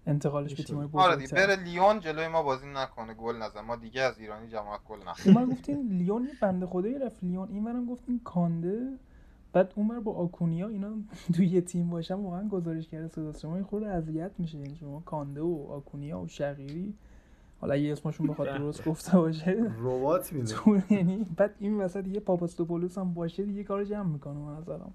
[0.07, 1.47] انتقالش به آره دیگه بزرگتر.
[1.47, 3.61] بره لیون جلوی ما بازی نکنه گل نزن.
[3.61, 5.37] ما دیگه از ایرانی جماعت گل نخوریم.
[5.37, 7.49] اونور گفتین لیون یه بنده خدایی رفت لیون.
[7.49, 8.97] اینورم گفتین کانده.
[9.53, 10.93] بعد اونور با آکونیا اینا
[11.35, 14.57] توی یه تیم باشن واقعا گزارش کرده صدا شما خورده اذیت میشه.
[14.57, 16.93] یعنی شما کانده و آکونیا و شقیری
[17.61, 19.71] حالا اگه اسمشون بخواد درست گفته باشه.
[19.79, 20.47] ربات میده.
[20.53, 24.93] تو یعنی بعد این وسط یه پاپاستوپولوس هم باشه دیگه کارو جمع می‌کنه به نظرم.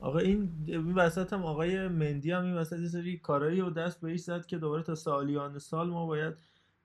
[0.00, 4.00] آقا این این وسط هم آقای مندی هم این وسط یه سری کارایی و دست
[4.00, 6.34] بهش زد که دوباره تا سالیان سال ما باید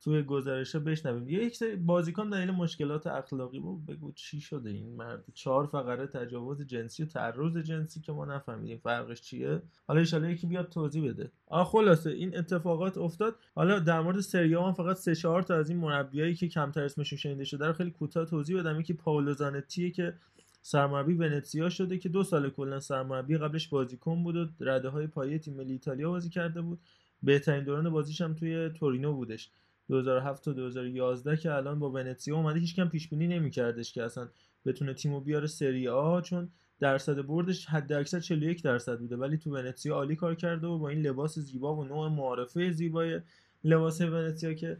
[0.02, 1.30] توی گزارشه بشنویم.
[1.30, 3.86] یک سری بازیکن دلیل مشکلات اخلاقی بود.
[3.86, 8.78] بگو چی شده این مرد؟ چهار فقره تجاوز جنسی و تعرض جنسی که ما نفهمیدیم
[8.78, 9.62] فرقش چیه.
[9.88, 11.32] حالا ان یکی بیاد توضیح بده.
[11.48, 13.36] آ خلاصه این اتفاقات افتاد.
[13.56, 17.44] حالا در مورد سری فقط سه چهار تا از این مربیایی که کمتر اسمشون شنیده
[17.44, 18.80] شده رو خیلی کوتاه توضیح بدم.
[18.80, 20.14] یکی پاولو زانتیه که
[20.62, 25.40] سرمربی ونتسیا شده که دو سال کلا سرمربی قبلش بازیکن بود و رده های پایه
[25.40, 26.80] تیم ملی ایتالیا بازی کرده بود.
[27.24, 29.52] بهترین دوران بازیش هم توی تورینو بودش.
[29.92, 34.28] 2007 تا 2011 که الان با ونتسیا اومده هیچ کم پیش بینی نمیکردش که اصلا
[34.66, 36.50] بتونه تیمو بیاره سری آ چون
[36.80, 39.16] درصد بردش حد اکثر 41 درصد بوده.
[39.16, 43.22] ولی تو ونتسیا عالی کار کرده و با این لباس زیبا و نوع معارفه زیبای
[43.64, 44.78] لباس ونتسیا که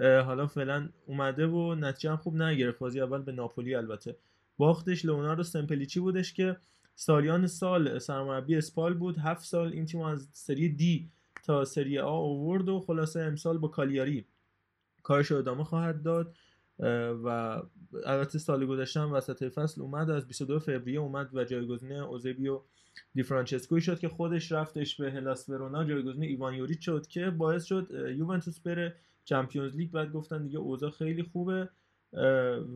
[0.00, 2.78] حالا فعلا اومده و نتیجه هم خوب نگرفت.
[2.78, 4.16] بازی اول به ناپولی البته
[4.58, 5.04] باختش.
[5.04, 6.56] لئوناردو سمپلیچی بودش که
[6.94, 9.18] سالیان سال سرمربی اسپال بود.
[9.18, 11.08] هفت سال این تیم از سری دی
[11.42, 14.24] تا سری آ آورد و خلاصه امسال با کالیاری
[15.04, 16.36] کارش ادامه خواهد داد
[17.24, 17.58] و
[18.06, 22.60] البته سال گذشته هم وسط فصل اومد از 22 فوریه اومد و جایگزین اوزبیو
[23.14, 25.84] دی فرانچسکوی شد که خودش رفتش به هلاس ورونا.
[25.84, 29.90] جایگزین ایوان یوریچ شد که باعث شد یوونتوس بره Champions League.
[29.90, 31.68] بعد گفتن دیگه اوضاع خیلی خوبه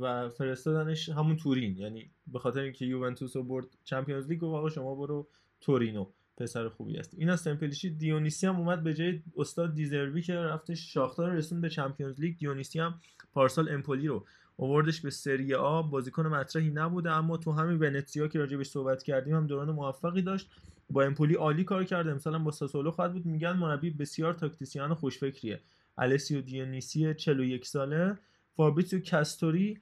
[0.00, 1.76] و فرستادنش همون تورینو.
[1.76, 5.28] یعنی به خاطر اینکه یوونتوس رو برد Champions League گفت آقا شما برو
[5.60, 6.06] تورینو.
[6.39, 7.15] پسر خوبی هست.
[7.19, 11.62] این از سمپلیچی دیونیسی هم اومد به جای استاد دی زربی که رفتش شاختار رسوند
[11.62, 12.36] به Champions League.
[12.39, 13.01] دیونیسی هم
[13.35, 14.24] پارسال امپولی رو
[14.56, 15.82] اووردش به سری آ.
[15.82, 20.51] بازیکن مطرحی نبوده اما تو همین ونتسیا که راجبش صحبت کردیم هم دوران موفقی داشت.
[20.90, 22.10] با امپولی عالی کار کرده.
[22.10, 23.27] امسال با ساسولو خواهد بود.
[23.27, 25.60] میگن مربی بسیار tactician خوشفکریه.
[25.98, 28.19] السیو دیونیسی 41 ساله.
[28.56, 29.78] فابریتیو کاستوری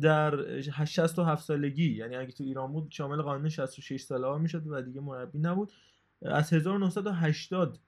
[0.00, 4.82] در 67 سالگی یعنی اگه تو ایران بود شامل قانون 66 ساله ها می‌شد و
[4.82, 5.72] دیگه مربی نبود.
[6.22, 7.78] از 1980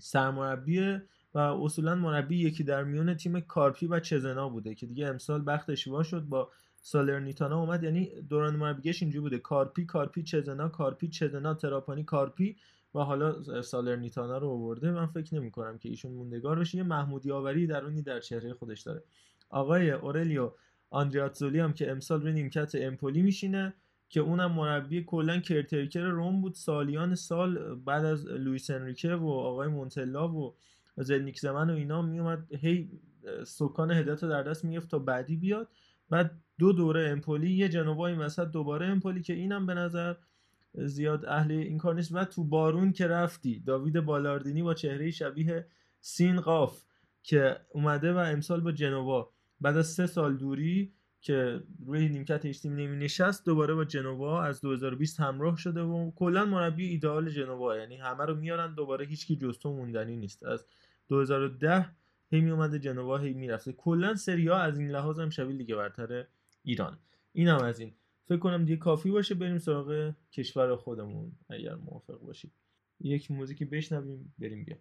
[0.00, 0.98] سرمربی
[1.34, 5.70] و اصولا مربی یکی در میون تیم کارپی و چزنا بوده که دیگه امسال بختش
[5.70, 6.50] وا شد با
[6.80, 7.82] سالرنیتانا اومد.
[7.82, 9.38] یعنی دوران مربیگیش اینجوری بوده.
[9.38, 12.56] کارپی کارپی چزنا کارپی چزنا تراپانی کارپی
[12.94, 14.90] و حالا سالرنیتانا رو آورده.
[14.90, 16.78] من فکر نمی کنم که ایشون موندگار بشه.
[16.78, 19.02] یه محمودی آوری درونی در چهره خودش داره.
[19.50, 20.50] آقای اورلیو
[20.90, 23.74] آندریاتزولی هم که امسال روی نیمکت امپولی میشینه.
[24.08, 26.54] که اونم مربی کلا caretaker رم بود.
[26.54, 30.54] سالیان سال بعد از لوئیس انریکه و آقای مونتلا و
[30.96, 32.90] زلنیک زمن و اینا میومد هی
[33.46, 35.68] سکان هدایت رو در دست می‌گرفت تا بعدی بیاد.
[36.10, 40.14] بعد دو دوره امپولی یه جنوا این وسط دوباره امپولی که اینم به نظر
[40.74, 42.14] زیاد اهل این کار نیست.
[42.14, 45.66] و تو بارون که رفتی داوید بالاردینی با چهره شبیه
[46.00, 46.82] سین قاف
[47.22, 49.30] که اومده و امسال با جنوا
[49.60, 50.92] بعد از سه سال دوری
[51.26, 56.10] که روی نیمکت هیچ تیم نمی نشست دوباره با جنوا از 2020 همراه شده و
[56.10, 60.44] کلا مربی ایدئال جنوا یعنی همه رو میارن دوباره هیچکی جز موندنی نیست.
[60.44, 60.66] از
[61.08, 61.86] 2010
[62.30, 63.72] هی می اومده جنوا هی می‌رفته.
[63.72, 66.24] کلا سری ها از این لحاظ هم شبیه لیگ برتر
[66.62, 66.98] ایران.
[67.32, 67.92] اینم از این.
[68.28, 72.52] فکر کنم دیگه کافی باشه بریم سراغ کشور خودمون اگر موافق باشید
[73.00, 74.76] یک موزیکی بشنویم بریم بیا.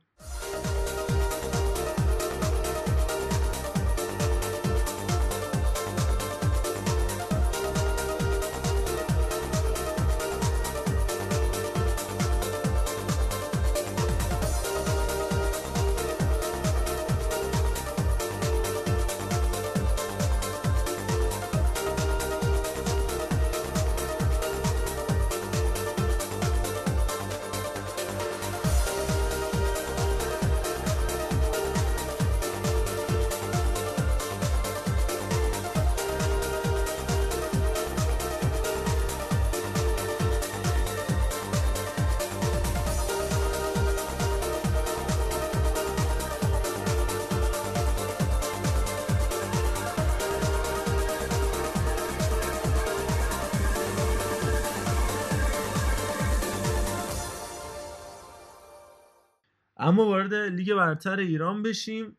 [60.66, 62.18] لیگ برتر ایران بشیم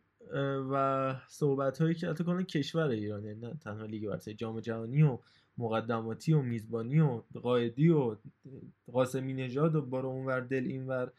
[0.70, 5.02] و صحبت هایی که حتی کلا کشور ایران یعنی نه تنها لیگ برتر جام جهانی
[5.02, 5.18] و
[5.59, 8.16] مقدماتی و میزبانی و قائدی و
[8.93, 11.12] قاسمی نژاد و بارو اونور دل اینور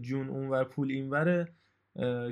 [0.00, 1.48] جون اونور پول اینور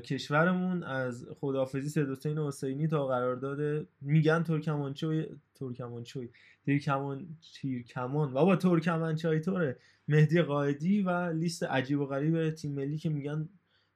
[0.04, 6.28] کشورمون از خدافزی سید حسین حسینی تا قرارداد میگن ترکمانچوی ترکمانچوی
[6.66, 8.32] ترکمان تیرکمان.
[8.32, 9.76] بابا ترکمنچای طوره
[10.08, 13.48] مهدی قائدی و لیست عجیب و غریب تیم ملی که میگن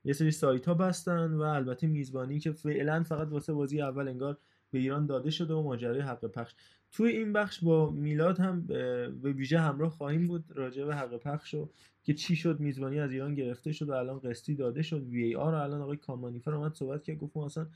[0.05, 4.39] یه سری سایت ها بستن و البته میزبانی که فعلا فقط واسه بازی اول انگار
[4.71, 6.55] به ایران داده شده و ماجرای حق پخش.
[6.93, 11.55] توی این بخش با میلاد هم به ویژه همراه خواهیم بود راجع به حق پخش
[11.55, 11.71] و
[12.03, 15.03] که چی شد میزبانی از ایران گرفته شد و الان قسطی داده شد.
[15.03, 17.67] وی آر الان آقای کامانیفر اومد صحبت کرد گفت ما اصلا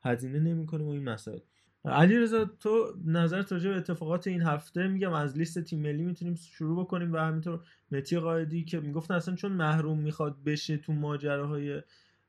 [0.00, 1.40] هزینه نمی‌کنیم و این مسائل.
[1.84, 6.34] علی رضا تو نظر راجع به اتفاقات این هفته میگم از لیست تیم ملی می‌تونیم
[6.34, 11.82] شروع بکنیم و همینطور متی قائدی که می‌گفتن اصلا چون محروم می‌خواد بشه تو ماجراهای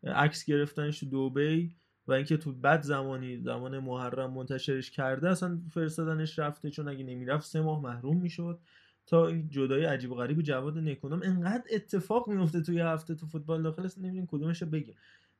[0.03, 1.75] عکس گرفتنش تو دبی
[2.07, 7.45] و اینکه تو بد زمانی زمان محرم منتشرش کرده اصلا فرستادنش رفته چون اگه نمی‌رفت
[7.47, 8.59] سه ماه محروم می‌شد
[9.05, 13.63] تا این جدای عجیب و غریب جواد نکنم انقدر اتفاق میفته توی هفته تو فوتبال
[13.63, 14.69] داخل اصلا نمی‌دونیم کدومش رو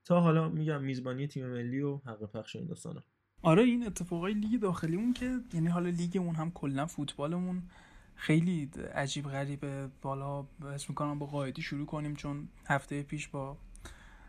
[0.06, 3.04] تا حالا میگم میزبانی تیم ملی و حق پخش این داستانا.
[3.46, 7.62] آره این اتفاقای لیگ داخلیمون که یعنی حالا لیگمون هم کلا فوتبالمون
[8.16, 9.88] خیلی عجیب غریبه.
[10.02, 13.58] بالا اسم می‌کنم با قاعدی شروع کنیم چون هفته پیش با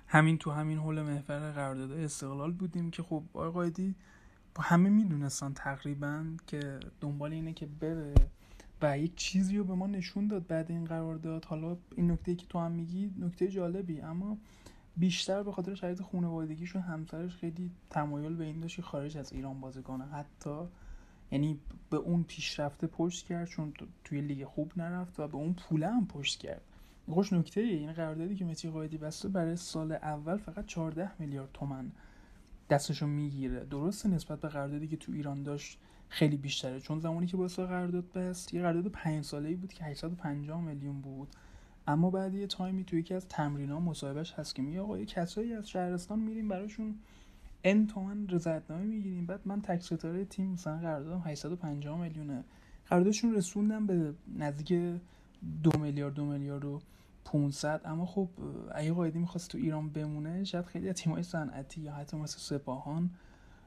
[0.06, 3.94] همین تو همین حول محور قرارداد استقلال بودیم که خب آقای قایدی
[4.54, 8.14] با همه میدونستان تقریبا که دنبال اینه که بره
[8.82, 11.44] و یک چیزی رو به ما نشون داد بعد این قرارداد.
[11.44, 14.38] حالا این نکته که تو هم میگی نکته جالبی اما
[14.96, 19.60] بیشتر به خاطر شرایط خانوادگیش و همسرش خیلی تمایل به این داشت خارج از ایران
[19.60, 20.04] بازی کنه.
[20.04, 20.58] حتی
[21.30, 21.60] یعنی
[21.90, 23.72] به اون پیشرفته پشت کرد چون
[24.04, 26.62] توی لیگ خوب نرفت و به اون پوله هم پشت کرد.
[27.10, 31.50] خوش نکته این یعنی قراردادی که متی قایدی بسته برای سال اول فقط 14 میلیارد
[31.52, 31.92] تومن
[32.70, 33.64] دستشو می‌گیره.
[33.64, 35.78] درسته نسبت به قراردادی که تو ایران داشت
[36.08, 36.80] خیلی بیشتره.
[36.80, 41.28] چون زمانی که واسه قرارداد بست یه قرارداد 5 ساله‌ای بود که 850 میلیون بود.
[41.86, 45.54] اما بعد یه تایمی تو یکی از تمرین‌ها مصاحبهش هست که میگه آقا یه کسایی
[45.54, 46.94] از شهرستان میریم براشون
[47.64, 49.26] ان تومن رضایتنامه می‌گیریم.
[49.26, 52.44] بعد من تک ستاره تیم مثلا قراردادم 850 میلیونه.
[52.86, 55.00] قراردادشون رسوندم به نزدیک
[55.62, 56.80] دو میلیارد دو میلیارد و
[57.24, 58.28] 500 اما خب
[58.74, 63.10] اگه قایدی می‌خواست تو ایران بمونه شاید خیلی از تیم‌های صنعتی یا حتی مثل سپاهان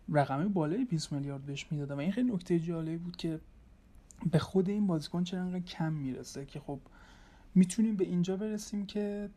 [0.09, 1.95] رقمی بالای 20 میلیارد بهش می‌دادن.
[1.95, 3.39] و این خیلی نکته جالبی بود که
[4.31, 6.79] به خود این بازیکن چرا کم می‌رسه که خب
[7.55, 9.29] می‌تونیم به اینجا برسیم که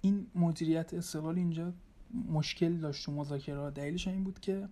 [0.00, 1.72] این مدیریت استقلال اینجا
[2.28, 4.68] مشکل داشت تو مذاکرات دلیلش این بود که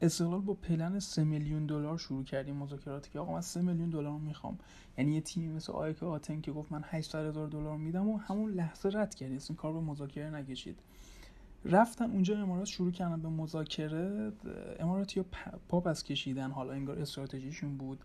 [0.00, 4.18] استقلال با پلن 3 میلیون دلار شروع کردیم مذاکراتی که آقا من 3 میلیون دلار
[4.18, 4.58] می‌خوام.
[4.98, 8.50] یعنی یه تیمی مثل آیک آتن که گفت من 800 هزار دلار میدم و همون
[8.50, 10.78] لحظه رد کرد این کار به مذاکره نکشید.
[11.64, 14.32] رفتن اونجا امارات شروع کردن به مذاکره
[14.80, 15.24] امارات یا
[15.68, 16.50] پاپ از کشیدن.
[16.50, 17.98] حالا انگار استراتژیشون بود.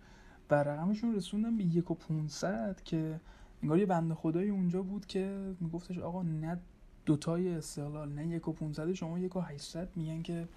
[0.50, 3.20] و رقمشون رسوندن به یک و 500 که
[3.64, 6.60] انگار یه بنده خدایی اونجا بود که میگفتش آقا نه
[7.06, 10.48] دوتای استقلال نه یک و 500 شما یک و 800 میگن که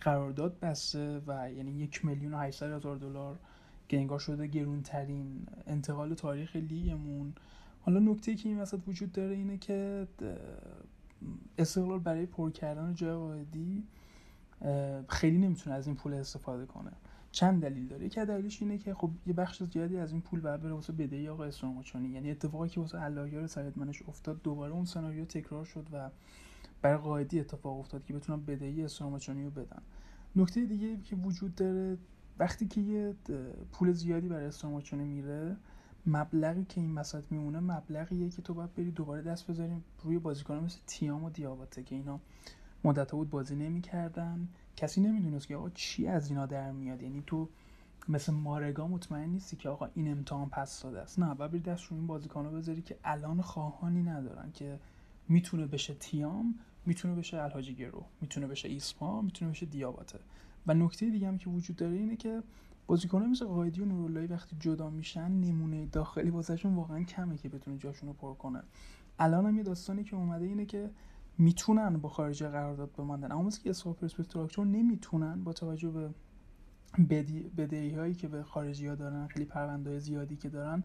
[0.00, 3.38] قرارداد بسته و یعنی یک میلیون و 800 هزار دلار
[3.88, 7.32] که انگار شده گرونترین انتقال تاریخ لیگمون.
[7.80, 10.06] حالا نکته که این وسط وجود داره اینه که
[11.58, 13.44] استقلال برای پر کردن جای
[15.08, 16.92] خیلی نمی‌تونه از این پول استفاده کنه.
[17.32, 18.06] چند دلیل داره.
[18.06, 21.28] یکی دلیلش اینه که خب یه بخش زیادی از این پول بعد بره واسه بدهی
[21.28, 26.10] آقا اسراماچانی یعنی اتفاقی که واسه علایار سعیدمنش افتاد دوباره اون سناریو تکرار شد و
[26.82, 29.82] برای قاعدی اتفاق افتاد که بتونن بدهی اسراماچانی رو بدن.
[30.36, 31.98] نکته دیگه که وجود داره
[32.38, 33.14] وقتی که یه
[33.72, 35.56] پول زیادی برای استراماچونه میره
[36.06, 40.54] مبلغی که این وسط میمونه مبلغیه که تو باید بری دوباره دست بذاریم روی بازیکن
[40.54, 42.20] مثل تیام و دیاباته که اینا
[42.84, 44.48] مدت بود بازی نمی‌کردن.
[44.80, 47.02] کسی نمی‌دونست که آقا چی از اینا در میاد.
[47.02, 47.48] یعنی تو
[48.08, 51.18] مثل مارگا مطمئن نیستی که آقا این امتحان پس داده است.
[51.18, 54.78] نه بری دست روی این بازیکن بذاری که الان خواهانی ندارن که
[55.28, 56.54] می‌تونه بشه تیام
[56.86, 60.18] می‌تونه بشه الحاجی گرو می‌تونه بشه ایسپا می‌تونه بشه دیاباته.
[60.66, 62.42] و نکته دیگه هم که وجود داره اینه که
[62.86, 67.78] بازیکن‌ها مثل قایدی و نوراللهی وقتی جدا میشن نمونه داخلی واسهشون واقعا کمه که بتونه
[67.78, 68.62] جاشون رو پر کنه.
[69.18, 70.90] الان هم یه داستانی که اومده اینه که
[71.38, 73.32] می‌تونن با خارجی قرارداد بماندن.
[73.32, 76.10] اما مثل که اسکاپ پرسپکتراکتور نمی‌تونن با توجه به
[77.56, 80.82] بدهی هایی که به خارجی ها دارن خیلی پرونده زیادی که دارن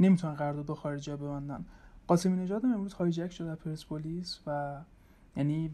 [0.00, 1.64] نمی‌تونن قرارداد با خارجی ها ببندن
[2.06, 4.80] قاسمی نژاد امروز هایجک شده پرسپولیس و
[5.36, 5.70] یعنی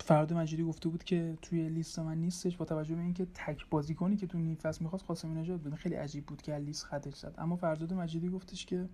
[0.00, 4.16] فراد مجیدی گفته بود که توی لیست من نیستش با توجه به اینکه تک بازیکنی
[4.16, 7.34] که تو نیم فصل می‌خواست قاسمی نژاد بود خیلی عجیب بود که لیست خطش زد.
[7.38, 8.88] اما فرداد مجیدی گفتش که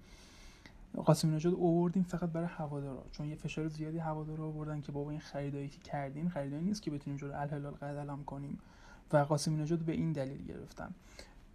[0.97, 5.20] قاسم نژاد اووردیم فقط برای هوادارا چون یه فشار زیادی هوادارا آوردن که بابا این
[5.20, 8.59] خریدایی که کردین خریدایی نیست که بتونیم جلو الهلال قدلم کنیم
[9.12, 10.94] و قاسم نژاد به این دلیل گرفتن.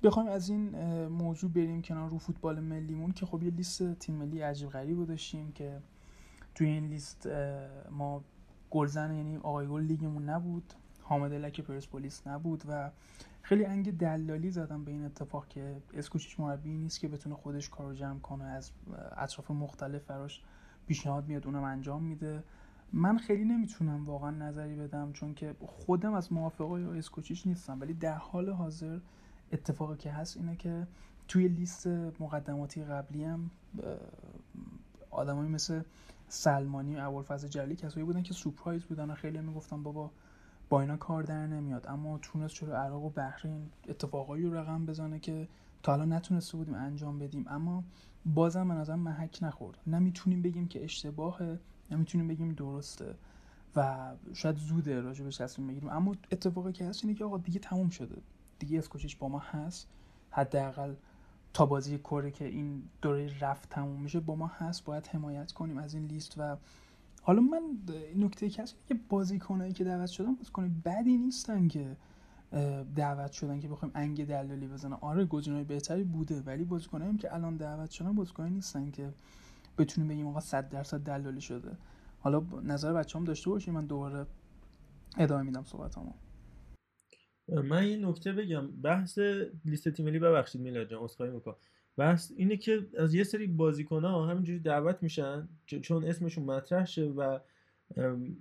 [0.04, 4.42] بخوایم از این موضوع بریم کنار رو فوتبال ملیمون که خب یه لیست تیم ملی
[4.42, 5.82] عجیب غریب داشتیم که
[6.56, 7.30] توی این لیست
[7.92, 8.24] ما
[8.72, 12.92] گلزن یعنی آقای گل لیگمون نبود حامد لک پرسپولیس نبود و
[13.48, 17.94] خیلی انگ دلالی زدم به این اتفاق که اسکوچیچ مربی نیست که بتونه خودش کارو
[17.94, 18.72] جمع کنه از
[19.18, 20.42] اطراف مختلف براش
[20.88, 22.44] پیشنهاد میاد اونم انجام میده.
[22.94, 28.16] من خیلی نمی‌تونم واقعا نظری بدم چون که خودم از موافقای اسکوچیچ نیستم ولی در
[28.16, 29.00] حال حاضر
[29.52, 30.88] اتفاقی که هست اینه که
[31.28, 31.88] توی لیست
[32.20, 33.52] مقدماتی قبلی هم
[35.10, 35.82] آدمایی مثل
[36.28, 40.12] سلمانی و ابوالفضل جلیلی کسایی بودن که سورپرایز بودن و خیلی می‌گفتن بابا
[40.70, 41.88] با اینا کار در نمیاد.
[41.88, 45.48] اما تونست چرا عراق و بحرین اتفاقایی رو رقم بزنه که
[45.84, 47.46] تا حالا نتونسته بودیم انجام بدیم.
[47.48, 47.84] اما
[48.26, 49.78] بازم من ازم محک نخورد.
[49.88, 51.60] نمی‌تونیم بگیم که اشتباهه
[51.92, 53.16] نمی‌تونیم بگیم درسته
[53.76, 55.90] و شاید زوده راجع به تصمیم بگیریم.
[55.90, 58.22] اما اتفاقی که هست اینه که آقا دیگه تموم شده.
[58.60, 59.88] دیگه اسکوچیچ با ما هست.
[60.30, 60.94] حداقل
[61.54, 64.86] تا بازی کره که این دوره رفت تموم میشه با ما هست.
[64.86, 66.58] باید حمایت کنیم از این لیست و
[67.28, 67.62] حالا من
[68.16, 71.98] نکته هست که بازیکنایی که دعوت شدن بازیکن بدی نیستن که
[72.96, 74.94] دعوت شدن که بخوایم انگ دلالی بزنن.
[74.94, 79.14] آره گزینه‌های بهتری بوده ولی بازیکنایی که الان دعوت شدن بازیکنایی نیستن که
[79.78, 81.78] بتونیم بگیم آقا 100 درصد دلالی شده.
[82.20, 84.26] حالا نظر بچه‌ام داشته باشیم من دوباره
[85.18, 86.12] ادامه میدم صحبتامو.
[87.48, 88.68] من یه نکته بگم.
[88.68, 89.20] بحث
[89.66, 91.56] لیست تیم ملی ببخشید میلاد جان عذرخواهی می‌کنم.
[91.98, 97.06] بحث اینه که از یه سری بازیکن ها همینجوری دعوت میشن چون اسمشون مطرح شه
[97.06, 97.40] و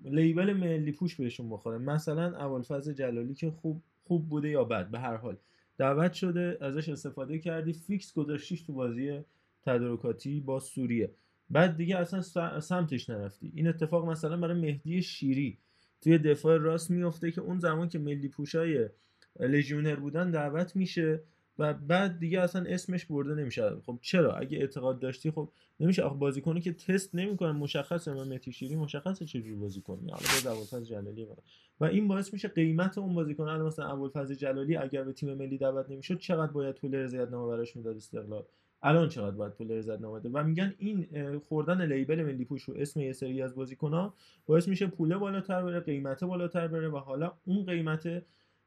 [0.04, 1.78] لیبل ملی پوش بهشون بخوره.
[1.78, 5.36] مثلا اولفاز جلالی که خوب خوب بوده یا بد به هر حال.
[5.78, 9.20] دعوت شده ازش استفاده کردی فیکس گذاشتیش تو بازی
[9.66, 11.10] تدارکاتی با سوریه.
[11.50, 12.22] بعد دیگه اصلا
[12.60, 13.52] سمتش نرفتی.
[13.54, 15.58] این اتفاق مثلا برای مهدی شیری
[16.00, 18.88] توی دفاع راست میفته که اون زمان که ملی پوشای
[19.40, 21.20] لژیونر بودن دعوت میشه.
[21.58, 23.70] و بعد دیگه اصلا اسمش برده نمیشه.
[23.86, 25.48] خب چرا؟ اگه اعتقاد داشتی خب
[25.80, 26.02] نمیشه.
[26.02, 28.14] آخه بازیکنی که تست نمی‌کنن مشخصه.
[28.14, 31.26] من متی شیری مشخصه چجوری بازی کنی حالا با ابوالفضل جلالی
[31.80, 35.58] و این باعث میشه قیمت اون بازیکن الان مثلا ابوالفضل جلالی اگر به تیم ملی
[35.58, 38.44] دعوت نمی‌شد چقدر باید پول رضایتنامه براش می‌داد استقلال؟
[38.82, 43.00] الان چقدر باید پول رضایتنامه بده و میگن این خوردن لیبل ملی پوش رو اسم
[43.00, 44.14] یه سری از بازیکن‌ها
[44.46, 48.22] باعث میشه پول بالاتر بره قیمت بالاتر بره و حالا اون قیمت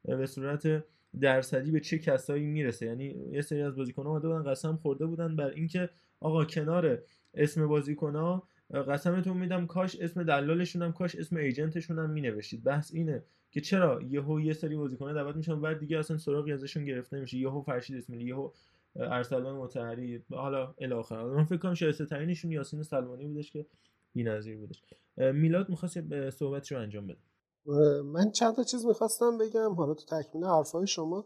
[0.05, 0.83] به صورت
[1.21, 2.85] درصدی به چه کسایی می‌رسه.
[2.85, 7.03] یعنی یه سری از بازیکن‌ها اومده بودن قسم خورده بودن بر اینکه آقا کنار
[7.33, 13.23] اسم بازیکن‌ها قسمتون میدم کاش اسم دلالشون هم کاش اسم ایجنتشون هم مینوشتید بحث اینه
[13.51, 17.37] که چرا یهو یه سری بازیکن‌ها دعوت میشن بعد دیگه اصلا سراغی ازشون گرفته نمیشه.
[17.37, 18.51] یهو فرشید اسمیلی یهو
[18.95, 21.23] ارسلان مطهری حالا الی آخر.
[21.23, 23.65] من فکر کنم شایسته ترینشون یاسین سلمانی بودش که
[24.13, 24.81] بی‌نظیر بودش.
[25.17, 27.19] میلاد می‌خواست صحبتشو انجام بده
[28.05, 29.73] من چند تا چیز می‌خواستم بگم.
[29.73, 31.25] حالا تو تکمیل حرفای شما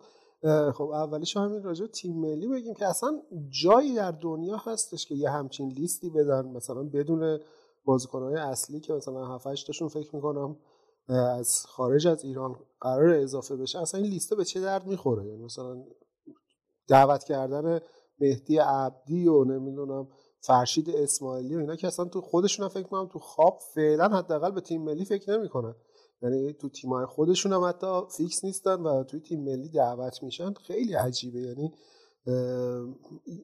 [0.74, 3.22] خب اولیش همین راجع تیم ملی بگیم که اصلا
[3.62, 6.48] جایی در دنیا هستش که یه همچین لیستی بدن.
[6.48, 7.40] مثلا بدون
[7.86, 10.58] بازیکنهای اصلی که مثلا 7 تاشون فکر می‌کنم
[11.08, 15.44] از خارج از ایران قرار اضافه بشه اصلا این لیسته به چه درد می‌خوره؟ یعنی
[15.44, 15.84] مثلا
[16.88, 17.80] دعوت کردن
[18.20, 20.08] مهدی عبدی و نمی‌دونم
[20.40, 24.62] فرشید اسماعیلی و اینا که اصلا تو خودشون فکر کنم تو خواب فعلا حداقل به
[24.62, 25.76] تیم ملی فکر نمی‌کنن.
[26.24, 30.94] یعنی تو تیمای خودشون هم حتی فیکس نیستن و توی تیم ملی دعوت میشن خیلی
[30.94, 31.40] عجیبه.
[31.40, 31.74] یعنی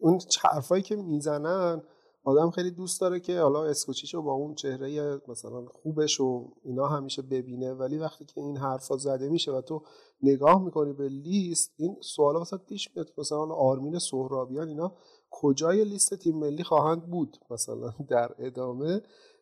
[0.02, 1.82] اون حرفایی که می‌زنن
[2.24, 6.88] آدم خیلی دوست داره که حالا اسکوچیش رو با اون چهره مثلا خوبش و اینا
[6.88, 7.74] همیشه ببینه.
[7.74, 9.82] ولی وقتی که این حرفا زده میشه و تو
[10.22, 14.96] نگاه می‌کنی به لیست این سوالا مثلا پیش میاد مثلا آرمین سهرابیان اینا
[15.32, 19.02] کجای لیست تیم ملی خواهند بود مثلا در ادامه؟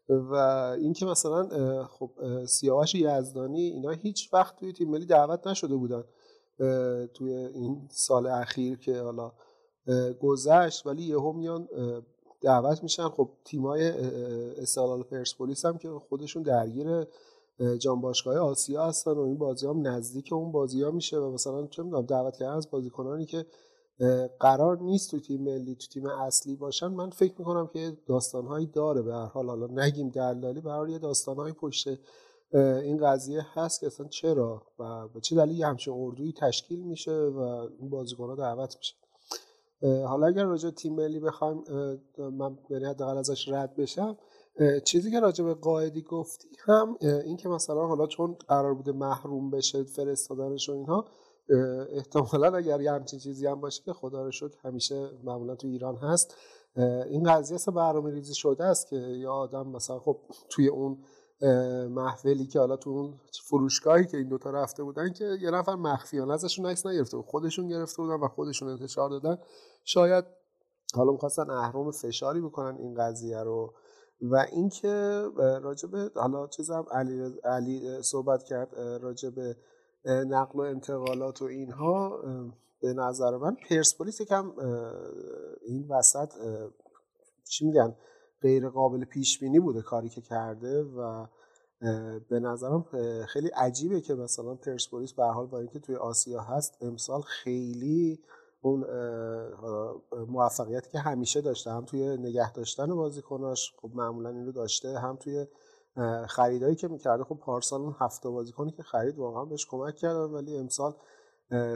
[0.09, 0.35] و
[0.79, 1.47] اینکه مثلا
[1.85, 2.11] خب
[2.45, 6.03] سیاوش یزدانی اینا هیچ وقت توی تیم ملی دعوت نشده بودن
[7.13, 9.31] توی این سال اخیر که حالا
[10.21, 11.67] گذشت ولی یهو میان
[12.41, 13.09] دعوت میشن.
[13.09, 13.87] خب تیمای
[14.57, 17.05] استقلال پرسپولیس هم که خودشون درگیر
[17.79, 21.67] جام باشگاه آسیا هستن و این بازی هم نزدیک اون بازی ها میشه و مثلا
[21.67, 23.45] چه می‌دونم دعوت کردن از بازیکنانی که
[24.39, 26.87] قرار نیست تو تیم ملی تو تیم اصلی باشن.
[26.87, 29.01] من فکر می‌کنم که داستانهایی داره.
[29.01, 31.87] به هر حال حالا نگیم دلالی هر یه داستانهایی پشت
[32.53, 37.39] این قضیه هست که اصلا چرا و به چه دلیل همچین اردویی تشکیل میشه و
[37.79, 38.95] این بازیکن‌ها دعوت میشه
[39.81, 41.63] حالا اگر راجع تیم ملی بخوایم
[42.17, 44.17] من یعنی حداقل ازش رد بشم
[44.85, 49.49] چیزی که راجع به قاعدی گفتی هم این که مثلا حالا چون قرار بوده محروم
[49.49, 51.05] بشه فرستادنش و اینها
[51.91, 55.95] احتمالا اگر یه همچین چیزی هم باشه که خدا رو شکر همیشه معمولا تو ایران
[55.95, 56.35] هست.
[57.09, 60.19] این قضیه اصلا برنامه ریزی شده است که یا آدم مثلا خب
[60.49, 60.97] توی اون
[61.89, 66.33] محفلی که حالا تو اون فروشگاهی که این دوتا رفته بودن که یه نفر مخفیانه
[66.33, 69.37] ازشون عکس نگرفته خودشون گرفته بودن و خودشون انتشار دادن.
[69.83, 70.25] شاید
[70.95, 73.73] حالا می‌خواستن اهرام فشاری بکنن این قضیه رو.
[74.21, 79.33] و اینکه راجب حالا چیزم علی, علی صحبت کرد راجب
[80.05, 82.21] نقل و انتقالات و اینها
[82.81, 84.51] به نظر من پرسپولیس یکم
[85.65, 86.33] این وسط
[87.43, 87.95] چی میگن
[88.41, 91.27] غیر قابل پیش بینی بوده کاری که کرده و
[92.29, 92.85] به نظرم
[93.27, 98.19] خیلی عجیبه که مثلا پرسپولیس به حال با اینکه توی آسیا هست امسال خیلی
[98.61, 98.85] اون
[100.27, 105.15] موفقیتی که همیشه داشته هم توی نگه داشتن بازیکناش خب معمولا این رو داشته هم
[105.15, 105.45] توی
[106.29, 110.57] خریدایی که می‌کرده خب پارسال اون هفته بازیکنی که خرید واقعا بهش کمک کردن ولی
[110.57, 110.93] امسال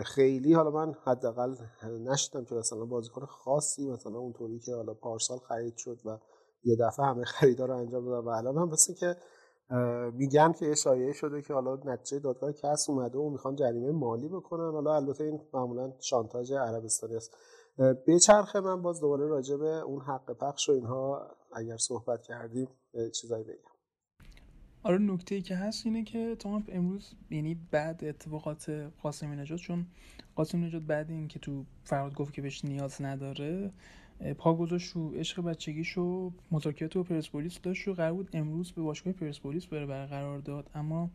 [0.05, 5.77] خیلی حالا من حداقل نشدم که مثلا بازیکن خاصی مثلا اونطوری که حالا پارسال خرید
[5.77, 6.19] شد و
[6.63, 9.15] یه دفعه همه خریدا رو انجام دادن و الان هم مثل که
[10.13, 14.71] میگن که یه شده که حالا نتیجه دادگاه کس اومده و می‌خوان جریمه مالی بکنن.
[14.71, 17.37] حالا البته این معمولا شانتاژ عربستانی است.
[17.77, 22.67] به چرخه من باز دوباره راجع به اون حق پخش و اینها اگر صحبت کردیم
[23.21, 23.70] چیزایی بگم.
[24.83, 29.85] آره نکته ای که هست اینه که تامپ امروز یعنی بعد اتفاقات قاسمی نجات چون
[30.35, 33.71] قاسم نجات بعد این که تو فراد گفت که بهش نیاز نداره
[34.37, 38.81] پا گذاشت رو عشق بچگیش و مذاکرات و پرسپولیس داشت و قرار بود امروز به
[38.81, 40.69] باشگاه پرسپولیس بره برقرار داد.
[40.75, 41.09] اما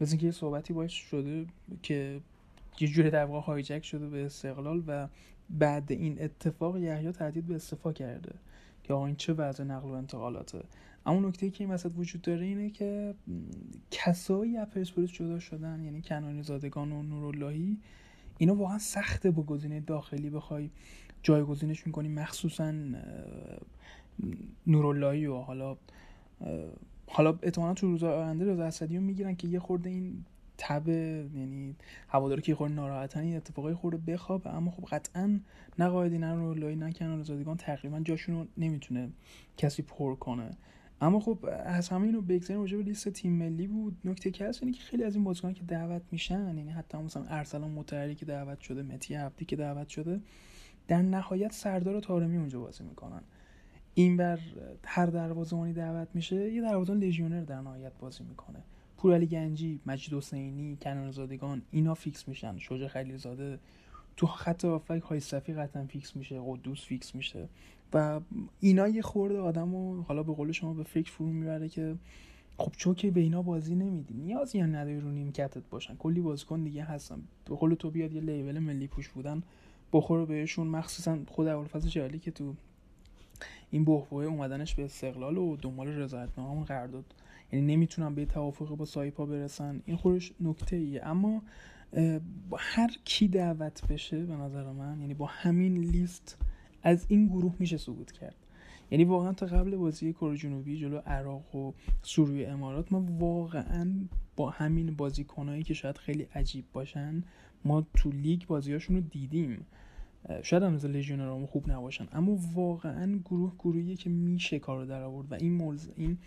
[0.00, 1.46] مثل اینکه یه صحبتی باش شده
[1.82, 2.20] که
[2.80, 5.08] یه جوری در واقع هایجک شده به استقلال و
[5.50, 8.34] بعد این اتفاق یحیی تهدید به استفا کرده
[8.82, 10.62] که آقا این چه وضع نقل و انتقالاته؟
[11.06, 13.14] اما نکته که این وسط وجود داره اینه که
[13.90, 17.78] کسایی از پرسپولیس جدا شدن یعنی کنانی زادگان و نوراللهی
[18.38, 20.70] اینا واقعا سخته با گزینه داخلی بخوای
[21.22, 22.08] جایگزینش می‌کنی.
[22.08, 22.74] مخصوصا
[24.66, 25.76] نوراللهی و حالا
[27.06, 30.24] حالا احتمالا تو روز آینده رضا اسدی می‌گیرن که یه خورده این
[30.58, 31.74] تب یعنی
[32.08, 34.54] هواداری که خورده ناراحتن این اتفاقای خورده بخوابه.
[34.54, 35.40] اما خب قطعا
[35.78, 39.08] نه قایدی نه نوراللهی نه کنان زادگان تقریبا جاشون رو نمی‌تونه
[39.56, 40.50] کسی پر کنه.
[41.02, 43.96] اما خب از همه اینو بگذاریم راجع به لیست تیم ملی بود.
[44.04, 47.24] نکته که هست اینه که خیلی از این بازیکنان که دعوت میشن یعنی حتی مثلا
[47.28, 50.20] ارسلان مطهری که دعوت شده متی عبدی که دعوت شده
[50.88, 53.22] در نهایت سردار و تارمی اونجا بازی می‌کنن.
[53.94, 54.38] این بر
[54.84, 58.58] هر دروازه‌بانی دعوت میشه یه دروازه‌بان لژیونر در نهایت بازی می‌کنه.
[58.96, 62.58] پورعلی گنجی مجید حسینی کنان زادگان اینا فیکس میشن.
[62.58, 63.58] شجاع خلیلزاده
[64.16, 67.48] تو خط هافبک حاج صفی قطعا فیکس میشه قدوس فیکس میشه.
[67.92, 68.20] و
[68.60, 71.96] اینا یه خورده آدم و حالا به قول شما به فکر فرو می‌بره که
[72.58, 75.96] خب چون که به اینا بازی نمیدی نیازی هم نداری رو نیمکتت باشن.
[75.96, 77.22] کلی بازیکن دیگه هستن.
[77.44, 79.42] به قول تو بیاد یه لیول ملی پوش بودن
[79.92, 80.66] بخوره بهشون.
[80.66, 82.54] مخصوصا خود اولفاز جالی که تو
[83.70, 87.04] این بحبوه اومدنش به استقلال و دنبال رضایتنامه قرار داد.
[87.52, 89.82] یعنی نمی‌تونن به توافق با سایپا برسن.
[89.86, 91.42] این خودش نکته ایه اما
[92.58, 96.36] هر کی دعوت بشه به نظر من یعنی با همین لیست
[96.82, 98.36] از این گروه میشه صعود کرد.
[98.90, 103.90] یعنی واقعا تا قبل بازی کره جنوبی جلو عراق و سوریه امارات ما واقعا
[104.36, 107.22] با همین بازیکنایی که شاید خیلی عجیب باشن
[107.64, 109.66] ما تو لیگ بازیاشون رو دیدیم.
[110.42, 115.32] شاید هم لژیونرامون خوب نباشن اما واقعا گروه گروهیه که میشه کار رو در آورد
[115.32, 116.18] و این ملز این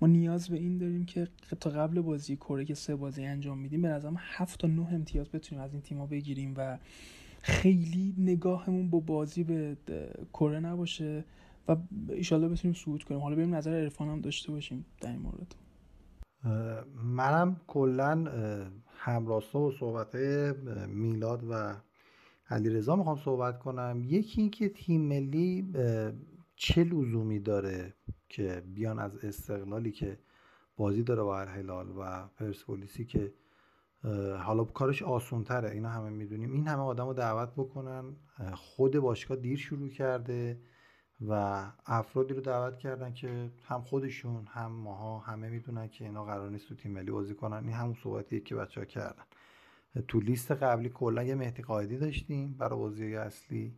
[0.00, 1.28] ما نیاز به این داریم که
[1.60, 5.28] تا قبل بازی کره که سه بازی انجام میدیم به نظرم هفت تا نه امتیاز
[5.28, 6.78] بتونیم از این تیما بگیریم و
[7.40, 9.76] خیلی نگاهمون با بازی به
[10.32, 11.24] کره نباشه
[11.68, 11.76] و
[12.08, 13.20] ایشالله بتونیم صعود کنیم.
[13.20, 15.54] حالا بریم نظر عرفان هم داشته باشیم در این مورد.
[17.04, 18.24] منم کلا
[18.88, 20.14] همراستا و صحبت
[20.88, 21.74] میلاد و
[22.54, 24.02] علیرضا می‌خوام صحبت کنم.
[24.04, 25.72] یکی اینکه تیم ملی
[26.56, 27.94] چه لزومی داره
[28.28, 30.18] که بیان از استقلالی که
[30.76, 33.32] بازی داره با هلال و پرسپولیسی که
[34.38, 36.52] حالا کارش آسون تره اینا همه می‌دونیم.
[36.52, 38.04] این همه آدم رو دعوت بکنن.
[38.54, 40.60] خود باشگاه دیر شروع کرده
[41.28, 46.50] و افرادی رو دعوت کردن که هم خودشون هم ماها همه می‌دونن که اینا قرار
[46.50, 47.64] نیست تو تیم ملی بازی کنن.
[47.64, 49.24] این همون صحبتیه که بچه ها کردن.
[50.08, 53.76] تو لیست قبلی کلا یه مهدی قایدی داشتیم برای بازی اصلی.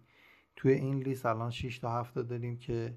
[0.56, 2.96] توی این لیست الان 6 تا 7 داریم که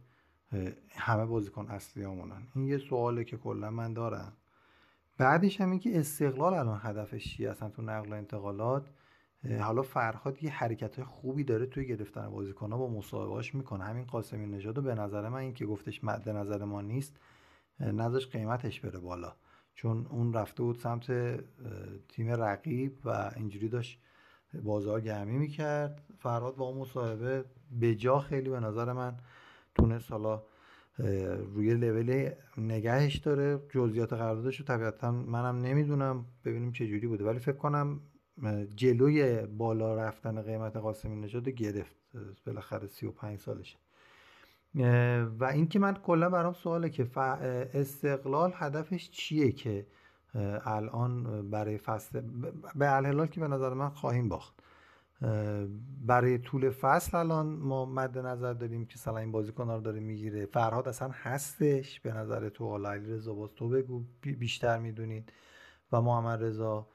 [0.90, 2.48] همه بازیکن اصلی همونن.
[2.56, 4.34] این یه سواله که کلا من دارم.
[5.18, 8.90] بعدش هم این که استقلال الان هدفش چیه؟ اصلا تو نقل و انتقالات
[9.62, 13.84] حالا فرهاد یه حرکت های خوبی داره توی گرفتن بازیکن ها با مصاحبهاش می‌کنه.
[13.84, 17.20] همین قاسمی نژاد به نظر من این که گفتش مد نظر ما نیست
[17.80, 19.36] نذاش قیمتش بره بالا.
[19.82, 21.12] چون اون رفته بود سمت
[22.08, 24.02] تیم رقیب و اینجوری داشت
[24.64, 26.04] بازار گرمی می‌کرد.
[26.18, 27.46] فرهاد با اون مصاحبه
[27.80, 29.18] به جا خیلی به نظر من
[29.76, 30.44] تونست حالا
[31.54, 33.60] روی لول نگهش داره.
[33.70, 37.26] جزئیات قراردادش رو طبیعتا منم نمی‌دونم ببینیم چه جوری بوده.
[37.26, 38.00] ولی فکر کنم
[38.76, 41.96] جلوی بالا رفتن قیمت قاسمی نژاد گرفت.
[42.46, 43.78] بالاخره 35 سالشه.
[45.40, 47.08] و اینکه من کلا برام سواله که
[47.74, 49.88] استقلال هدفش چیه که
[50.66, 52.22] الان برای فصل
[52.76, 54.54] به الهلال که به نظر من خواهیم باخت.
[56.06, 60.46] برای طول فصل الان ما مد نظر داریم که سلا این بازیکن رو داره می‌گیره.
[60.46, 65.34] فرهاد اصلا هستش به نظر تو حالا علی رضا باز تو بگو بیشتر می‌دونید.
[65.92, 66.88] و محمد رضا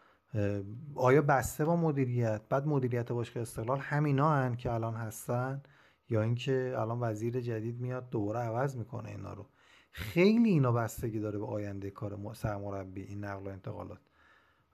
[0.95, 5.63] آیا بسته با مدیریت؟ بعد مدیریت باشگاه استقلال همینا هن که الان هستن.
[6.15, 9.47] یا اینکه الان وزیر جدید میاد دوباره عوض می‌کنه اینا رو.
[9.91, 14.01] خیلی اینا بستگی داره به آینده کار سرمربی این نقل و انتقالات.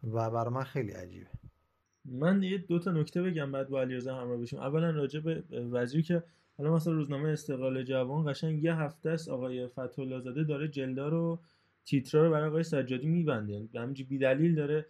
[0.02, 1.30] و برای من خیلی عجیبه.
[2.04, 4.58] من یه دو تا نکته بگم بعد با علیرضا همراه بشیم.
[4.58, 6.22] اولا راجع به وزیر که
[6.58, 11.40] حالا مثلا روزنامه استقلال جوان قشنگ یه هفته است آقای فتحالله زاده داره جلدا رو
[11.84, 13.68] تیترا رو برای آقای سجادی میبنده.
[13.72, 14.86] یعنی بی دلیل داره.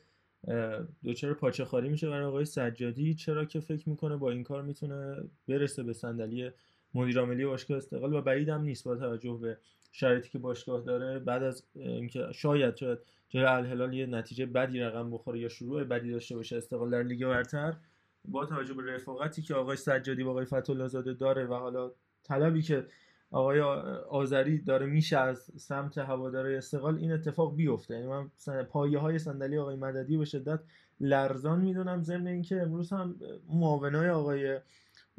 [1.05, 3.15] دوچار پاچه خاری میشه برای آقای سجادی.
[3.15, 5.17] چرا که فکر می‌کنه با این کار می‌تونه
[5.49, 6.51] برسه به صندلی
[6.95, 8.85] مدیر عاملی باشگاه استقلال؟ و بعیدم نیست.
[8.85, 9.59] با توجه به
[9.93, 12.99] شرایطی که باشگاه داره بعد از اینکه شاید شاید
[13.29, 17.27] جای الهلال یه نتیجه بدی رقم بخوره یا شروع بدی داشته باشه استقلال در لیگ
[17.27, 17.77] برتر
[18.25, 21.91] با توجه به رفاقتی که آقای سجادی با آقای فتحالله زاده داره و حالا
[22.23, 22.87] طلبی که
[23.33, 23.61] آقای
[24.09, 27.95] آذری داره میشه از سمت هواداره استقلال این اتفاق بیفته.
[27.95, 28.31] یعنی من
[28.63, 30.61] پایه های صندلی آقای مددی به شدت
[31.01, 32.03] لرزان می‌دونم.
[32.03, 33.17] ضمن اینکه امروز هم
[33.49, 34.59] معاونای آقای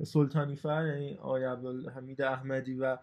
[0.03, 2.97] سلطانی فر یعنی آقای عبدالحمید احمدی و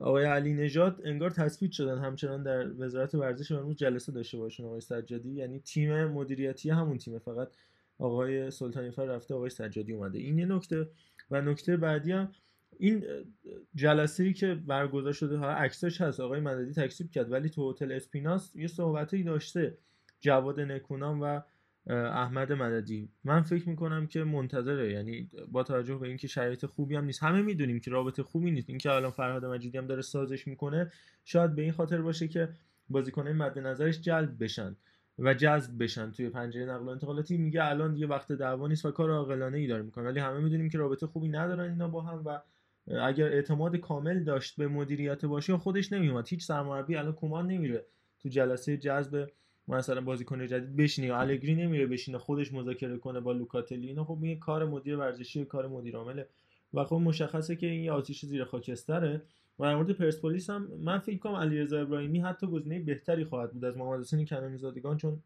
[0.00, 1.98] آقای علی نژاد انگار تثبیت شدن.
[1.98, 5.30] همچنان در وزارت ورزش امروز جلسه داشته باشون آقای سجادی.
[5.30, 7.18] یعنی تیم مدیریتی همون تیمه.
[7.18, 7.48] فقط
[7.98, 10.18] آقای سلطانی فر رفته آقای سجادی اومده.
[10.18, 10.88] این یه نکته.
[11.30, 12.32] و نکته بعدی هم
[12.80, 13.04] این
[13.74, 17.92] جلسه ای که برگزار شده ها عکسش هست آقای مددی تکسیب کرد ولی تو هتل
[17.92, 19.78] اسپیناس یه صحبتی داشته
[20.20, 21.40] جواد نکونام و
[21.90, 23.08] احمد مددی.
[23.24, 27.22] من فکر می‌کنم که منتظره یعنی با توجه به اینکه شرایط خوبی هم نیست.
[27.22, 28.68] همه می‌دونیم که رابطه خوبی نیست.
[28.68, 30.92] اینکه الان فرهاد مجیدی هم داره سازش می‌کنه
[31.24, 32.48] شاید به این خاطر باشه که
[32.88, 34.76] بازیکنای مد نظرش جلب بشن
[35.18, 36.10] و جذب بشن.
[36.10, 39.66] توی پنجره نقل و انتقالاتی میگه الان دیگه وقت دعوا نیست و کار عاقلانه ای
[39.66, 40.04] داره می‌کنه.
[40.04, 42.40] ولی همه می‌دونیم که رابطه خوبی ندارن اینا با هم و
[42.90, 47.86] اگر اعتماد کامل داشت به مدیریت باشه خودش نمیومد هیچ سرمربی الان کمان نمیره
[48.18, 49.28] تو جلسه جذب
[49.68, 53.86] مثلا بازیکن جدید بشینه یا الگری نمیره بشینه خودش مذاکره کنه با لوکاتلی.
[53.86, 56.26] اینا خب میگه کار مدیر ورزشی کار مدیر عامله.
[56.74, 59.22] و خب مشخصه که این آتیش زیر خاکستره.
[59.58, 63.64] و در مورد پرسپولیس هم من فکر کنم علیرضا ابراهیمی حتی گزینه بهتری خواهد بود
[63.64, 65.22] از محمد حسین کنانی زادگان چون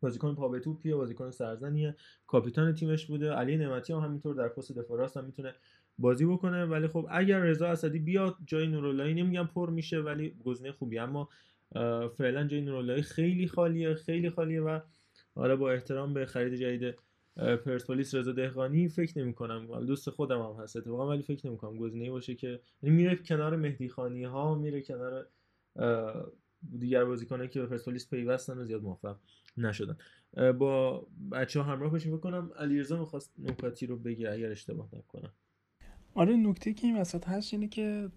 [0.00, 0.48] بازیکن پا
[0.84, 1.96] بازیکن سرزنیه
[2.26, 3.32] کاپیتان تیمش بوده.
[3.32, 5.54] علی نعمتی هم همینطور در پست دفاع راست هم می‌تونه
[6.00, 10.72] بازی بکنه ولی خب اگر رضا اسدی بیاد جای نوراللهی نمیگم پر میشه ولی گزینه
[10.72, 10.98] خوبی.
[10.98, 11.28] اما
[12.18, 14.80] فعلا جای نوراللهی خیلی خالیه خیلی خالیه و
[15.34, 16.94] حالا با احترام به خرید جدید
[17.36, 21.76] پرسپولیس رضا دهقانی فکر نمی کنم دوست خودم هم هست اتفاقا ولی فکر نمی کنم
[21.76, 25.26] گزینه باشه که یعنی میره کنار مهدی خانی ها میره کنار
[26.78, 29.16] دیگر بازیکنایی که به پرسپولیس پیوستن و زیاد موفق
[29.56, 29.96] نشدن.
[30.58, 35.32] با بچه ها همراه بشیم بکنم علیرضا می‌خواست نکاتی رو بگه اگر اشتباه نکنم.
[36.14, 38.08] آره نکته که این وسط هست اینه که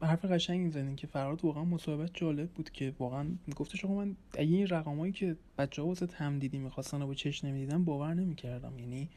[0.00, 4.56] حرف قشنگی زدین که فرهاد واقعا مصاحبت جالب بود که واقعا گفتش آقا من اگه
[4.56, 8.78] این رقمایی که بچه ها واسه مددی می‌خواستن و با چش نمی‌دیدن باور نمی‌کردم.
[8.78, 9.08] یعنی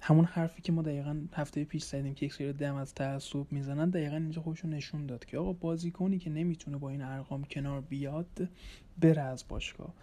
[0.00, 3.90] همون حرفی که ما دقیقا هفته پیش زدیم که یک سری دم از تعصب می‌زنن
[3.90, 8.48] دقیقا اینجا خودشون نشون داد که آقا بازیکنی که نمی‌تونه با این ارقام کنار بیاد
[9.00, 9.94] بره از باشگاه.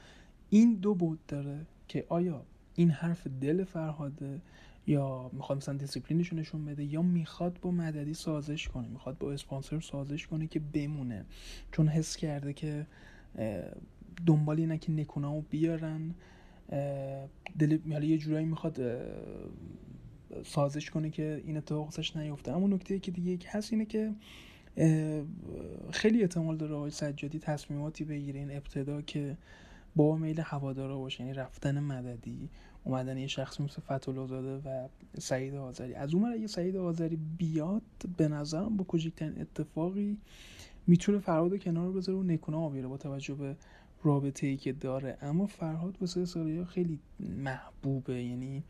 [0.49, 2.43] این دو بعد داره که آیا
[2.75, 4.41] این حرف دل فرهاده
[4.89, 9.79] یا می‌خواد مثلا دیسیپلینش نشون بده یا می‌خواد با مددی سازش کنه می‌خواد با اسپانسر
[9.79, 11.25] سازش کنه که بمونه.
[11.71, 12.87] چون حس کرده که
[14.25, 16.15] دنبال اینه که نکونامو بیارن
[17.59, 18.81] دل یه جورایی می‌خواد
[20.45, 22.51] سازش کنه که این اتفاق نیفته.
[22.51, 24.13] اما نکته که دیگه هست اینه که
[25.91, 29.37] خیلی احتمال داره آقای سجادی تصمیماتی بگیره این ابتدا که
[29.95, 32.49] با میل هوادارا باشه یعنی رفتن مددی.
[32.89, 34.87] اومدن یه شخص مثل فتول زاده و
[35.19, 35.93] سعید آذری.
[35.93, 37.81] از اون اگه سعید آذری بیاد
[38.17, 40.17] به نظرم با کوچکترین اتفاقی
[40.87, 43.55] می‌تونه فرهاد کنار بذاره و نکونا بیاره با توجه به
[44.03, 45.17] رابطه ای که داره.
[45.21, 48.63] اما فرهاد واسه سالیا خیلی محبوبه یعنی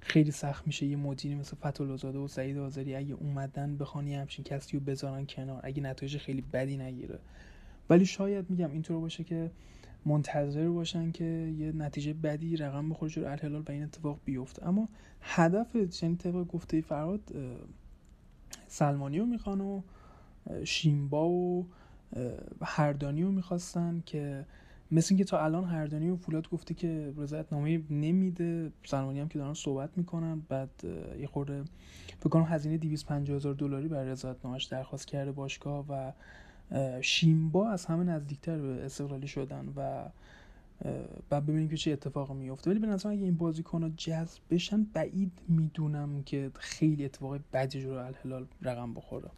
[0.00, 4.44] خیلی سخت میشه یه مدیری مثل فتول زاده و سعید آذری اگه اومدن بخوانی همچین
[4.44, 7.18] کسی رو بذارن کنار اگه نتایج خیلی بدی نگیره.
[7.90, 9.50] ولی شاید میگم اینطور باشه که
[10.06, 11.24] منتظر باشن که
[11.58, 14.68] یه نتیجه بدی رقم بخوره جلو الهلال و این اتفاق بیفته.
[14.68, 14.88] اما
[15.20, 17.20] هدف یعنی طبق گفته فراد
[18.66, 19.82] سلمانی رو می‌خوان و
[20.64, 21.66] شیمبا و
[22.62, 24.46] هردانی رو می‌خواستن که
[24.90, 29.38] مثل اینکه تا الان هردانی و فولاد گفته که رضایت نامه نمیده سلمانی هم که
[29.38, 30.70] دارن صحبت می‌کنن بعد
[31.20, 31.64] یه خورده
[32.20, 36.12] فکر کنم هزینه 250 هزار دلاری برای رضایت نامش درخواست کرده باشگاه و
[37.00, 40.08] شیمبا از همه نزدیکتر به استقلالی شدن و
[41.30, 42.70] بعد ببینیم که چه اتفاق میفته.
[42.70, 47.80] ولی به نظر اگه این بازیکن ها جذب بشن بعید می‌دونم که خیلی اتفاق بدی
[47.80, 49.30] جلو الهلال رقم بخوره.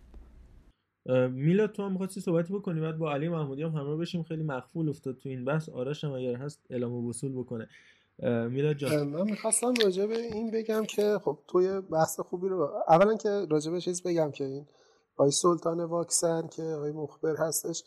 [1.31, 4.23] میلاد تو هم می‌خواستی صحبتی بکنی؟ بعد با علی محمودی هم همراه بشیم.
[4.23, 5.69] خیلی مخفول افتاد تو این بحث.
[5.69, 7.69] آرش هم اگر هست اعلام وصول بکنه.
[8.49, 9.09] میلاد جان.
[9.09, 13.71] من می‌خواستم راجع به این بگم که خب توی بحث خوبی رو اولا که راجع
[13.71, 14.67] به چیز بگم که این
[15.19, 17.85] آقای سلطان واکسن که آقای مخبر هستش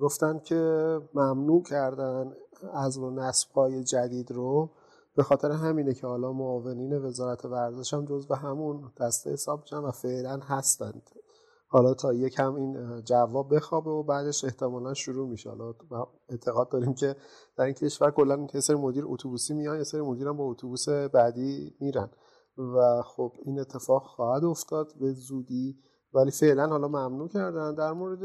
[0.00, 2.32] گفتن که ممنوع کردن
[2.72, 4.70] از و نصب های جدید رو
[5.14, 9.76] به خاطر همینه که حالا معاونین وزارت ورزش هم جز به همون دسته حساب میشن
[9.76, 11.10] و فعلا هستند.
[11.68, 15.50] حالا تا یکم این جواب بخوابه و بعدش احتمالا شروع میشه.
[15.50, 15.74] حالا
[16.28, 17.16] اعتقاد داریم که
[17.56, 20.88] در این کشور کلا یه سری مدیر اتوبوسی میان یه سری مدیر هم با اتوبوس
[20.88, 22.10] بعدی میرن.
[22.58, 24.92] و خب این اتفاق خواهد افتاد.
[25.00, 25.78] به زودی
[26.14, 27.74] ولی فعلا حالا ممنوع کردن.
[27.74, 28.22] در مورد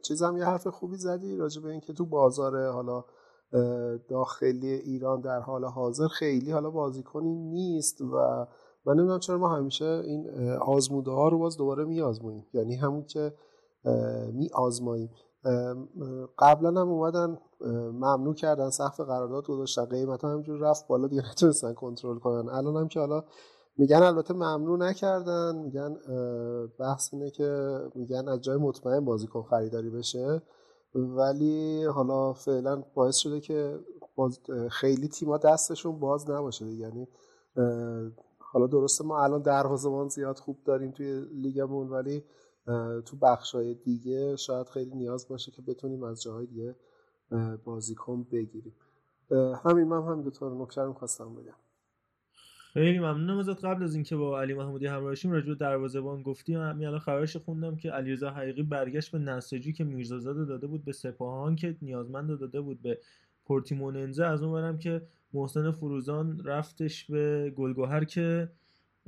[0.00, 3.04] چیز هم یه حرف خوبی زدی راجع به اینکه تو بازار حالا
[4.08, 8.46] داخلی ایران در حال حاضر خیلی حالا بازیکنی نیست و
[8.86, 12.02] من نمی‌دونم چرا ما همیشه این آزموده ها رو باز دوباره می
[12.52, 13.34] یعنی همون که
[14.32, 15.10] می آزماییم
[16.38, 17.38] قبلا هم اومدن
[17.92, 22.48] ممنوع کردن سقف قرارداد گذاشتن قیمت ها همینجور رفت بالا دیگه نتونستن کنترل کنن.
[22.48, 23.24] الان هم که حالا
[23.76, 25.96] میگن البته ممنوع نکردن میگن
[26.78, 30.42] بحث اینه که میگن از جای مطمئن بازیکن خریداری بشه.
[30.94, 33.80] ولی حالا فعلا باعث شده که
[34.70, 36.66] خیلی تیما دستشون باز نباشه.
[36.66, 37.08] یعنی
[38.38, 42.24] حالا درسته ما الان دروازه‌بان زیاد خوب داریم توی لیگمون ولی
[43.06, 46.76] تو بخشای دیگه شاید خیلی نیاز باشه که بتونیم از جاهای دیگه
[47.64, 48.76] بازیکن بگیریم.
[49.64, 51.63] همین من هم دو تا نکته رو بگم.
[52.74, 53.64] خیلی ممنونم ازت.
[53.64, 56.60] قبل از اینکه با علی محمودی همراه شیم راجع به دروازه‌بان گفتیم.
[56.60, 60.92] همین الان خبرش خوندم که علیرضا حقیقی برگشت به نساجی که میرزازاده داده بود به
[60.92, 62.98] سپاهان که نیازمند داده بود به
[63.44, 64.24] پورتیموننزه.
[64.24, 65.02] از اون که
[65.32, 68.48] محسن فروزان رفتش به گلگوهر که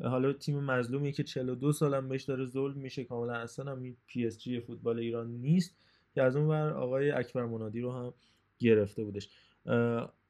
[0.02, 4.38] حالا تیم مظلومی که 42 سالم بهش داره ظلم میشه کاملا اصلا هم پی اس
[4.38, 5.76] جی فوتبال ایران نیست
[6.14, 8.14] که از اون بر آقای اکبر منادی رو هم
[8.58, 9.28] گرفته بودش.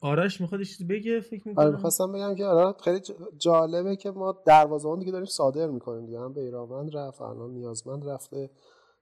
[0.01, 1.65] آرش می‌خواد چیزی بگه؟ فکر می‌کنم.
[1.65, 3.01] آره می‌خواستم بگم که آره خیلی
[3.37, 6.21] جالبه که ما دروازه‌بان دیگه داریم صادر می‌کنیم دیگه.
[6.21, 8.51] هم بیرانوند رفت الان نیازمند رفته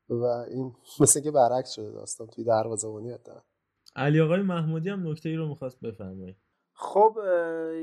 [0.08, 3.40] و این مثل که برعکس شده داستان توی دروازه‌بانی حداقل
[3.96, 6.36] علی آقای محمودی هم نکته ای رو می‌خواست بفرمایید.
[6.76, 7.16] خب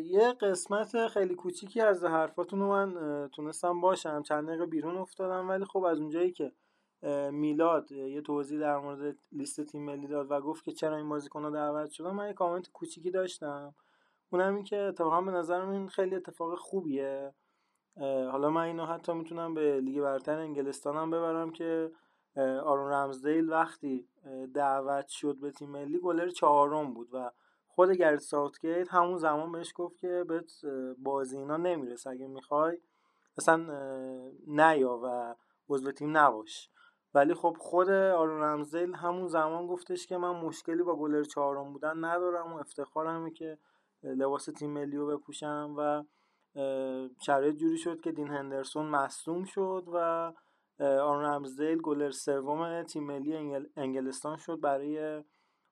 [0.04, 2.94] یه قسمت خیلی کوچیکی از حرفاتون رو من
[3.36, 4.24] تونستم باشم.
[4.24, 6.52] چند دقیقه بیرون افتادم ولی خب از اونجایی که
[7.32, 11.50] میلاد یه توضیح در مورد لیست تیم ملی داد و گفت که چرا این بازیکن‌ها
[11.50, 12.12] دعوت شدن.
[12.12, 13.76] من یه کامنت کوچیکی داشتم.
[14.30, 17.34] اونم این که اتفاقا به نظرم این خیلی اتفاق خوبیه.
[18.32, 21.92] حالا من اینو حتی می‌تونم به لیگ برتر انگلستانم ببرم که
[22.64, 24.08] آرون رمزدیل وقتی
[24.54, 27.32] دعوت شد به تیم ملی گلر چهارم بود و
[27.68, 30.66] خود گرد ساوتگیت همون زمان بهش گفت که بهت
[30.98, 32.10] بازی اینا نمی‌رسه.
[32.10, 32.78] اگه می‌خوای
[33.38, 33.58] اصلا
[34.48, 35.36] نیا و
[35.70, 36.70] عضو تیم نباش.
[37.14, 42.06] ولی خب خود آرون رمزدیل همون زمان گفتش که من مشکلی با گلر چهارم بودن
[42.06, 43.58] ندارم و افتخارمه که
[44.04, 46.04] لباس تیم ملی رو بپوشم و
[47.26, 49.98] شرایط جوری شد که دین هندرسون مصدوم شد و
[50.80, 53.36] آرون رمزدیل گلر سوم تیم ملی
[53.76, 55.24] انگلستان شد برای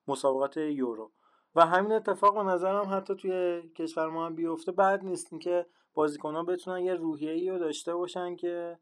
[0.08, 1.12] مسابقات یورو.
[1.56, 4.72] و همین اتفاق به نظرم حتی توی کشور ما هم بیفته.
[4.72, 8.80] بعد نیست که بازیکنان بتونن یه روحیه رو داشته باشن که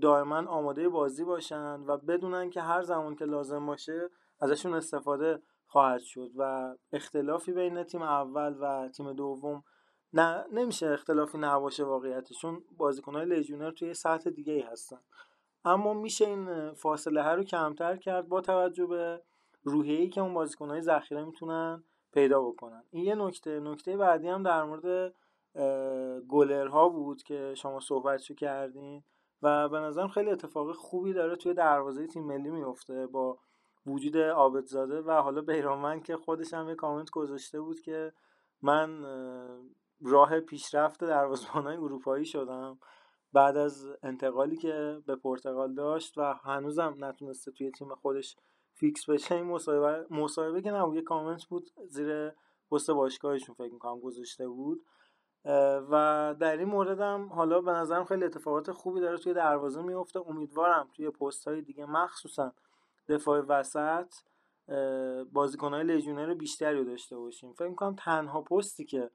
[0.00, 4.10] دائما آماده بازی باشن و بدونن که هر زمان که لازم باشه
[4.40, 9.64] ازشون استفاده خواهد شد و اختلافی بین تیم اول و تیم دوم
[10.12, 14.98] نه نمیشه اختلافی نباشه واقعیتشون بازیکنهای لژیونر توی سطح دیگه ای هستن.
[15.64, 19.22] اما میشه این فاصله ها رو کمتر کرد با توجه به
[19.62, 22.82] روحیه‌ای که اون بازیکنهای ذخیره می‌تونن پیدا بکنن.
[22.90, 23.60] این یه نکته.
[23.60, 25.14] نکته بعدی هم در مورد
[26.28, 29.04] گلرها بود که شما صحبتشو کردین.
[29.42, 33.38] و به نظرم خیلی اتفاق خوبی داره توی دروازه تیم ملی میفته با
[33.86, 38.12] وجود عابدزاده و حالا بیرانوند که خودش هم یه کامنت گذاشته بود که
[38.62, 39.04] من
[40.00, 42.78] راه پیشرفت دروازه‌بان‌های اروپایی شدم
[43.32, 48.36] بعد از انتقالی که به پرتغال داشت و هنوزم نتونسته توی تیم خودش
[48.74, 52.32] فیکس بشه این مصاحبه مصاحبه که نبود یه کامنت بود زیر
[52.70, 54.84] پست باشگاهشون فکر می‌کنم گذاشته بود.
[55.90, 60.20] و در این مورد هم حالا به نظرم خیلی اتفاقات خوبی داره توی دروازه میفته.
[60.28, 62.52] امیدوارم توی پست های دیگه مخصوصا
[63.08, 64.14] دفاع وسط
[65.32, 67.52] بازیکنهای لژیونر بیشتری رو داشته باشیم.
[67.52, 69.10] فکر می‌کنم تنها پستی که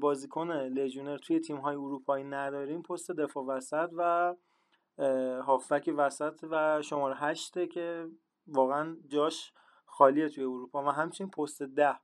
[0.00, 4.34] بازیکن لژیونر توی تیم های اروپایی نداریم پست دفاع وسط و
[5.42, 8.08] هافک وسط و شماره هشته که
[8.46, 9.52] واقعا جاش
[9.86, 10.84] خالیه توی اروپا.
[10.84, 11.96] و همچنین پست ده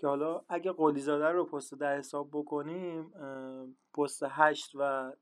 [0.00, 3.12] که حالا اگه قلیزاده رو پست ده حساب بکنیم
[3.94, 5.12] پست هشت و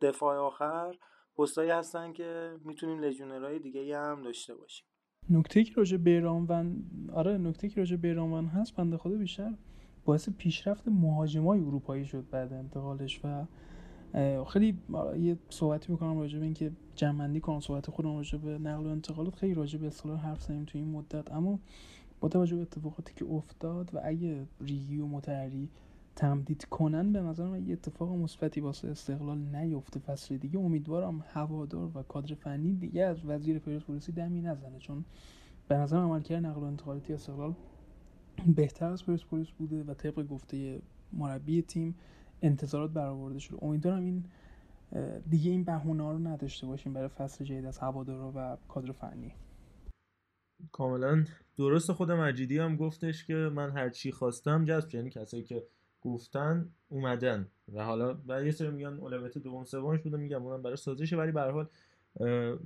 [0.00, 0.94] دفاع آخر
[1.36, 4.86] پستایی هستن که می‌تونیم لژیونرهای دیگه هم داشته باشیم.
[5.30, 9.54] نکته که راجع بیرانون آره نکته که راجع بیرانون هست بنده خدا بیشتر
[10.04, 13.46] باعث پیشرفت مهاجمای اروپایی شد بعد انتقالش و
[14.44, 14.78] خیلی
[15.18, 19.34] یه صحبتی می‌کنم راجع به اینکه جمعندی کنم صحبت خودم راجع به نقل و انتقالات
[19.34, 21.32] خیلی راجع به اصطلاح حرف زدیم تو این مدت.
[21.32, 21.60] اما
[22.20, 25.68] با توجه به اتفاقاتی که افتاد و اگه ریگی و متحری
[26.16, 31.90] تمدید کنن به نظر من یه اتفاق مثبتی واسه استقلال نیفته فصل دیگه امیدوارم هوادار
[31.94, 34.78] و کادر فنی دیگه از وزیر پرسپولیسی دمی نزنه.
[34.78, 35.04] چون
[35.68, 37.54] به نظر عملکرد نقل و انتقالاتی استقلال
[38.56, 40.82] بهتر از پرسپولیس بوده و طبق گفته
[41.12, 41.94] مربی تیم
[42.42, 43.64] انتظارات برآورده شده.
[43.64, 44.24] امیدوارم این
[45.30, 49.32] دیگه این بهونه رو نداشته باشیم برای فصل جدید از هوادارا و کادر فنی.
[50.72, 51.24] کاملا.
[51.56, 55.66] درست خود مجیدی هم گفتش که من هر چی خواستم جذب یعنی کسایی که
[56.00, 57.48] گفتن اومدن.
[57.74, 60.16] و حالا و یه سری میگن اولویت دوم سومش بوده.
[60.16, 61.66] میگم اونم برای سازشه ولی به حال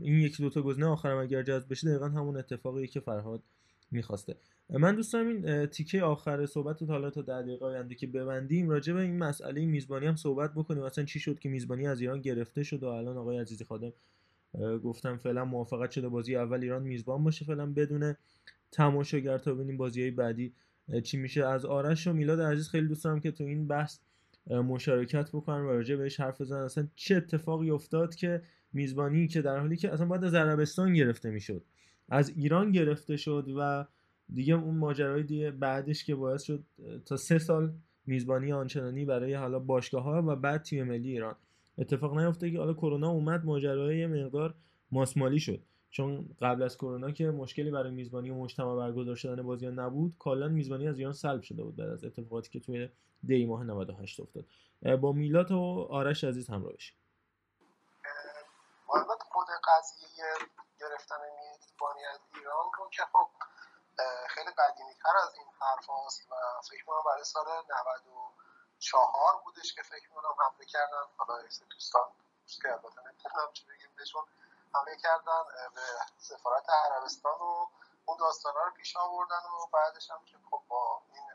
[0.01, 3.43] این یکی دوتا گزینه آخرم اگر جذب بشه دقیقا همون اتفاقی که فرهاد
[3.91, 4.37] می‌خواسته.
[4.71, 8.93] من دوست دارم این تیکه آخر صحبت حالا تا در دقیقه آینده که ببندیم راجع
[8.93, 10.83] به این مسئله میزبانی هم صحبت بکنیم.
[10.83, 13.93] مثلا چی شد که میزبانی از ایران گرفته شد و الان آقای عزیزی خادم
[14.85, 18.15] گفتم فعلا موافقت شده بازی اول ایران میزبان باشه فعلا بدون
[18.73, 20.55] تماشاگر تا ببینیم بازی های بعدی
[21.05, 21.45] چی میشه.
[21.45, 23.99] از آرش و میلاد عزیز خیلی دوست دارم که تو این بحث
[24.47, 26.61] مشارکت بکنن و راجع بهش حرف بزنن.
[26.61, 28.43] اصلا چه اتفاقی افتاد که
[28.73, 31.65] میزبانی که در حالی که اصلا باید از عربستان گرفته می‌شد
[32.09, 33.87] از ایران گرفته شد و
[34.35, 36.65] دیگه اون ماجرای دیگه بعدش که باعث شد
[37.07, 37.73] تا سه سال
[38.07, 41.35] میزبانی آنچنانی برای حالا باشگاه ها و بعد تیم ملی ایران.
[41.79, 44.55] اتفاق نیفته که حالا کرونا اومد ماجرای مقدار
[44.91, 45.63] ماسمالی شد.
[45.91, 50.49] چون قبل از کرونا که مشکلی برای میزبانی و مجتمع برگزار شدن بازی نبود کلا
[50.49, 52.89] میزبانی از ایران سلب شده بود بعد از اتفاقاتی که توی
[53.27, 54.45] دی ماه 98 افتاد.
[54.97, 56.97] با میلات و آرش عزیز همراه بشیم.
[59.33, 60.07] خود قضیه
[60.81, 63.29] گرفتن میزبانی از ایران رو که خب
[64.29, 66.35] خیلی قدیمی تر از این حرف هاست و
[66.71, 67.47] فکر کنم برای سال
[68.83, 71.05] 94 بودش که فکر کنم حمله کردن.
[71.17, 72.13] حالا دوستان
[72.63, 74.27] که البته نمی‌تونم چی بگیم بهشون.
[74.75, 75.43] حمله کردن
[75.75, 75.83] به
[76.19, 77.67] سفارت عربستان و
[78.05, 81.33] اون داستان رو پیش آوردن و بعدش هم که خب با این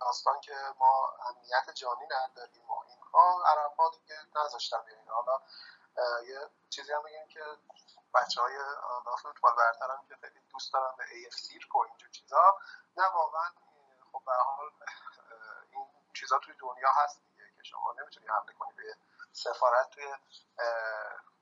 [0.00, 5.08] داستان که ما امنیت جانی نداریم و اینها عرب ها دیگه نذاشتن بیارین.
[5.08, 5.40] حالا
[6.22, 7.40] یه چیزی هم بگیم که
[8.14, 8.58] بچه های
[9.22, 12.58] فوتبال برتر هم که خیلی دوست دارن به AF سیرک و اینجور چیزا.
[12.96, 13.50] نه واقعا
[14.12, 14.70] خب به حال
[16.14, 18.96] چیزا توی دنیا هست دیگه که شما نمی‌تونی حمله کنی به
[19.32, 20.14] سفارت توی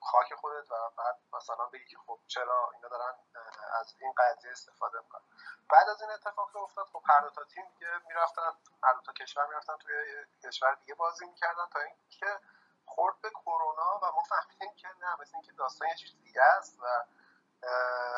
[0.03, 3.15] خاک خودت و بعد مثلا بگی که خب چرا اینا دارن
[3.81, 5.23] از این قضیه استفاده می‌کنن.
[5.71, 8.43] بعد از این اتفاق که افتاد خب هر دو تا تیم دیگه می‌رفتن
[8.83, 9.95] هر دو تا کشور می‌رفتن توی
[10.45, 12.41] کشور دیگه بازی می‌کردن تا اینکه
[12.85, 16.79] خورد به کرونا و ما فهمیدیم که نه مثل اینکه داستان یه چیز دیگه است
[16.81, 17.05] و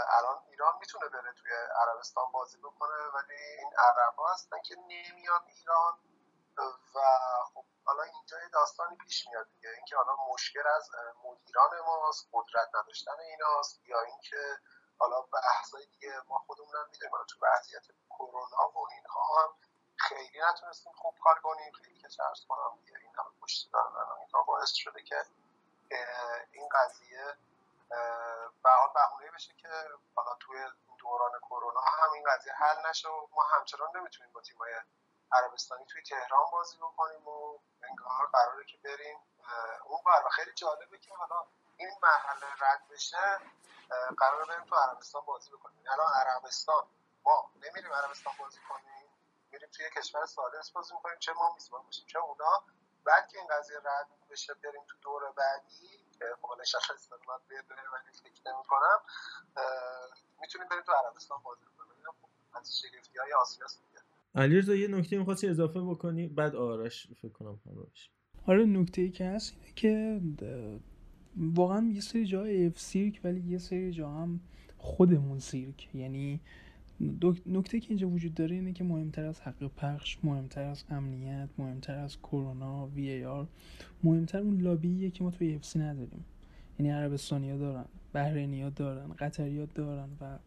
[0.08, 5.98] الان ایران می‌تونه بره توی عربستان بازی بکنه ولی این عرب هستن که نمیان ایران
[6.58, 7.00] و
[7.54, 9.68] خب حالا اینجا یه داستانی پیش میاد دیگه.
[9.68, 10.90] اینکه حالا مشکل از
[11.24, 14.58] مدیران ماست قدرت نداشتن ایناست یا اینکه
[14.98, 19.54] حالا بحثای دیگه ما خودمون هم می‌دونیم تو وضعیت کرونا و اینها هم
[19.96, 21.72] خیلی نتونستیم خوب کار کنیم.
[21.72, 25.24] خیلی که چرس کنم دیگه این همه پشت دارن اینها باعث شده که
[26.52, 27.36] این قضیه
[28.62, 29.68] به حال بهونه بشه که
[30.14, 30.58] حالا توی
[30.98, 34.72] دوران کرونا هم این قضیه حل نشه و ما همچنان نمی‌تونیم با تیمای
[35.32, 39.18] عربستانی توی تهران بازی بکنیم و انگار قراره که بریم.
[39.84, 41.46] اون بر و خیلی جالبه که حالا
[41.76, 43.40] این مرحله رد بشه
[44.18, 45.84] قراره بریم تو عربستان بازی بکنیم.
[45.88, 46.86] الان عربستان
[47.24, 49.08] ما نمیریم عربستان بازی کنیم.
[49.52, 51.18] میریم توی کشور سالس بازی می‌کنیم.
[51.18, 52.64] چه ما میزبان باشیم چه اونا.
[53.04, 57.90] بعد که این قضیه رد بشه بریم تو دور بعدی که خب نشخص من بره
[57.92, 59.04] ولی فکر نمی کنم
[60.40, 62.06] می‌تونیم بریم تو عربستان بازی کنیم
[62.54, 63.78] از شگفتی های آسیاس.
[64.34, 68.10] علیرضا یه نکته می‌خواستی اضافه بکنی؟ بعد آرش فکر کنم همراهش
[68.46, 70.20] آره نکته ای که هست اینه که
[71.36, 74.40] واقعا یه سری جا اف سیرک ولی یه سری جا هم
[74.76, 75.94] خودمون سیرک.
[75.94, 76.40] یعنی
[77.46, 81.98] نکته که اینجا وجود داره اینه که مهمتر از حق پخش مهمتر از امنیت مهمتر
[81.98, 83.46] از کرونا وی ای آر
[84.04, 86.24] مهمتر اون لابیه که ما توی اف سی نداریم.
[86.78, 90.38] یعنی عربستانیا دارن بحرینیا دارن قطریا دارن و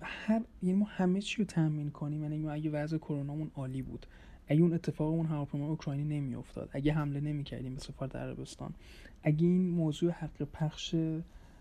[0.00, 2.22] هر یعنی ما همه چی رو تامین کنیم.
[2.22, 4.06] یعنی اگه وضع کرونامون عالی بود
[4.48, 8.74] اگه اون اتفاق اون هواپیما اوکراینی نمیافتاد اگه حمله نمی‌کردیم به سفارت عربستان
[9.22, 10.94] اگه این موضوع حق پخش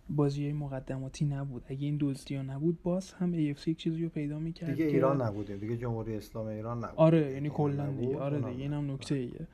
[0.09, 4.09] بازی های مقدماتی نبود اگه این دزدی ها نبود باز هم AFC یک چیزی رو
[4.09, 8.17] پیدا می‌کرد دیگه ایران نبودیم دیگه جمهوری اسلامی ایران نبود آره یعنی کلا نبود، دیگه.
[8.17, 9.47] آره دیگه اینم نکته ایه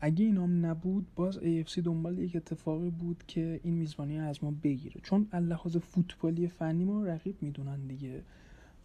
[0.00, 5.00] اگه اینام نبود باز AFC دنبال یک اتفاقی بود که این میزبانی از ما بگیره.
[5.02, 8.22] چون لحاظ فوتبالی فنی ما رقیب می‌دونن دیگه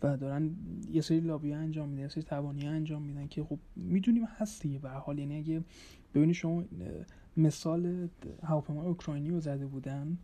[0.04, 0.52] و دارن
[0.92, 4.80] یه سری لابی انجام میدن یه سری توانی انجام میدن که خب می‌دونیم هست دیگه
[4.80, 5.20] به حال.
[5.20, 5.64] یعنی اگه
[6.16, 6.64] ببینید شما
[7.38, 8.08] مثال
[8.44, 10.18] هواپیما اوکراینی رو زده بودن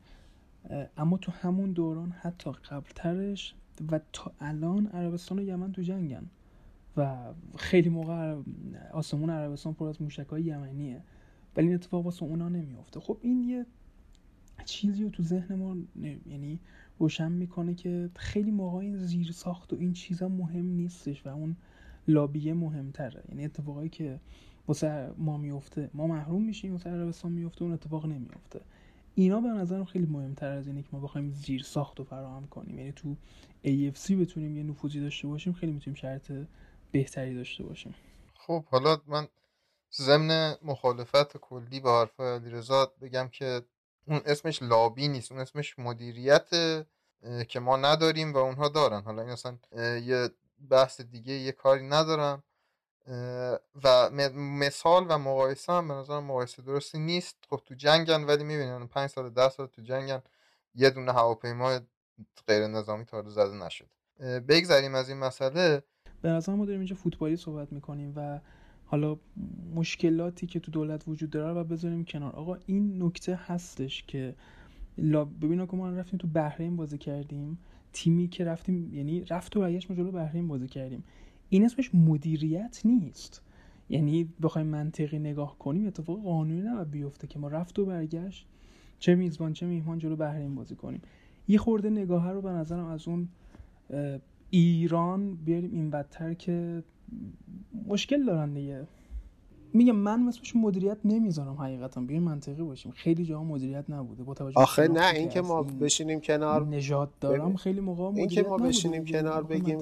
[0.97, 3.55] اما تو همون دوران حتی قبلترش
[3.91, 6.25] و تا الان عربستان و یمن تو جنگن.
[6.97, 8.35] و خیلی موقع
[8.93, 11.01] آسمون عربستان پر از موشک های یمنیه.
[11.55, 12.99] ولی این اتفاق واسه اونا نمیافته.
[12.99, 13.65] خب این یه
[14.65, 15.77] چیزی رو تو ذهن ما
[16.25, 16.59] یعنی
[16.99, 21.55] روشن می‌کنه که خیلی موقع این زیر ساخت و این چیزا مهم نیستش و اون
[22.07, 23.23] لابیه مهمتره.
[23.29, 24.19] یعنی اتفاقایی که
[24.67, 28.61] واسه ما میفته ما محروم میشیم واسه عربستان میفته اون اتفاق نمیفته
[29.15, 32.79] اینا به نظرم خیلی مهمتر از اینه که ما بخوایم زیر ساخت رو فراهم کنیم.
[32.79, 33.15] یعنی تو
[33.65, 36.31] AFC بتونیم یه نفوذی داشته باشیم خیلی می‌تونیم شرط
[36.91, 37.95] بهتری داشته باشیم.
[38.35, 39.27] خب حالا من
[39.93, 43.61] ضمن مخالفت کلی با حرفای علیرضا بگم که
[44.05, 46.49] اون اسمش لابی نیست اون اسمش مدیریت
[47.47, 49.01] که ما نداریم و اونها دارن.
[49.01, 49.57] حالا این اصلا
[49.99, 50.29] یه
[50.69, 52.43] بحث دیگه یه کاری ندارم.
[53.83, 57.35] و مثال و مقایسه هم به نظرم مقایسه درستی نیست.
[57.49, 60.21] خب تو جنگن ولی می‌بینن پنج سال ده سال تو جنگن
[60.75, 61.79] یه دونه هواپیما
[62.47, 63.89] غیر نظامی تا زده نشده.
[64.19, 65.83] اه، بگذریم از این مسئله.
[66.21, 68.39] به نظر ما داریم اینجا فوتبالی صحبت می‌کنیم و
[68.85, 69.17] حالا
[69.75, 72.35] مشکلاتی که تو دولت وجود داره رو بذاریم کنار.
[72.35, 74.35] آقا این نکته هستش که
[75.41, 77.57] ببین که ما رفتیم تو بحرین بازی کردیم.
[77.93, 81.03] تیمی که رفتیم یعنی رفت و برگشت ما جلو بحرین بازی کردیم.
[81.49, 83.41] این اسمش مدیریت نیست.
[83.89, 88.47] یعنی بخوایم منطقی نگاه کنیم اتفاق قانونی نباید بیفته که ما رفت و برگشت
[88.99, 91.01] چه میزبان چه میهمان جلو بحرین بازی کنیم.
[91.47, 93.27] یه خورده نگاه رو به نظرم از اون
[94.51, 96.83] ایران بیاریم این بدتر که
[97.87, 98.87] مشکل دارن دیگه.
[99.73, 102.91] میگم من اسمش مدیریت نمی‌ذارم حقیقتا بیایم منطقی باشیم.
[102.91, 104.23] خیلی جاها مدیریت نبوده.
[104.23, 107.79] با توجه آخه نه شناختی این که از ما بشینیم کنار نژاد دارم ببین، خیلی
[107.79, 108.69] موقع این که مدیریت ما نبوده.
[108.69, 109.05] بشینیم.
[109.05, 109.77] کنار بگیم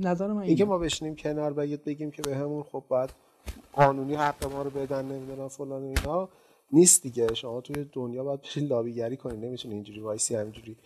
[0.00, 0.64] نظر من این که اینه.
[0.64, 3.10] ما بشینیم کنار بگید بگیم که به همون خب باید
[3.72, 6.28] قانونی حق ما رو بدن نمی‌دونم فلان و اینا
[6.72, 7.34] نیست دیگه.
[7.34, 10.76] شما توی دنیا باید بشین لابیگری کنید نمی‌تونی اینجوری وایسی همینجوری.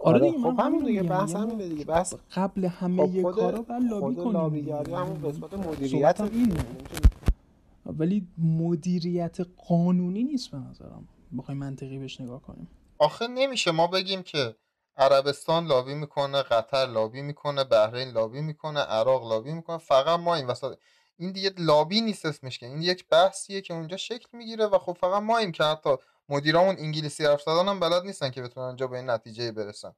[0.00, 3.82] آره دیگه خب همین دیگه بحث ما همینه دیگه بحث قبل همه خب کارا باید
[3.82, 4.92] لابی کنیم لابیگری.
[4.94, 6.64] همون قسمت مدیریت صحبتم اینه.
[7.86, 9.36] ولی مدیریت
[9.68, 11.08] قانونی نیست به نظرم.
[11.38, 12.68] بخوایم منطقی بهش نگاه کنیم.
[12.98, 13.70] آخه نمیشه.
[13.70, 14.56] ما بگیم که
[14.96, 19.78] عربستان لابی می‌کنه قطر لابی می‌کنه بحرین لابی می‌کنه عراق لابی می‌کنه.
[19.78, 20.78] فقط ما این وسط
[21.18, 22.66] این دیگه لابی نیست اسمش که.
[22.66, 25.90] این یک بحثیه که اونجا شکل می‌گیره و خب فقط ماییم که حتی
[26.28, 29.92] مدیرامون انگلیسی حرف زدن هم بلد نیستن که بتونن اونجا به این نتیجه برسن.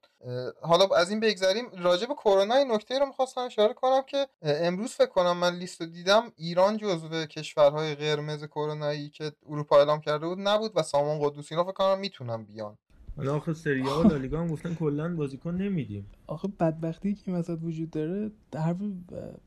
[0.63, 4.91] حالا از این بگذریم راجع به کرونا این نکته رو می‌خواستم اشاره کنم که امروز
[4.91, 10.27] فکر کنم من لیست رو دیدم ایران جزو کشورهای قرمز کرونایی که اروپا اعلام کرده
[10.27, 12.79] بود نبود و سامان قدوسی اینا فکر کنم می‌تونن بیان.
[13.17, 16.07] حالا آخه سری آ و لالیگا هم گفتن کلا بازیکن نمیدیم.
[16.27, 18.77] آخه بدبختی که این وسط وجود داره حرف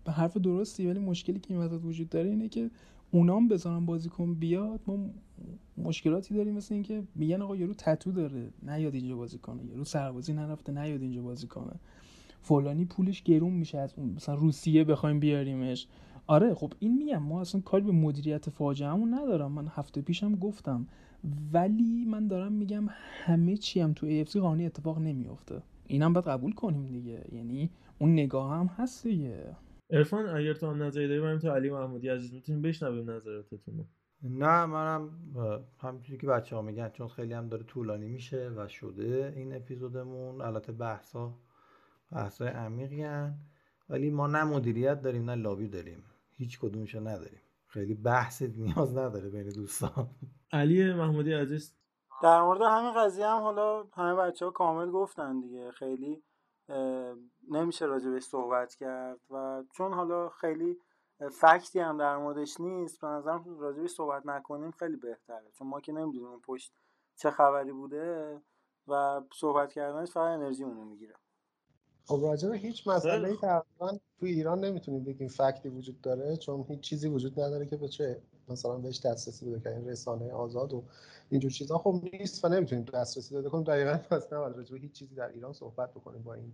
[0.08, 2.70] حرف درستی ولی مشکلی که این وسط وجود داره اینه که
[3.14, 4.98] اونام بذارن بازیکن بیاد ما
[5.77, 6.53] مشکلاتی داریم.
[6.53, 11.02] مثل اینکه میگن آقا یارو تتو داره نیاد اینجا بازی کنه یارو سربازی نرفته نیاد
[11.02, 11.80] اینجا بازی کنه
[12.41, 15.88] فلانی پولش گرون میشه از اون مثلا روسیه بخوایم بیاریمش.
[16.27, 19.52] آره خب این میگم ما اصلا کاری به مدیریت فاجعهمون ندارم.
[19.52, 20.88] من هفته پیشم گفتم.
[21.53, 22.85] ولی من دارم میگم
[23.23, 25.61] همه چی هم تو AFC قانونی اتفاق نمیافته.
[25.88, 27.26] اینم باید قبول کنیم دیگه.
[27.31, 27.69] یعنی
[27.99, 29.56] اون نگاه هم هست دیگه.
[29.90, 32.34] عرفان اگر تو هم نظری داری بریم تو علی محمودی عزیز.
[32.34, 33.86] می‌تونیم بشنویم نظراتتون رو.
[34.24, 35.10] نه منم
[35.80, 40.42] همونجوری که بچه ها میگن چون خیلی هم داره طولانی میشه و شده این اپیزودمون.
[40.42, 41.34] البته بحثا
[42.12, 43.40] بحثای عمیقی هن.
[43.90, 46.04] ولی ما نه مدیریت داریم نه لابی داریم.
[46.38, 47.42] هیچ کدومشو نداریم.
[47.68, 50.10] خیلی بحث نیاز نداره بین دوستان.
[50.52, 51.76] علی محمودی عزیز.
[52.24, 55.72] در مورد همین قضیه هم حالا همه بچه ها کامل گفتن دیگه.
[55.72, 56.24] خیلی
[57.52, 60.77] نمیشه راجبش صحبت کرد و چون حالا خیلی
[61.31, 65.52] فکتی هم در موردش نیست به نظرم راجبش صحبت نکنیم خیلی بهتره.
[65.53, 66.73] چون ما که نمی‌دونیم اون پشت
[67.15, 68.41] چه خبری بوده
[68.88, 71.15] و صحبت کردنش فقط انرژی اونو می‌گیره.
[72.06, 76.65] خب راجع به هیچ مسئله ای تقریبا تو ایران نمی‌تونیم بگیم فکتی وجود داره چون
[76.68, 80.84] هیچ چیزی وجود نداره که بچه مثلا بهش دسترسی بده این رسانه آزاد و
[81.30, 81.78] اینجور چیزا.
[81.78, 83.64] خب نیست و نمی‌تونیم دسترسی داده کنیم.
[83.64, 86.53] دقیقا پس نباید راجع هیچ چیزی در ایران صحبت بکنیم با این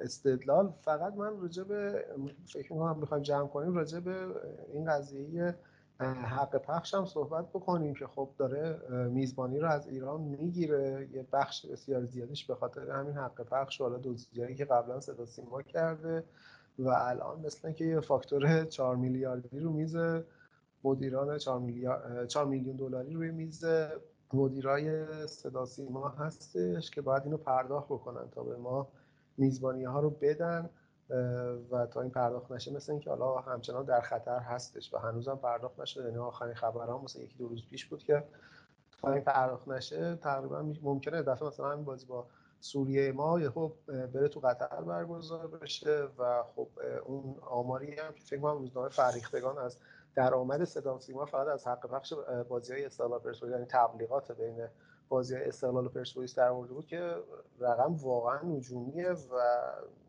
[0.00, 0.72] استدلال.
[0.82, 2.04] فقط من راجع به
[2.46, 4.26] فکر می‌کنم بخوایم جمع کنیم راجع به
[4.72, 5.54] این قضیه
[6.00, 11.08] حق پخش هم صحبت بکنیم که خب داره میزبانی رو از ایران می‌گیره.
[11.12, 13.80] یه بخش بسیار زیادیش به خاطر همین حق پخش.
[13.80, 14.00] و حالا
[14.54, 16.24] که قبلا صدا سیما کرده.
[16.78, 19.96] و الان مثل که یه فاکتور 4 میلیاردی رو میز
[20.84, 23.64] مدیران 4 میلیارد 4 میلیون دلاری روی میز
[24.32, 28.88] مدیرای صدا سیما هستش که باید اینو پرداخت بکنن تا به ما
[29.38, 30.70] میزبانی ها رو بدن
[31.70, 35.80] و تا این پرداخت نشه مثل اینکه حالا همچنان در خطر هستش و هنوزم پرداخت
[35.80, 36.04] نشده.
[36.04, 38.24] یعنی آخرین خبرها مثلا یکی دو روز پیش بود که
[39.02, 42.26] تا این پرداخت نشه تقریبا ممکنه دفعه مثلا همین بازی با
[42.60, 46.68] سوریه ما یه خب بره تو قطر برگزار بشه و خب
[47.04, 49.78] اون آماری هم که فکر کنم روزنامه فریختگان از
[50.14, 52.12] درآمد صدا سیما فقط از حق پخش
[52.48, 54.66] بازی های استقلال پرسپولیس یعنی تبلیغات بین
[55.08, 57.14] بازی های استقلال و پرسپولیس در مورد بود که
[57.60, 59.62] رقم واقعا نجومیه و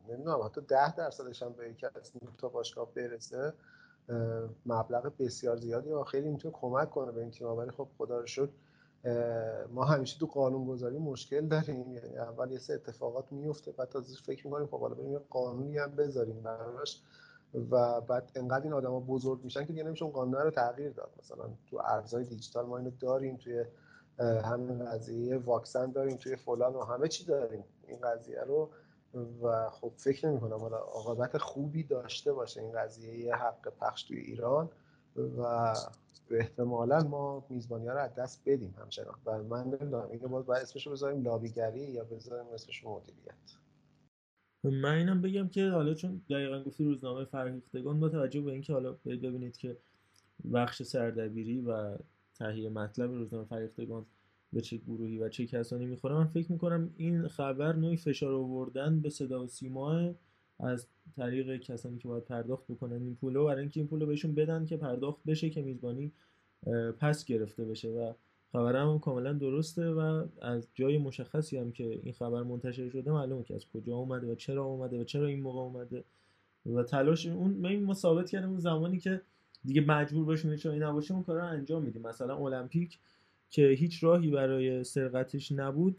[0.09, 3.53] نمی‌دونم حتی ده درصدش هم به یکی از تا باشگاه برسه
[4.65, 8.25] مبلغ بسیار زیادی و خیلی می‌تونه کمک کنه به این تیم ولی خب خدا رو
[8.25, 8.49] شکر
[9.73, 11.93] ما همیشه تو قانون گذاری مشکل داریم.
[11.93, 15.77] یعنی اول یه سه اتفاقات میفته بعد تازه فکر می‌کنیم خب حالا بریم یه قانونی
[15.77, 17.01] هم بذاریم براش
[17.71, 21.09] و بعد انقدر این آدما بزرگ میشن که دیگه نمیشه اون قانون رو تغییر داد.
[21.19, 23.65] مثلا تو ارزهای دیجیتال ما اینو داریم توی
[24.19, 27.63] همین قضیه واکسن داریم توی فلان و همه چی داریم.
[27.87, 28.69] این قضیه رو
[29.41, 34.17] و خب فکر نمی کنم حالا عاقبت خوبی داشته باشه این قضیه حق پخش توی
[34.17, 34.69] ایران
[35.37, 35.73] و
[36.35, 39.15] احتمالا ما میزبانی ها رو از دست بدیم همچنان.
[39.25, 43.57] و من نمی‌دونم اینکه باید باید اسمشو بذاریم لابیگری یا بذاریم اسمش مدیریت.
[44.63, 48.91] من اینم بگم که حالا چون دقیقا گفتی روزنامه فرهیختگان با توجه به اینکه حالا
[49.05, 49.77] ببینید که
[50.53, 51.97] بخش سردبیری و
[52.35, 54.05] تهیه مطلب روزنامه فرهیختگان
[54.53, 58.99] به چه گروهی و چه کسانی می‌خوره من فکر می‌کنم این خبر نوعی فشار آوردن
[58.99, 60.13] به صدا و سیما
[60.59, 64.65] از طریق کسانی که باید پرداخت بکنن این پولو برای اینکه این پولو بهشون بدن
[64.65, 66.11] که پرداخت بشه که میزبانی
[66.99, 67.89] پس گرفته بشه.
[67.89, 68.13] و
[68.51, 73.55] خبرم کاملا درسته و از جای مشخصی هم که این خبر منتشر شده معلومه که
[73.55, 76.03] از کجا اومده و چرا اومده و چرا این موقع اومده.
[76.65, 79.21] و تلاش اون ما ثابت کردیم اون زمانی که
[79.65, 82.01] دیگه مجبور باشیم چون این نباشه اون کارا انجام میدیم.
[82.01, 82.99] مثلا المپیک
[83.49, 85.97] که هیچ راهی برای سرقتش نبود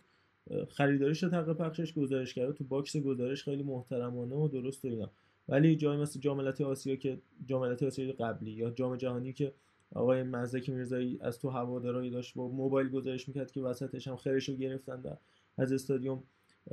[0.69, 5.11] خریداریش و حق پخشش گزارش کرده تو box گزارش خیلی محترمانه و درست و اینا.
[5.49, 9.53] ولی جای مثل جام آسیا که جام آسیا قبلی یا جام جهانی که
[9.95, 14.17] آقای مزدک میرزایی از تو هوادارا یی داشت با موبایل گزارش می‌کرد که وسطش هم
[14.17, 15.15] خرش رو گرفتن و
[15.59, 16.23] از استادیوم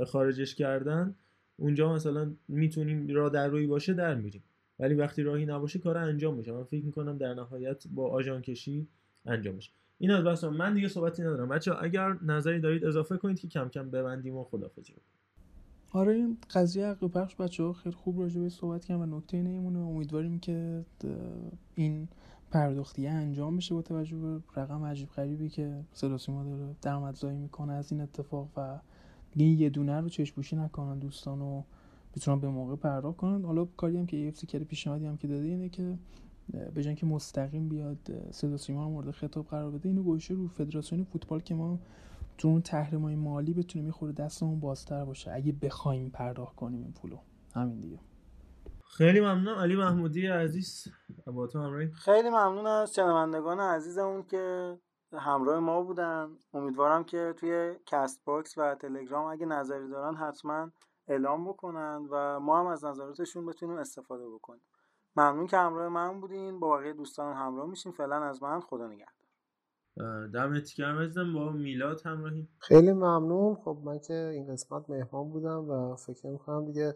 [0.05, 1.15] خارجش کردن.
[1.57, 4.43] اونجا مثلا می‌تونیم راه در رویی باشه در میریم.
[4.79, 6.51] ولی وقتی راهی نباشه کار انجام میشه.
[6.51, 8.87] من فکر می‌کنم در نهایت با آژان کشی
[9.25, 11.49] انجام میشه این از بس من دیگه صحبتی ندارم.
[11.49, 14.93] بچه اگر نظری دارید اضافه کنید که کم کم ببندیم و خدافظی
[15.91, 19.41] آره این قضیه عقل پخش بچه ها خیلی خوب راجع به صحبت کردن و نکته
[19.41, 20.85] نمیمونه امیدواریم که
[21.75, 22.07] این
[22.51, 27.73] پرداختی انجام بشه با توجه به رقم عجیب غریبی که صدا سیما داره درآمدزایی می‌کنه
[27.73, 28.79] از این اتفاق و
[29.31, 31.63] دیگه یه دونه رو چشپوشی نکنن دوستان و
[32.15, 33.45] بتونن به موقع پرداخت کنن.
[33.45, 35.97] حالا کاری هم که EFC کرده پیشنهادی هم که داده اینه که
[36.49, 41.39] به که مستقیم بیاد صدا سیما مورد خطاب قرار بده اینو گوشه رو فدراسیون فوتبال
[41.39, 41.79] که ما
[42.37, 45.31] تو اون تحریم مالی بتونیم می‌خوره دستمون بازتر باشه.
[45.31, 47.17] اگه بخوایم پرداخت کنیم این پولو.
[47.55, 47.99] همین دیگه.
[48.97, 49.59] خیلی ممنونم.
[49.59, 50.87] علی محمودی عزیز.
[51.25, 54.77] با تو همراهی خیلی ممنون از شنوندگان عزیزمون که
[55.13, 56.29] همراه ما بودن.
[56.53, 60.71] امیدوارم که توی Castbox و تلگرام اگه نظری دارن حتما
[61.07, 64.61] اعلام بکنن و ما هم از نظراتشون بتونیم استفاده بکنیم.
[65.15, 66.59] ممنون که همراه من بودین.
[66.59, 69.15] با بقیه دوستان همراه میشین فعلا از من خدا نگهدار.
[70.33, 73.55] دمت گرم با میلاد همراهی خیلی ممنون.
[73.55, 76.95] خب من که این قسمت مهمان بودم و فکر می‌کنم دیگه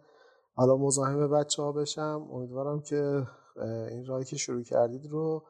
[0.55, 2.27] حالا مزاحم بچه ها بشم.
[2.31, 3.27] امیدوارم که
[3.89, 5.45] این راهی که شروع کردید رو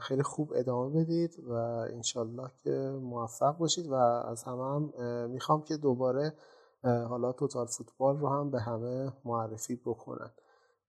[0.00, 1.52] خیلی خوب ادامه بدید و
[1.92, 2.70] انشالله که
[3.02, 4.92] موفق باشید و از همه هم
[5.30, 6.34] می‌خوام که دوباره
[6.82, 10.30] حالا توتال فوتبال رو هم به همه معرفی بکنن.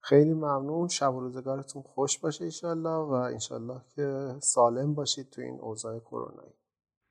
[0.04, 0.88] خیلی ممنون.
[0.88, 6.54] شب و روزگارتون خوش باشه انشالله و انشالله که سالم باشید تو این اوضاع کرونایی.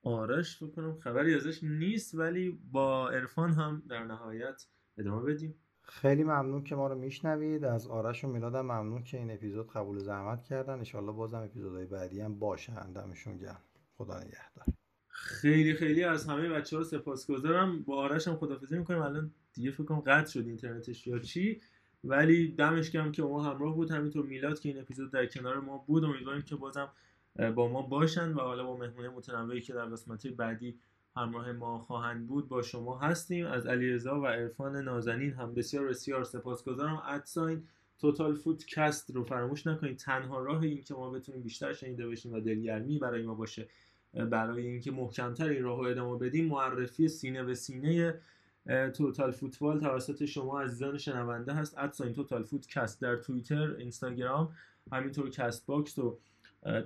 [0.03, 4.65] آرش بکنم خبری ازش نیست ولی با عرفان هم در نهایت
[4.97, 5.55] ادامه بدیم.
[5.81, 7.65] خیلی ممنون که ما رو میشنوید.
[7.65, 10.73] از آرش و میلادم ممنون که این اپیزود قبول زحمت کردن.
[10.73, 13.61] انشالله بازم اپیزودهای بعدی هم باشن دمشون گرم.
[13.97, 14.65] خدا نگهدار.
[15.07, 17.83] خیلی خیلی از همه بچه ها سپاسگزارم.
[17.83, 19.01] با آرش هم خدافزی می‌کنیم.
[19.01, 21.61] الان دیگه فکر کنم قطع شد اینترنتش یا چی.
[22.03, 23.91] ولی دمش گرم که ما همراه بود.
[23.91, 26.03] همینطور میلاد که این اپیزود در کنار ما بود.
[26.03, 26.89] امیدواریم که بازم
[27.55, 30.79] با ما باشن و حالا با مهمونه متنوعی که در قسمت بعدی
[31.15, 33.45] همراه ما خواهند بود با شما هستیم.
[33.45, 37.01] از علیرضا و عرفان نازنین هم بسیار بسیار سپاسگزارم.
[37.05, 37.63] ادساین
[37.99, 39.97] توتال فوت کست رو فراموش نکنید.
[39.97, 43.67] تنها راه این که ما بتونیم بیشتر شنیده بشیم و دلگرمی برای ما باشه
[44.13, 48.19] برای اینکه محکمتر این راه رو ادامه بدیم معرفی سینه به سینه
[48.93, 51.77] توتال فوتبال توسط شما عزیزان شنونده هست.
[51.77, 54.55] at sign Total Footcast در توییتر اینستاگرام
[54.91, 56.19] همینطور Castbox و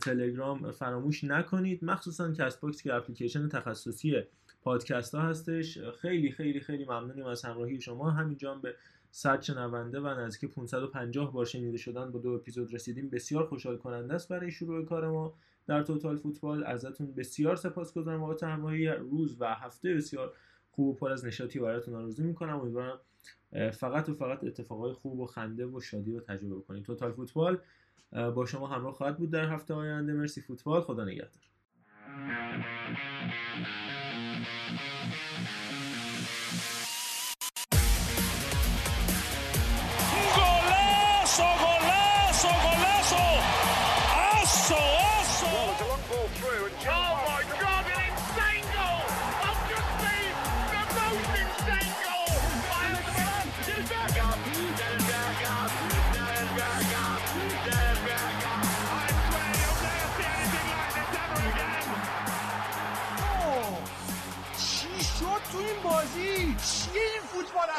[0.02, 1.84] تلگرام فراموش نکنید.
[1.84, 4.24] مخصوصا Castbox که اپلیکیشن تخصصی
[4.62, 5.78] پادکست ها هستش.
[6.02, 8.12] خیلی خیلی خیلی ممنونیم از همراهی شما.
[8.12, 8.76] همینجا به
[9.12, 13.10] 100 شنونده و نزدیک 550 بار شنیده شدن با دو اپیزود رسیدیم.
[13.10, 15.34] بسیار خوشحال کننده است برای شروع کار ما
[15.68, 18.20] در توتال فوتبال ازتون بسیار سپاسگزارم.
[18.20, 20.34] بابت همراهی روز و هفته بسیار
[20.78, 22.60] خوب و پر از نشاطی براتون آرزو می‌کنم.
[22.60, 23.00] امیدوارم
[23.72, 27.58] فقط و فقط اتفاقای خوب و خنده و شادی رو تجربه کنید توتال فوتبال
[28.12, 30.14] با شما همراه خواهد بود در هفته آینده.
[30.14, 31.44] مرسی فوتبال خدا نگهدار.